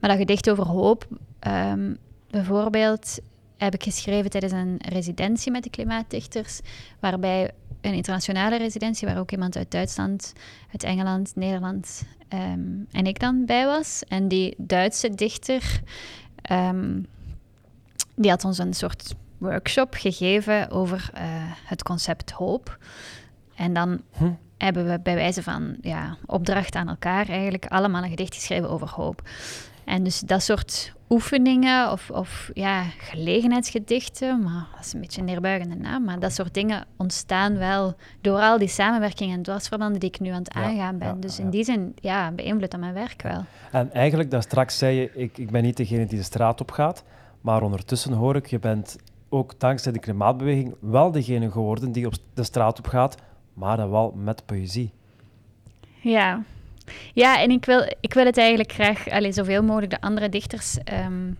[0.00, 1.06] maar dat gedicht over hoop,
[1.38, 1.94] ehm,
[2.30, 3.18] bijvoorbeeld,
[3.56, 6.60] heb ik geschreven tijdens een residentie met de klimaatdichters,
[7.00, 10.32] waarbij een internationale residentie, waar ook iemand uit Duitsland,
[10.72, 12.60] uit Engeland, Nederland ehm,
[12.90, 14.02] en ik dan bij was.
[14.08, 15.80] En die Duitse dichter,
[18.16, 19.14] die had ons een soort
[19.44, 21.22] workshop gegeven over eh,
[21.64, 22.78] het concept hoop.
[23.54, 24.30] En dan Hm.
[24.58, 28.90] hebben we bij wijze van ja, opdracht aan elkaar eigenlijk allemaal een gedicht geschreven over
[28.90, 29.22] hoop.
[29.84, 35.26] En dus dat soort oefeningen of, of ja, gelegenheidsgedichten, maar dat is een beetje een
[35.26, 40.08] neerbuigende naam, maar dat soort dingen ontstaan wel door al die samenwerkingen en dwarsverbanden die
[40.08, 41.08] ik nu aan het aangaan ben.
[41.08, 41.42] ja, dus ja.
[41.44, 43.44] in die zin ja, beïnvloedt dat mijn werk wel.
[43.72, 46.70] En eigenlijk, daar straks zei je, ik, ik ben niet degene die de straat op
[46.70, 47.04] gaat,
[47.40, 48.96] maar ondertussen hoor ik, je bent
[49.34, 53.16] ook dankzij de klimaatbeweging wel degene geworden die op de straat op gaat,
[53.52, 54.92] maar dan wel met poëzie.
[56.00, 56.42] Ja,
[57.12, 60.78] ja en ik wil, ik wil het eigenlijk graag allee, zoveel mogelijk de andere dichters
[60.84, 61.32] ehm,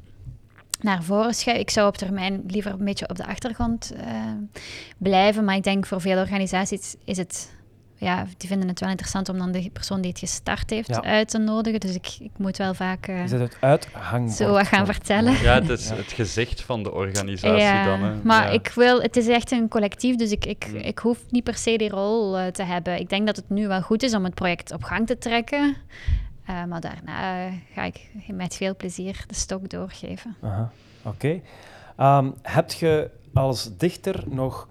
[0.80, 1.64] naar voren schuiven.
[1.64, 4.02] Ik zou op termijn liever een beetje op de achtergrond uh,
[4.98, 7.54] blijven, maar ik denk voor veel organisaties is het
[8.04, 11.28] ja, die vinden het wel interessant om dan de persoon die het gestart heeft uit
[11.28, 11.80] te nodigen.
[11.80, 15.32] Dus ik, ik moet wel vaak uh, het uithangbord zo wat gaan vertellen.
[15.32, 18.02] Ja, het is het gezicht van de organisatie dan.
[18.02, 18.14] Hè.
[18.22, 21.54] Maar ik wil, het is echt een collectief, dus ik, ik, ik hoef niet per
[21.56, 22.98] se die rol uh, te hebben.
[22.98, 25.76] Ik denk dat het nu wel goed is om het project op gang te trekken.
[26.50, 30.36] Uh, maar daarna ga ik met veel plezier de stok doorgeven.
[30.42, 30.70] Oké.
[31.02, 31.42] Okay.
[32.18, 34.68] Um, heb je als dichter nog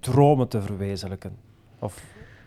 [0.00, 1.36] dromen te verwezenlijken?
[1.78, 2.02] Of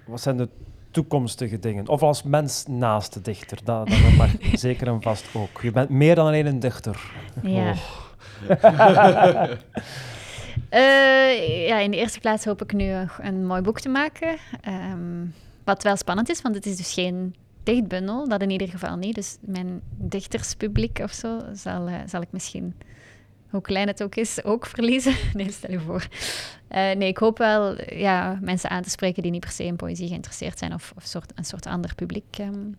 [0.08, 0.50] wat zijn de
[0.92, 1.88] toekomstige dingen?
[1.88, 5.62] Of als mens naast de dichter, dat, dat mag zeker en vast ook.
[5.62, 7.12] Je bent meer dan alleen een dichter.
[7.44, 7.72] Ja.
[7.72, 7.78] Oh.
[10.72, 12.92] uh, ja, in de eerste plaats hoop ik nu
[13.22, 14.38] een mooi boek te maken.
[14.68, 15.34] Um,
[15.64, 19.16] wat wel spannend is, want het is dus geen dichtbundel, dat in ieder geval niet.
[19.16, 22.74] Dus mijn dichterspubliek of zo zal, uh, zal ik misschien
[23.50, 25.16] hoe klein het ook is, ook verliezen.
[25.34, 26.08] Nee, stel je voor.
[26.72, 29.76] Uh, nee, ik hoop wel ja, mensen aan te spreken die niet per se in
[29.76, 32.78] poëzie geïnteresseerd zijn of, of soort, een soort ander publiek um,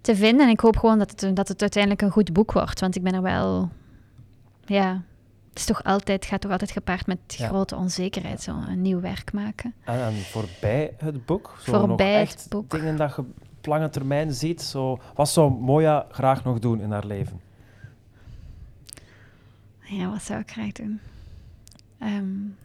[0.00, 0.46] te vinden.
[0.46, 3.02] En ik hoop gewoon dat het, dat het uiteindelijk een goed boek wordt, want ik
[3.02, 3.70] ben er wel,
[4.64, 5.02] ja,
[5.48, 7.48] het is toch altijd, gaat toch altijd gepaard met ja.
[7.48, 9.74] grote onzekerheid, zo een nieuw werk maken.
[9.84, 11.58] En, en voorbij het boek?
[11.64, 12.70] Zo voorbij nog echt het boek.
[12.70, 16.90] dingen dat je op lange termijn ziet, zo, wat zou Moja graag nog doen in
[16.90, 17.40] haar leven?
[19.88, 21.00] Ja, wat zou ik graag doen?
[22.02, 22.56] Um,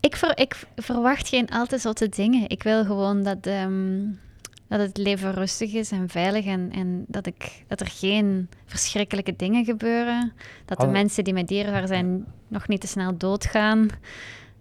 [0.00, 2.48] ik, ver, ik verwacht geen al te zotte dingen.
[2.48, 4.20] Ik wil gewoon dat, um,
[4.68, 9.36] dat het leven rustig is en veilig en, en dat, ik, dat er geen verschrikkelijke
[9.36, 10.32] dingen gebeuren.
[10.64, 13.88] Dat de mensen die met dierenwaar zijn nog niet te snel doodgaan.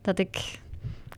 [0.02, 0.60] Dat ik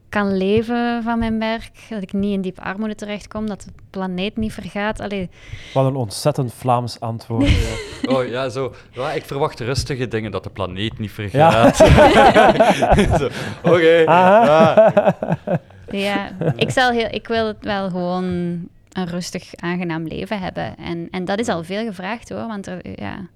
[0.10, 4.38] kan leven van mijn werk, dat ik niet in diepe armoede terechtkom, dat de planeet
[4.38, 5.00] niet vergaat.
[5.00, 5.30] Allee.
[5.74, 7.52] Wat een ontzettend Vlaams antwoord.
[8.16, 8.74] oh ja, zo.
[8.92, 11.82] Ja, ik verwacht rustige dingen, dat de planeet niet vergaat.
[13.64, 13.98] Oké.
[13.98, 14.94] Ja.
[15.90, 18.24] ja, ik, zal heel, ik wil het wel gewoon
[18.92, 20.78] een rustig, aangenaam leven hebben.
[20.78, 23.28] En, en dat is al veel gevraagd hoor, want er, ja,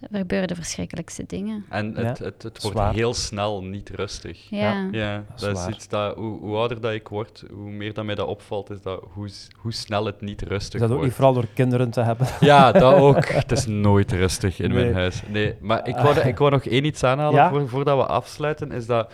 [0.00, 1.64] er gebeuren de verschrikkelijkste dingen.
[1.68, 4.46] En het, het, het, wordt heel snel niet rustig.
[4.50, 8.04] Ja, ja dat, is, iets dat, hoe, hoe, ouder dat ik word, hoe meer dat
[8.04, 10.88] mij dat opvalt, is dat hoe, hoe snel het niet rustig wordt.
[10.88, 12.26] Dat ook niet vooral door kinderen te hebben.
[12.40, 13.28] Ja, dat ook.
[13.28, 15.22] het is nooit rustig in mijn huis.
[15.28, 18.86] Nee, maar ik wou, ik wou nog één iets aanhalen voor, voordat we afsluiten, is
[18.86, 19.12] dat...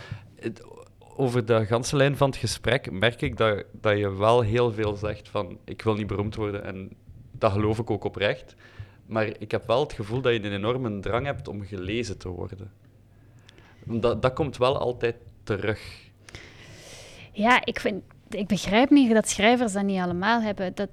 [1.16, 4.96] over de ganse lijn van het gesprek merk ik dat, dat je wel heel veel
[4.96, 6.90] zegt van ik wil niet beroemd worden en
[7.32, 8.54] dat geloof ik ook oprecht.
[9.06, 12.28] Maar ik heb wel het gevoel dat je een enorme drang hebt om gelezen te
[12.28, 12.70] worden.
[13.84, 16.10] Dat, dat komt wel altijd terug.
[17.32, 20.74] Ja, ik, vind, ik begrijp niet dat schrijvers dat niet allemaal hebben.
[20.74, 20.88] Dat,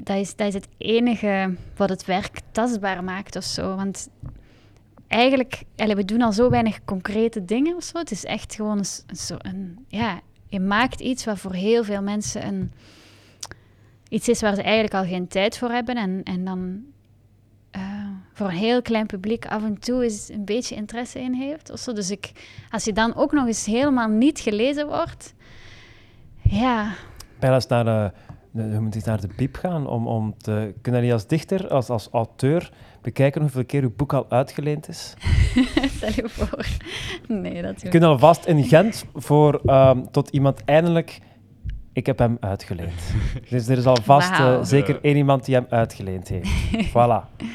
[0.00, 3.76] dat, is, dat is het enige wat het werk tastbaar maakt of zo.
[3.76, 4.08] Want
[5.06, 7.98] eigenlijk, we doen al zo weinig concrete dingen of zo.
[7.98, 8.84] Het is echt gewoon
[9.16, 12.72] zo een, ja, je maakt iets wat voor heel veel mensen een,
[14.08, 15.96] iets is waar ze eigenlijk al geen tijd voor hebben.
[15.96, 16.82] En, en dan
[17.78, 21.70] uh, voor een heel klein publiek af en toe eens een beetje interesse in heeft.
[21.70, 21.92] Of zo.
[21.92, 22.32] Dus ik,
[22.70, 25.34] als je dan ook nog eens helemaal niet gelezen wordt,
[26.42, 26.92] ja.
[27.38, 28.12] Bijna naar de,
[28.52, 31.88] je moet eens naar de biep gaan om, om te kunnen niet als dichter, als,
[31.88, 32.72] als auteur
[33.02, 35.14] bekijken hoeveel keer uw boek al uitgeleend is.
[35.96, 36.66] Stel je voor.
[37.28, 41.18] Nee, dat Je kunt alvast in Gent voor, um, tot iemand eindelijk
[41.92, 43.14] ik heb hem uitgeleend.
[43.50, 44.58] dus er is alvast wow.
[44.58, 46.50] uh, zeker één iemand die hem uitgeleend heeft.
[46.94, 47.46] voilà.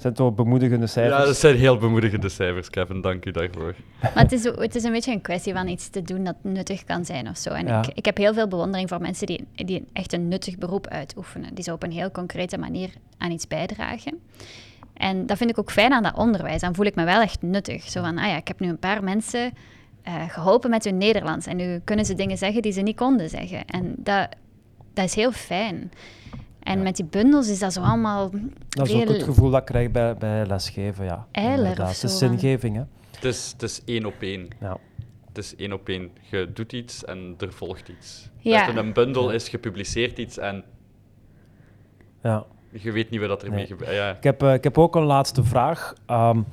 [0.00, 1.18] Zijn toch bemoedigende cijfers?
[1.18, 3.00] Ja, dat zijn heel bemoedigende cijfers, Kevin.
[3.00, 3.74] Dank u daarvoor.
[4.00, 6.84] Maar het is, het is een beetje een kwestie van iets te doen dat nuttig
[6.84, 7.50] kan zijn of zo.
[7.50, 7.82] En ja.
[7.82, 11.54] ik, ik heb heel veel bewondering voor mensen die, die echt een nuttig beroep uitoefenen.
[11.54, 14.20] Die zo op een heel concrete manier aan iets bijdragen.
[14.94, 16.60] En dat vind ik ook fijn aan dat onderwijs.
[16.60, 17.82] Dan voel ik me wel echt nuttig.
[17.82, 19.52] Zo van, ah ja, ik heb nu een paar mensen
[20.08, 21.46] uh, geholpen met hun Nederlands.
[21.46, 23.64] En nu kunnen ze dingen zeggen die ze niet konden zeggen.
[23.64, 24.28] En dat,
[24.94, 25.92] dat is heel fijn.
[26.62, 28.30] En met die bundels is dat zo allemaal.
[28.68, 31.26] Dat is ook het gevoel dat ik krijg bij, bij lesgeven, ja.
[31.30, 32.82] Eiler Het is zingeving, hè?
[33.10, 34.48] Het is, het is één op één.
[34.60, 34.76] Ja.
[35.28, 36.10] Het is één op één.
[36.30, 38.30] Je doet iets en er volgt iets.
[38.38, 38.66] Ja.
[38.66, 40.64] Dat een bundel is, gepubliceerd iets en.
[42.22, 42.44] Ja.
[42.70, 43.66] Je weet niet wat dat ermee nee.
[43.66, 43.90] gebeurt.
[43.90, 44.10] Ja.
[44.10, 45.94] Ik, heb, uh, ik heb ook een laatste vraag.
[46.10, 46.46] Um,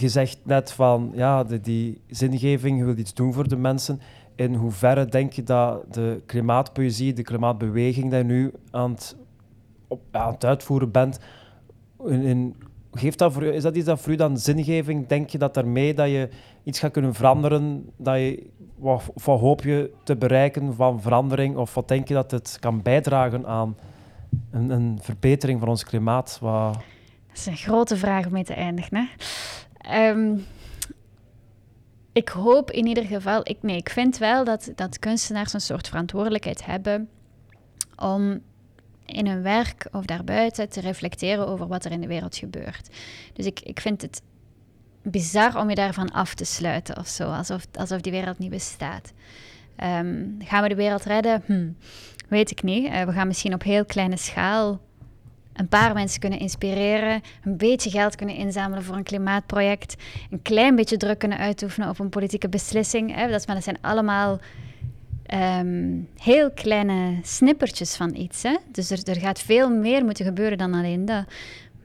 [0.00, 4.00] je zegt net van, ja, de, die zingeving, je wilt iets doen voor de mensen.
[4.34, 9.16] In hoeverre denk je dat de klimaatpoëzie, de klimaatbeweging die je nu aan het,
[9.88, 11.18] op, aan het uitvoeren bent,
[12.04, 12.54] in,
[12.92, 15.06] geeft dat voor is dat iets dat voor u dan zingeving?
[15.06, 16.28] Denk je dat daarmee dat je
[16.62, 17.90] iets gaat kunnen veranderen?
[17.96, 21.56] Dat je, wat, wat hoop je te bereiken van verandering?
[21.56, 23.76] Of wat denk je dat het kan bijdragen aan
[24.50, 26.38] een, een verbetering van ons klimaat?
[26.40, 26.74] Wat...
[26.74, 28.96] Dat is een grote vraag om mee te eindigen.
[28.96, 29.04] Hè?
[29.88, 30.36] Ehm,
[32.12, 35.88] ik hoop in ieder geval, ik, nee, ik vind wel dat, dat kunstenaars een soort
[35.88, 37.08] verantwoordelijkheid hebben
[37.96, 38.40] om
[39.06, 42.88] in hun werk of daarbuiten te reflecteren over wat er in de wereld gebeurt.
[43.32, 44.22] Dus ik, ik vind het
[45.02, 49.12] bizar om je daarvan af te sluiten of zo, alsof, alsof die wereld niet bestaat.
[49.76, 51.42] Ehm, gaan we de wereld redden?
[51.46, 51.68] Hm,
[52.28, 52.84] weet ik niet.
[52.84, 54.80] Uh, we gaan misschien op heel kleine schaal
[55.54, 59.94] een paar mensen kunnen inspireren, een beetje geld kunnen inzamelen voor een klimaatproject,
[60.30, 63.14] een klein beetje druk kunnen uitoefenen op een politieke beslissing.
[63.14, 63.28] Hè.
[63.28, 64.40] Dat, zijn allemaal
[65.26, 68.42] Ehm, heel kleine snippertjes van iets.
[68.42, 68.56] Hè?
[68.72, 71.24] Dus er, er gaat veel meer moeten gebeuren dan alleen dat.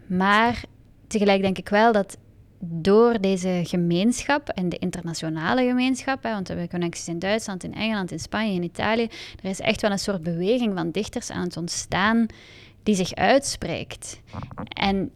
[0.06, 0.64] Maar
[1.08, 2.18] tegelijk denk ik wel dat
[2.60, 7.74] door deze gemeenschap en de internationale gemeenschap, hè, want we hebben connecties in Duitsland, in
[7.74, 9.08] Engeland, in Spanje, in Italië,
[9.44, 12.26] er is echt wel een soort beweging van dichters aan het ontstaan
[12.90, 14.22] die zich uitspreekt.
[14.68, 15.12] En,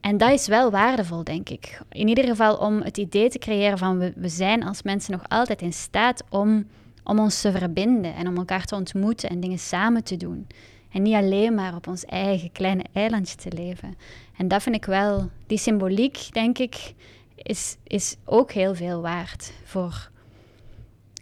[0.00, 1.80] en dat is wel waardevol, denk ik.
[1.90, 5.28] In ieder geval om het idee te creëren van we, we zijn als mensen nog
[5.28, 6.66] altijd in staat om
[7.06, 10.46] om ons te verbinden en om elkaar te ontmoeten en dingen samen te doen.
[10.90, 13.96] En niet alleen maar op ons eigen kleine eilandje te leven.
[14.36, 16.94] En dat vind ik wel, die symboliek, denk ik,
[17.36, 20.10] is, is ook heel veel waard voor,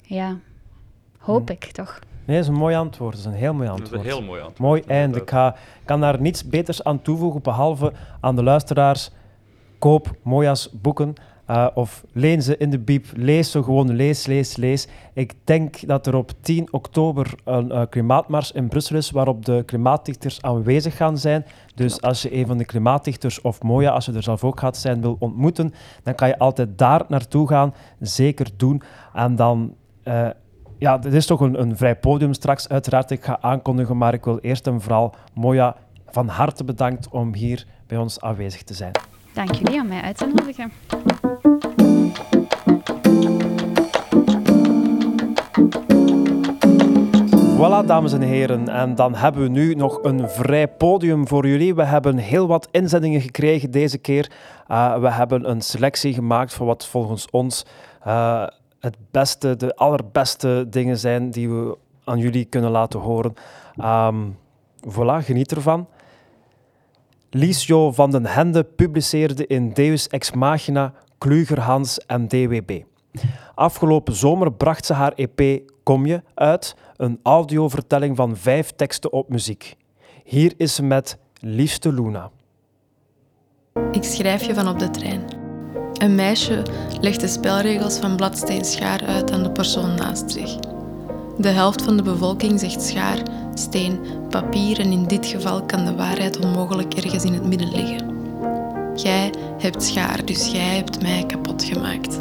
[0.02, 0.38] ja,
[1.18, 2.00] hoop ik toch.
[2.24, 3.12] Nee, dat is een mooi antwoord.
[3.12, 3.90] Dat is een heel mooi antwoord.
[3.90, 4.58] Dat is een heel mooi antwoord.
[4.58, 5.20] Mooi einde.
[5.20, 9.10] Ik ga, kan daar niets beters aan toevoegen, behalve aan de luisteraars.
[9.78, 11.14] Koop Moja's boeken.
[11.50, 13.06] Uh, of leen ze in de biep.
[13.14, 13.92] Lees zo gewoon.
[13.96, 14.88] Lees, lees, lees.
[15.12, 19.62] Ik denk dat er op 10 oktober een uh, klimaatmars in Brussel is, waarop de
[19.66, 21.44] klimaatdichters aanwezig gaan zijn.
[21.74, 24.76] Dus als je een van de klimaatdichters of Moja, als je er zelf ook gaat
[24.76, 27.74] zijn, wil ontmoeten, dan kan je altijd daar naartoe gaan.
[28.00, 28.82] Zeker doen.
[29.12, 29.74] En dan...
[30.04, 30.28] Uh,
[30.82, 33.10] ja, dit is toch een, een vrij podium straks, uiteraard.
[33.10, 35.76] Ik ga aankondigen, maar ik wil eerst en vooral Moja
[36.10, 38.92] van harte bedankt om hier bij ons aanwezig te zijn.
[39.32, 40.72] Dank jullie om mij uit te nodigen.
[47.56, 48.68] Voilà, dames en heren.
[48.68, 51.74] En dan hebben we nu nog een vrij podium voor jullie.
[51.74, 54.30] We hebben heel wat inzendingen gekregen deze keer.
[54.68, 57.66] Uh, we hebben een selectie gemaakt van wat volgens ons
[58.06, 58.46] uh,
[58.82, 63.34] het beste, de allerbeste dingen zijn die we aan jullie kunnen laten horen.
[63.78, 64.38] Um,
[64.88, 65.86] voilà, geniet ervan.
[67.30, 72.82] Liesjo van den Hende publiceerde in Deus Ex Machina, Klugerhans en DWB.
[73.54, 79.28] Afgelopen zomer bracht ze haar EP Kom je uit, een audiovertelling van vijf teksten op
[79.28, 79.76] muziek.
[80.24, 82.30] Hier is ze met Liefste Luna.
[83.90, 85.41] Ik schrijf je van op de trein.
[85.92, 86.62] Een meisje
[87.00, 90.56] legt de spelregels van bladsteen schaar uit aan de persoon naast zich.
[91.38, 93.18] De helft van de bevolking zegt schaar,
[93.54, 93.98] steen,
[94.30, 98.10] papier en in dit geval kan de waarheid onmogelijk ergens in het midden liggen.
[98.94, 102.16] Jij hebt schaar, dus jij hebt mij kapot gemaakt.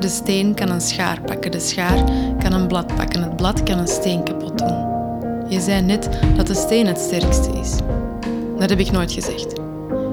[0.00, 2.04] De steen kan een schaar pakken, de schaar
[2.38, 4.92] kan een blad pakken, het blad kan een steen kapot doen.
[5.48, 7.76] Je zei net dat de steen het sterkste is.
[8.58, 9.63] Dat heb ik nooit gezegd.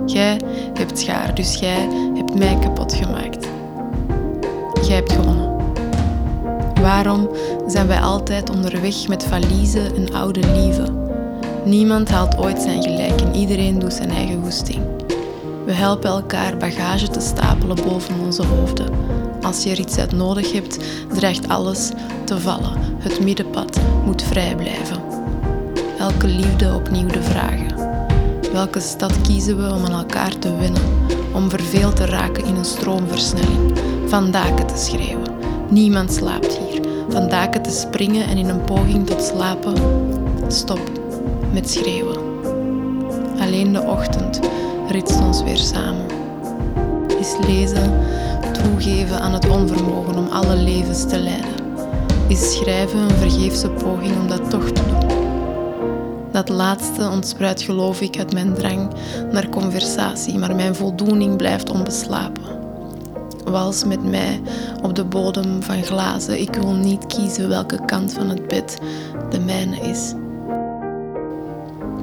[0.05, 0.39] Jij
[0.73, 3.47] hebt schaar, dus jij hebt mij kapot gemaakt.
[4.87, 5.49] Jij hebt gewonnen.
[6.81, 7.29] Waarom
[7.67, 11.09] zijn wij altijd onderweg met valiezen en oude lieven?
[11.65, 14.79] Niemand haalt ooit zijn gelijk en iedereen doet zijn eigen goesting.
[15.65, 18.89] We helpen elkaar bagage te stapelen boven onze hoofden.
[19.41, 20.77] Als je er iets uit nodig hebt,
[21.13, 21.89] dreigt alles
[22.23, 22.77] te vallen.
[22.99, 24.97] Het middenpad moet vrij blijven.
[25.99, 27.80] Elke liefde opnieuw de vragen.
[28.51, 30.81] Welke stad kiezen we om aan elkaar te winnen?
[31.33, 35.33] Om verveeld te raken in een stroomversnelling, van daken te schreeuwen.
[35.69, 39.73] Niemand slaapt hier van daken te springen en in een poging tot slapen,
[40.47, 40.79] stop
[41.53, 42.17] met schreeuwen.
[43.39, 44.39] Alleen de ochtend
[44.87, 46.05] ritst ons weer samen.
[47.19, 47.99] Is lezen
[48.51, 51.55] toegeven aan het onvermogen om alle levens te leiden?
[52.27, 55.10] Is schrijven een vergeefse poging om dat toch te doen?
[56.41, 58.89] Dat laatste ontspruit geloof ik uit mijn drang
[59.31, 62.43] naar conversatie, maar mijn voldoening blijft onbeslapen
[63.43, 64.41] wals met mij
[64.81, 66.41] op de bodem van glazen.
[66.41, 68.77] Ik wil niet kiezen welke kant van het bed
[69.29, 70.13] de mijne is.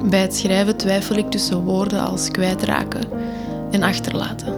[0.09, 3.03] Bij het schrijven twijfel ik tussen woorden als kwijtraken
[3.71, 4.53] en achterlaten.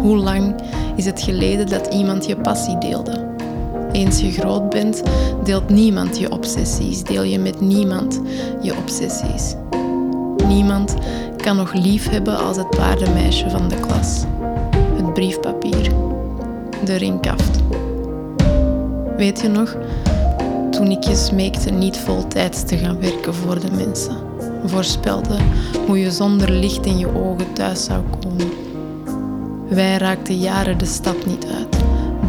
[0.00, 0.54] Hoe lang
[0.96, 3.29] is het geleden dat iemand je passie deelde?
[3.92, 5.02] Eens je groot bent,
[5.44, 8.20] deelt niemand je obsessies, deel je met niemand
[8.62, 9.54] je obsessies.
[10.46, 10.94] Niemand
[11.36, 14.24] kan nog lief hebben als het paardenmeisje van de klas.
[14.96, 15.90] Het briefpapier.
[16.84, 17.58] De ringkaft.
[19.16, 19.76] Weet je nog,
[20.70, 24.16] toen ik je smeekte niet voltijds te gaan werken voor de mensen.
[24.64, 25.36] Voorspelde
[25.86, 28.50] hoe je zonder licht in je ogen thuis zou komen.
[29.68, 31.79] Wij raakten jaren de stad niet uit,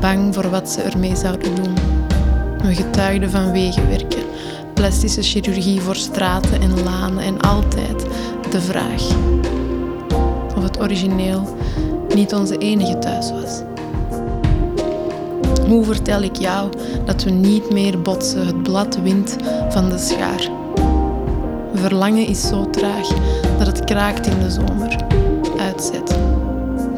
[0.01, 1.73] bang voor wat ze ermee zouden doen.
[2.63, 4.23] We getuigden van wegenwerken,
[4.73, 8.05] plastische chirurgie voor straten en lanen en altijd
[8.51, 9.03] de vraag
[10.55, 11.57] of het origineel
[12.15, 13.61] niet onze enige thuis was.
[15.67, 16.69] Hoe vertel ik jou
[17.05, 19.35] dat we niet meer botsen, het blad wint
[19.69, 20.49] van de schaar?
[21.73, 23.07] Verlangen is zo traag
[23.57, 24.95] dat het kraakt in de zomer.
[25.57, 26.17] Uitzet.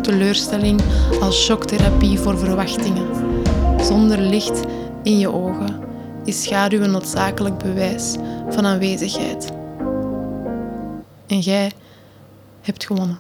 [0.04, 0.82] Teleurstelling
[1.22, 3.08] als shocktherapie voor verwachtingen.
[3.82, 4.64] Zonder licht
[5.04, 5.80] in je ogen
[6.24, 8.16] is schaduw een noodzakelijk bewijs
[8.50, 9.52] van aanwezigheid.
[11.28, 11.72] En jij
[12.62, 13.20] hebt gewonnen.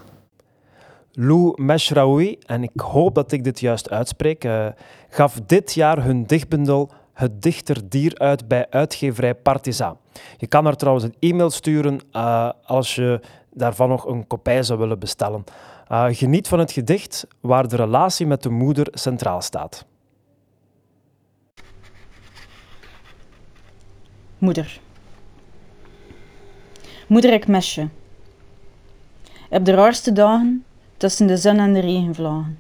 [1.12, 4.68] Lou Meshraoui, en ik hoop dat ik dit juist uitspreek, uh,
[5.10, 9.96] gaf dit jaar hun dichtbundel Het Dichterdier uit bij uitgeverij Partiza.
[10.38, 13.20] Je kan haar trouwens een e-mail sturen uh, als je
[13.52, 15.44] daarvan nog een kopij zou willen bestellen.
[15.94, 19.86] Uh, geniet van het gedicht waar de relatie met de moeder centraal staat.
[24.38, 24.80] Moeder.
[27.08, 27.88] Moeder, ik mes je.
[29.50, 30.66] Op de raarste dagen
[30.98, 32.60] tussen de zon en de regenvlagen.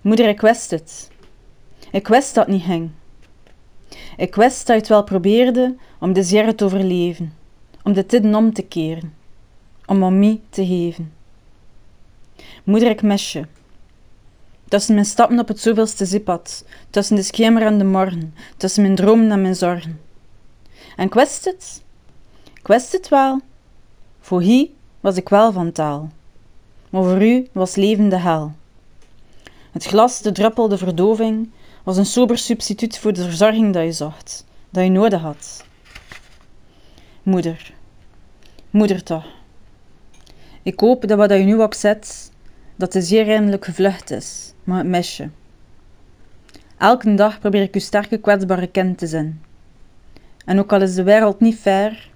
[0.00, 1.10] Moeder, ik wist het.
[1.90, 2.90] Ik wist dat het niet ging.
[4.16, 7.34] Ik wist dat je het wel probeerde om de zere te overleven,
[7.82, 9.14] om de tidden om te keren,
[9.86, 11.16] om mamie te geven.
[12.68, 13.44] Moeder, ik mis je.
[14.68, 18.94] Tussen mijn stappen op het zoveelste zippad, tussen de schemer en de morgen, tussen mijn
[18.94, 20.00] dromen en mijn zorgen.
[20.96, 21.82] En ik wist het.
[22.54, 23.40] Ik het wel.
[24.20, 24.68] Voor hier
[25.00, 26.10] was ik wel van taal
[26.90, 28.52] maar voor u was leven de hel.
[29.72, 31.50] Het glas, de druppel, de verdoving
[31.82, 35.64] was een sober substituut voor de verzorging dat je zocht, dat je nodig had.
[37.22, 37.72] Moeder,
[38.70, 39.26] moeder toch.
[40.62, 42.30] Ik hoop dat wat je nu opzet,
[42.78, 45.30] dat het zeer eindelijk gevlucht is, maar het mesje.
[46.78, 49.42] Elke dag probeer ik uw sterke, kwetsbare kind te zijn.
[50.44, 52.10] En ook al is de wereld niet fair,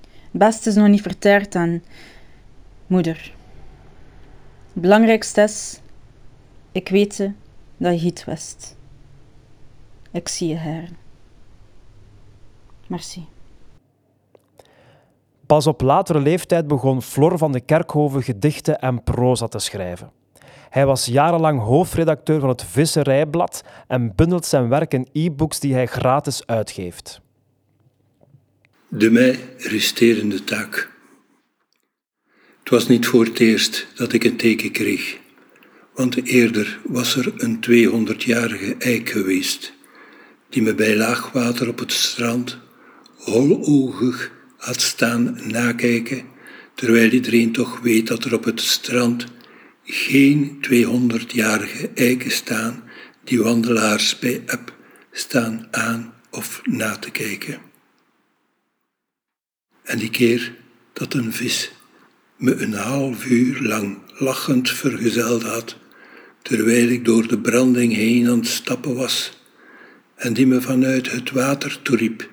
[0.00, 1.82] het beste is nog niet verteerd aan
[2.86, 3.34] moeder
[4.80, 5.80] belangrijkste is,
[6.72, 7.30] ik weet
[7.76, 8.76] dat je het wist.
[10.10, 10.88] Ik zie je her.
[12.86, 13.35] Merci.
[15.46, 20.10] Pas op latere leeftijd begon Flor van de Kerkhoven gedichten en proza te schrijven.
[20.68, 25.86] Hij was jarenlang hoofdredacteur van het Visserijblad en bundelt zijn werk in e-books die hij
[25.86, 27.20] gratis uitgeeft.
[28.88, 30.94] De mij resterende taak.
[32.58, 35.18] Het was niet voor het eerst dat ik een teken kreeg,
[35.94, 39.72] want eerder was er een 200-jarige eik geweest,
[40.48, 42.58] die me bij laagwater op het strand
[43.16, 44.35] holoogig
[44.66, 46.22] had staan nakijken,
[46.74, 49.26] terwijl iedereen toch weet dat er op het strand
[49.84, 52.82] geen 200-jarige eiken staan
[53.24, 54.74] die wandelaars bij eb
[55.12, 57.58] staan aan of na te kijken.
[59.82, 60.54] En die keer
[60.92, 61.72] dat een vis
[62.36, 65.76] me een half uur lang lachend vergezeld had,
[66.42, 69.38] terwijl ik door de branding heen aan het stappen was,
[70.14, 72.30] en die me vanuit het water toeriep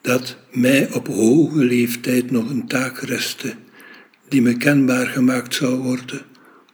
[0.00, 3.54] dat mij op hoge leeftijd nog een taak restte,
[4.28, 6.22] die me kenbaar gemaakt zou worden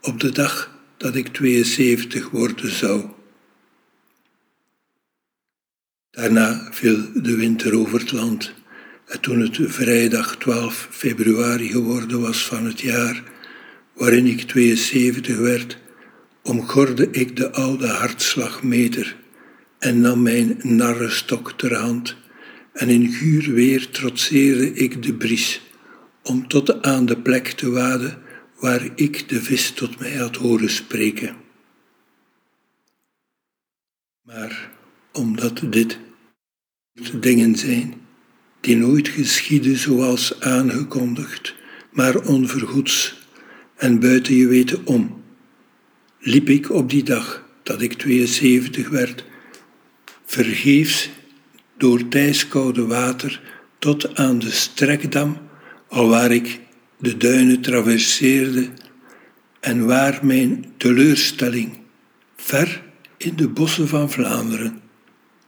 [0.01, 3.05] op de dag dat ik 72 worden zou.
[6.11, 8.53] Daarna viel de winter over het land
[9.05, 13.23] en toen het vrijdag 12 februari geworden was van het jaar
[13.93, 15.77] waarin ik 72 werd,
[16.43, 19.15] omgorde ik de oude hartslagmeter
[19.79, 22.15] en nam mijn narrenstok ter hand
[22.77, 25.61] en in guur weer trotseerde ik de bries
[26.23, 28.21] om tot aan de plek te waden
[28.59, 31.35] waar ik de vis tot mij had horen spreken.
[34.21, 34.71] Maar
[35.11, 35.99] omdat dit
[37.19, 37.93] dingen zijn
[38.59, 41.55] die nooit geschieden zoals aangekondigd,
[41.91, 43.15] maar onvergoeds
[43.75, 45.23] en buiten je weten om,
[46.19, 49.25] liep ik op die dag dat ik 72 werd,
[50.25, 51.09] vergeefs
[51.77, 53.41] door tijskoude water
[53.79, 55.37] tot aan de strekdam,
[55.87, 56.59] alwaar ik
[56.99, 58.69] de duinen traverseerde
[59.59, 61.77] en waar mijn teleurstelling
[62.35, 62.81] ver
[63.17, 64.81] in de bossen van Vlaanderen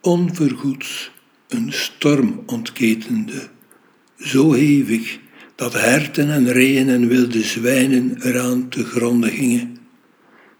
[0.01, 1.11] onvergoeds
[1.47, 3.49] een storm ontketende,
[4.17, 5.19] zo hevig
[5.55, 9.77] dat herten en reeën en wilde zwijnen eraan te gronden gingen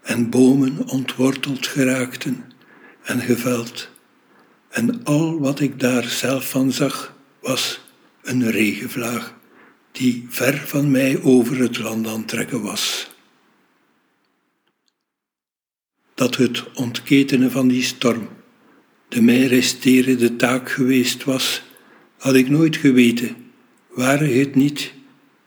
[0.02, 2.44] en bomen ontworteld geraakten
[3.02, 3.90] en geveld.
[4.70, 7.80] En al wat ik daar zelf van zag, was
[8.22, 9.34] een regenvlaag
[9.92, 13.10] die ver van mij over het land aan trekken was.
[16.14, 18.28] Dat het ontketenen van die storm
[19.10, 21.62] de mij resterende taak geweest was,
[22.18, 23.36] had ik nooit geweten,
[23.88, 24.92] ware het niet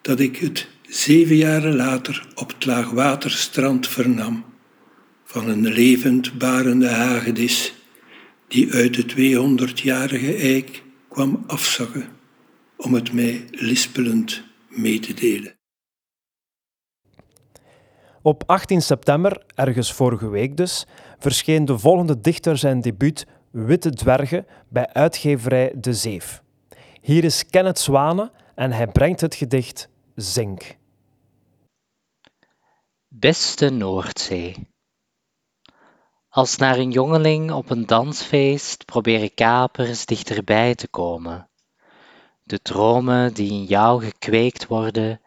[0.02, 4.46] dat ik het zeven jaren later op het laagwaterstrand vernam
[5.24, 7.74] van een levend barende hagedis
[8.54, 12.08] die uit de 200-jarige eik kwam afzakken
[12.78, 15.56] om het mij lispelend mee te delen.
[18.22, 20.86] Op 18 september, ergens vorige week dus,
[21.20, 26.42] verscheen de volgende dichter zijn debuut Witte Dwergen bij uitgeverij De Zeef.
[27.02, 30.78] Hier is Kenneth Zwane en hij brengt het gedicht Zink.
[33.08, 34.73] Beste Noordzee.
[36.34, 41.50] Als naar een jongeling op een dansfeest proberen kapers dichterbij te komen.
[42.44, 45.22] De dromen die in jou gekweekt worden,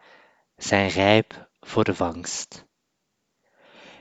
[0.55, 2.65] zijn rijp voor de vangst.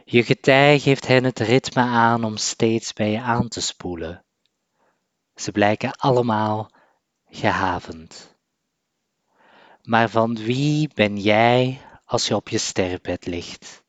[0.04, 4.24] Je getij geeft hen het ritme aan om steeds bij je aan te spoelen.
[5.34, 6.70] Ze blijken allemaal
[7.28, 8.36] gehavend.
[9.82, 13.84] Maar van wie ben jij als je op je sterfbed ligt?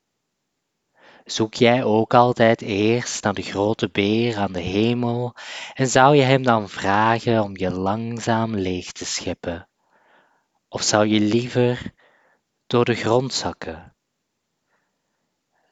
[1.30, 5.34] Zoek jij ook altijd eerst naar de grote beer aan de hemel
[5.74, 9.68] en zou je hem dan vragen om je langzaam leeg te scheppen?
[10.68, 11.92] Of zou je liever
[12.66, 13.96] door de grond zakken?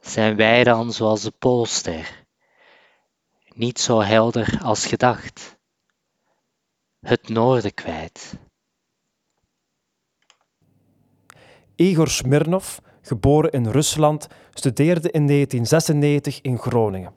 [0.00, 2.26] Zijn wij dan zoals de Poolster,
[3.48, 5.58] niet zo helder als gedacht,
[7.00, 8.34] het noorden kwijt?
[11.74, 14.26] Igor Smirnov, geboren in Rusland,
[14.58, 17.12] studeerde in 1996 in Groningen.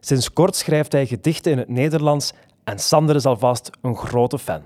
[0.00, 2.32] Sinds kort schrijft hij gedichten in het Nederlands
[2.64, 4.62] en Sander is alvast een grote fan.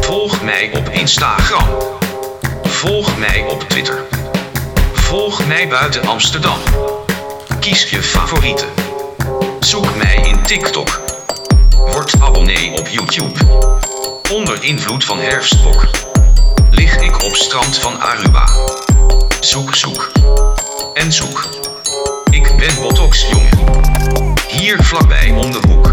[0.00, 1.66] Volg mij op Instagram.
[2.62, 4.04] Volg mij op Twitter.
[4.92, 6.58] Volg mij buiten Amsterdam.
[7.60, 8.66] Kies je favoriete.
[9.60, 11.00] Zoek mij in TikTok.
[11.70, 13.38] Word abonnee op YouTube.
[14.32, 16.11] Onder invloed van herfstbok.
[16.72, 18.48] Lig ik op strand van Aruba.
[19.40, 20.12] Zoek, zoek.
[20.94, 21.48] En zoek.
[22.30, 23.84] Ik ben Botox jongen.
[24.48, 25.92] Hier vlakbij om de hoek.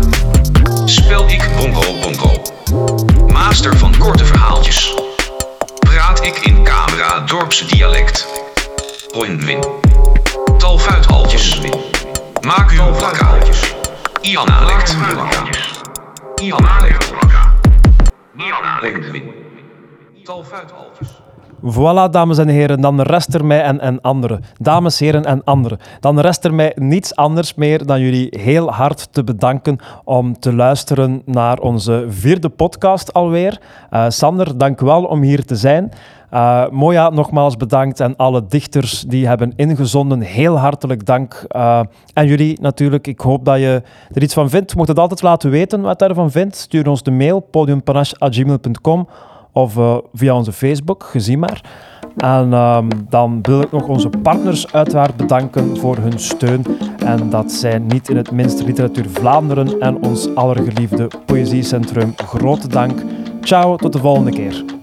[0.85, 2.41] Spel ik bongo bongo.
[3.27, 4.93] Master van korte verhaaltjes.
[5.79, 8.27] Praat ik in camera dorpse dialect.
[9.11, 9.63] Win-win.
[10.57, 11.59] Talfuithaltjes.
[12.41, 13.37] Maak uw plakka.
[14.21, 14.95] Iana lekt.
[16.35, 17.53] Iana lekt plakka.
[18.35, 18.79] Iana
[20.29, 21.21] Talfuithaltjes.
[21.61, 24.43] Voilà, dames en heren, dan rest er mij en, en anderen.
[24.57, 25.79] Dames, heren en anderen.
[25.99, 30.53] Dan rest er mij niets anders meer dan jullie heel hard te bedanken om te
[30.53, 33.61] luisteren naar onze vierde podcast alweer.
[33.89, 35.91] Eh, Sander, dank wel om hier te zijn.
[36.33, 40.21] Uh, Moja, nogmaals bedankt en alle dichters die hebben ingezonden.
[40.21, 41.45] Heel hartelijk dank.
[41.55, 41.79] Uh,
[42.13, 43.81] en jullie natuurlijk, ik hoop dat je
[44.13, 44.71] er iets van vindt.
[44.71, 46.55] Je mocht het altijd laten weten wat je ervan vindt.
[46.55, 49.07] Stuur ons de mail podiumpanache.gmail.com
[49.61, 51.61] of uh, via onze Facebook, gezien maar.
[52.17, 56.65] En um, dan wil ik nog onze partners uiteraard bedanken voor hun steun.
[57.05, 62.13] En dat zijn niet in het minst Literatuur Vlaanderen en ons allergeliefde Poëziecentrum.
[62.15, 63.03] Grote dank.
[63.41, 64.78] Ciao, tot de volgende keer.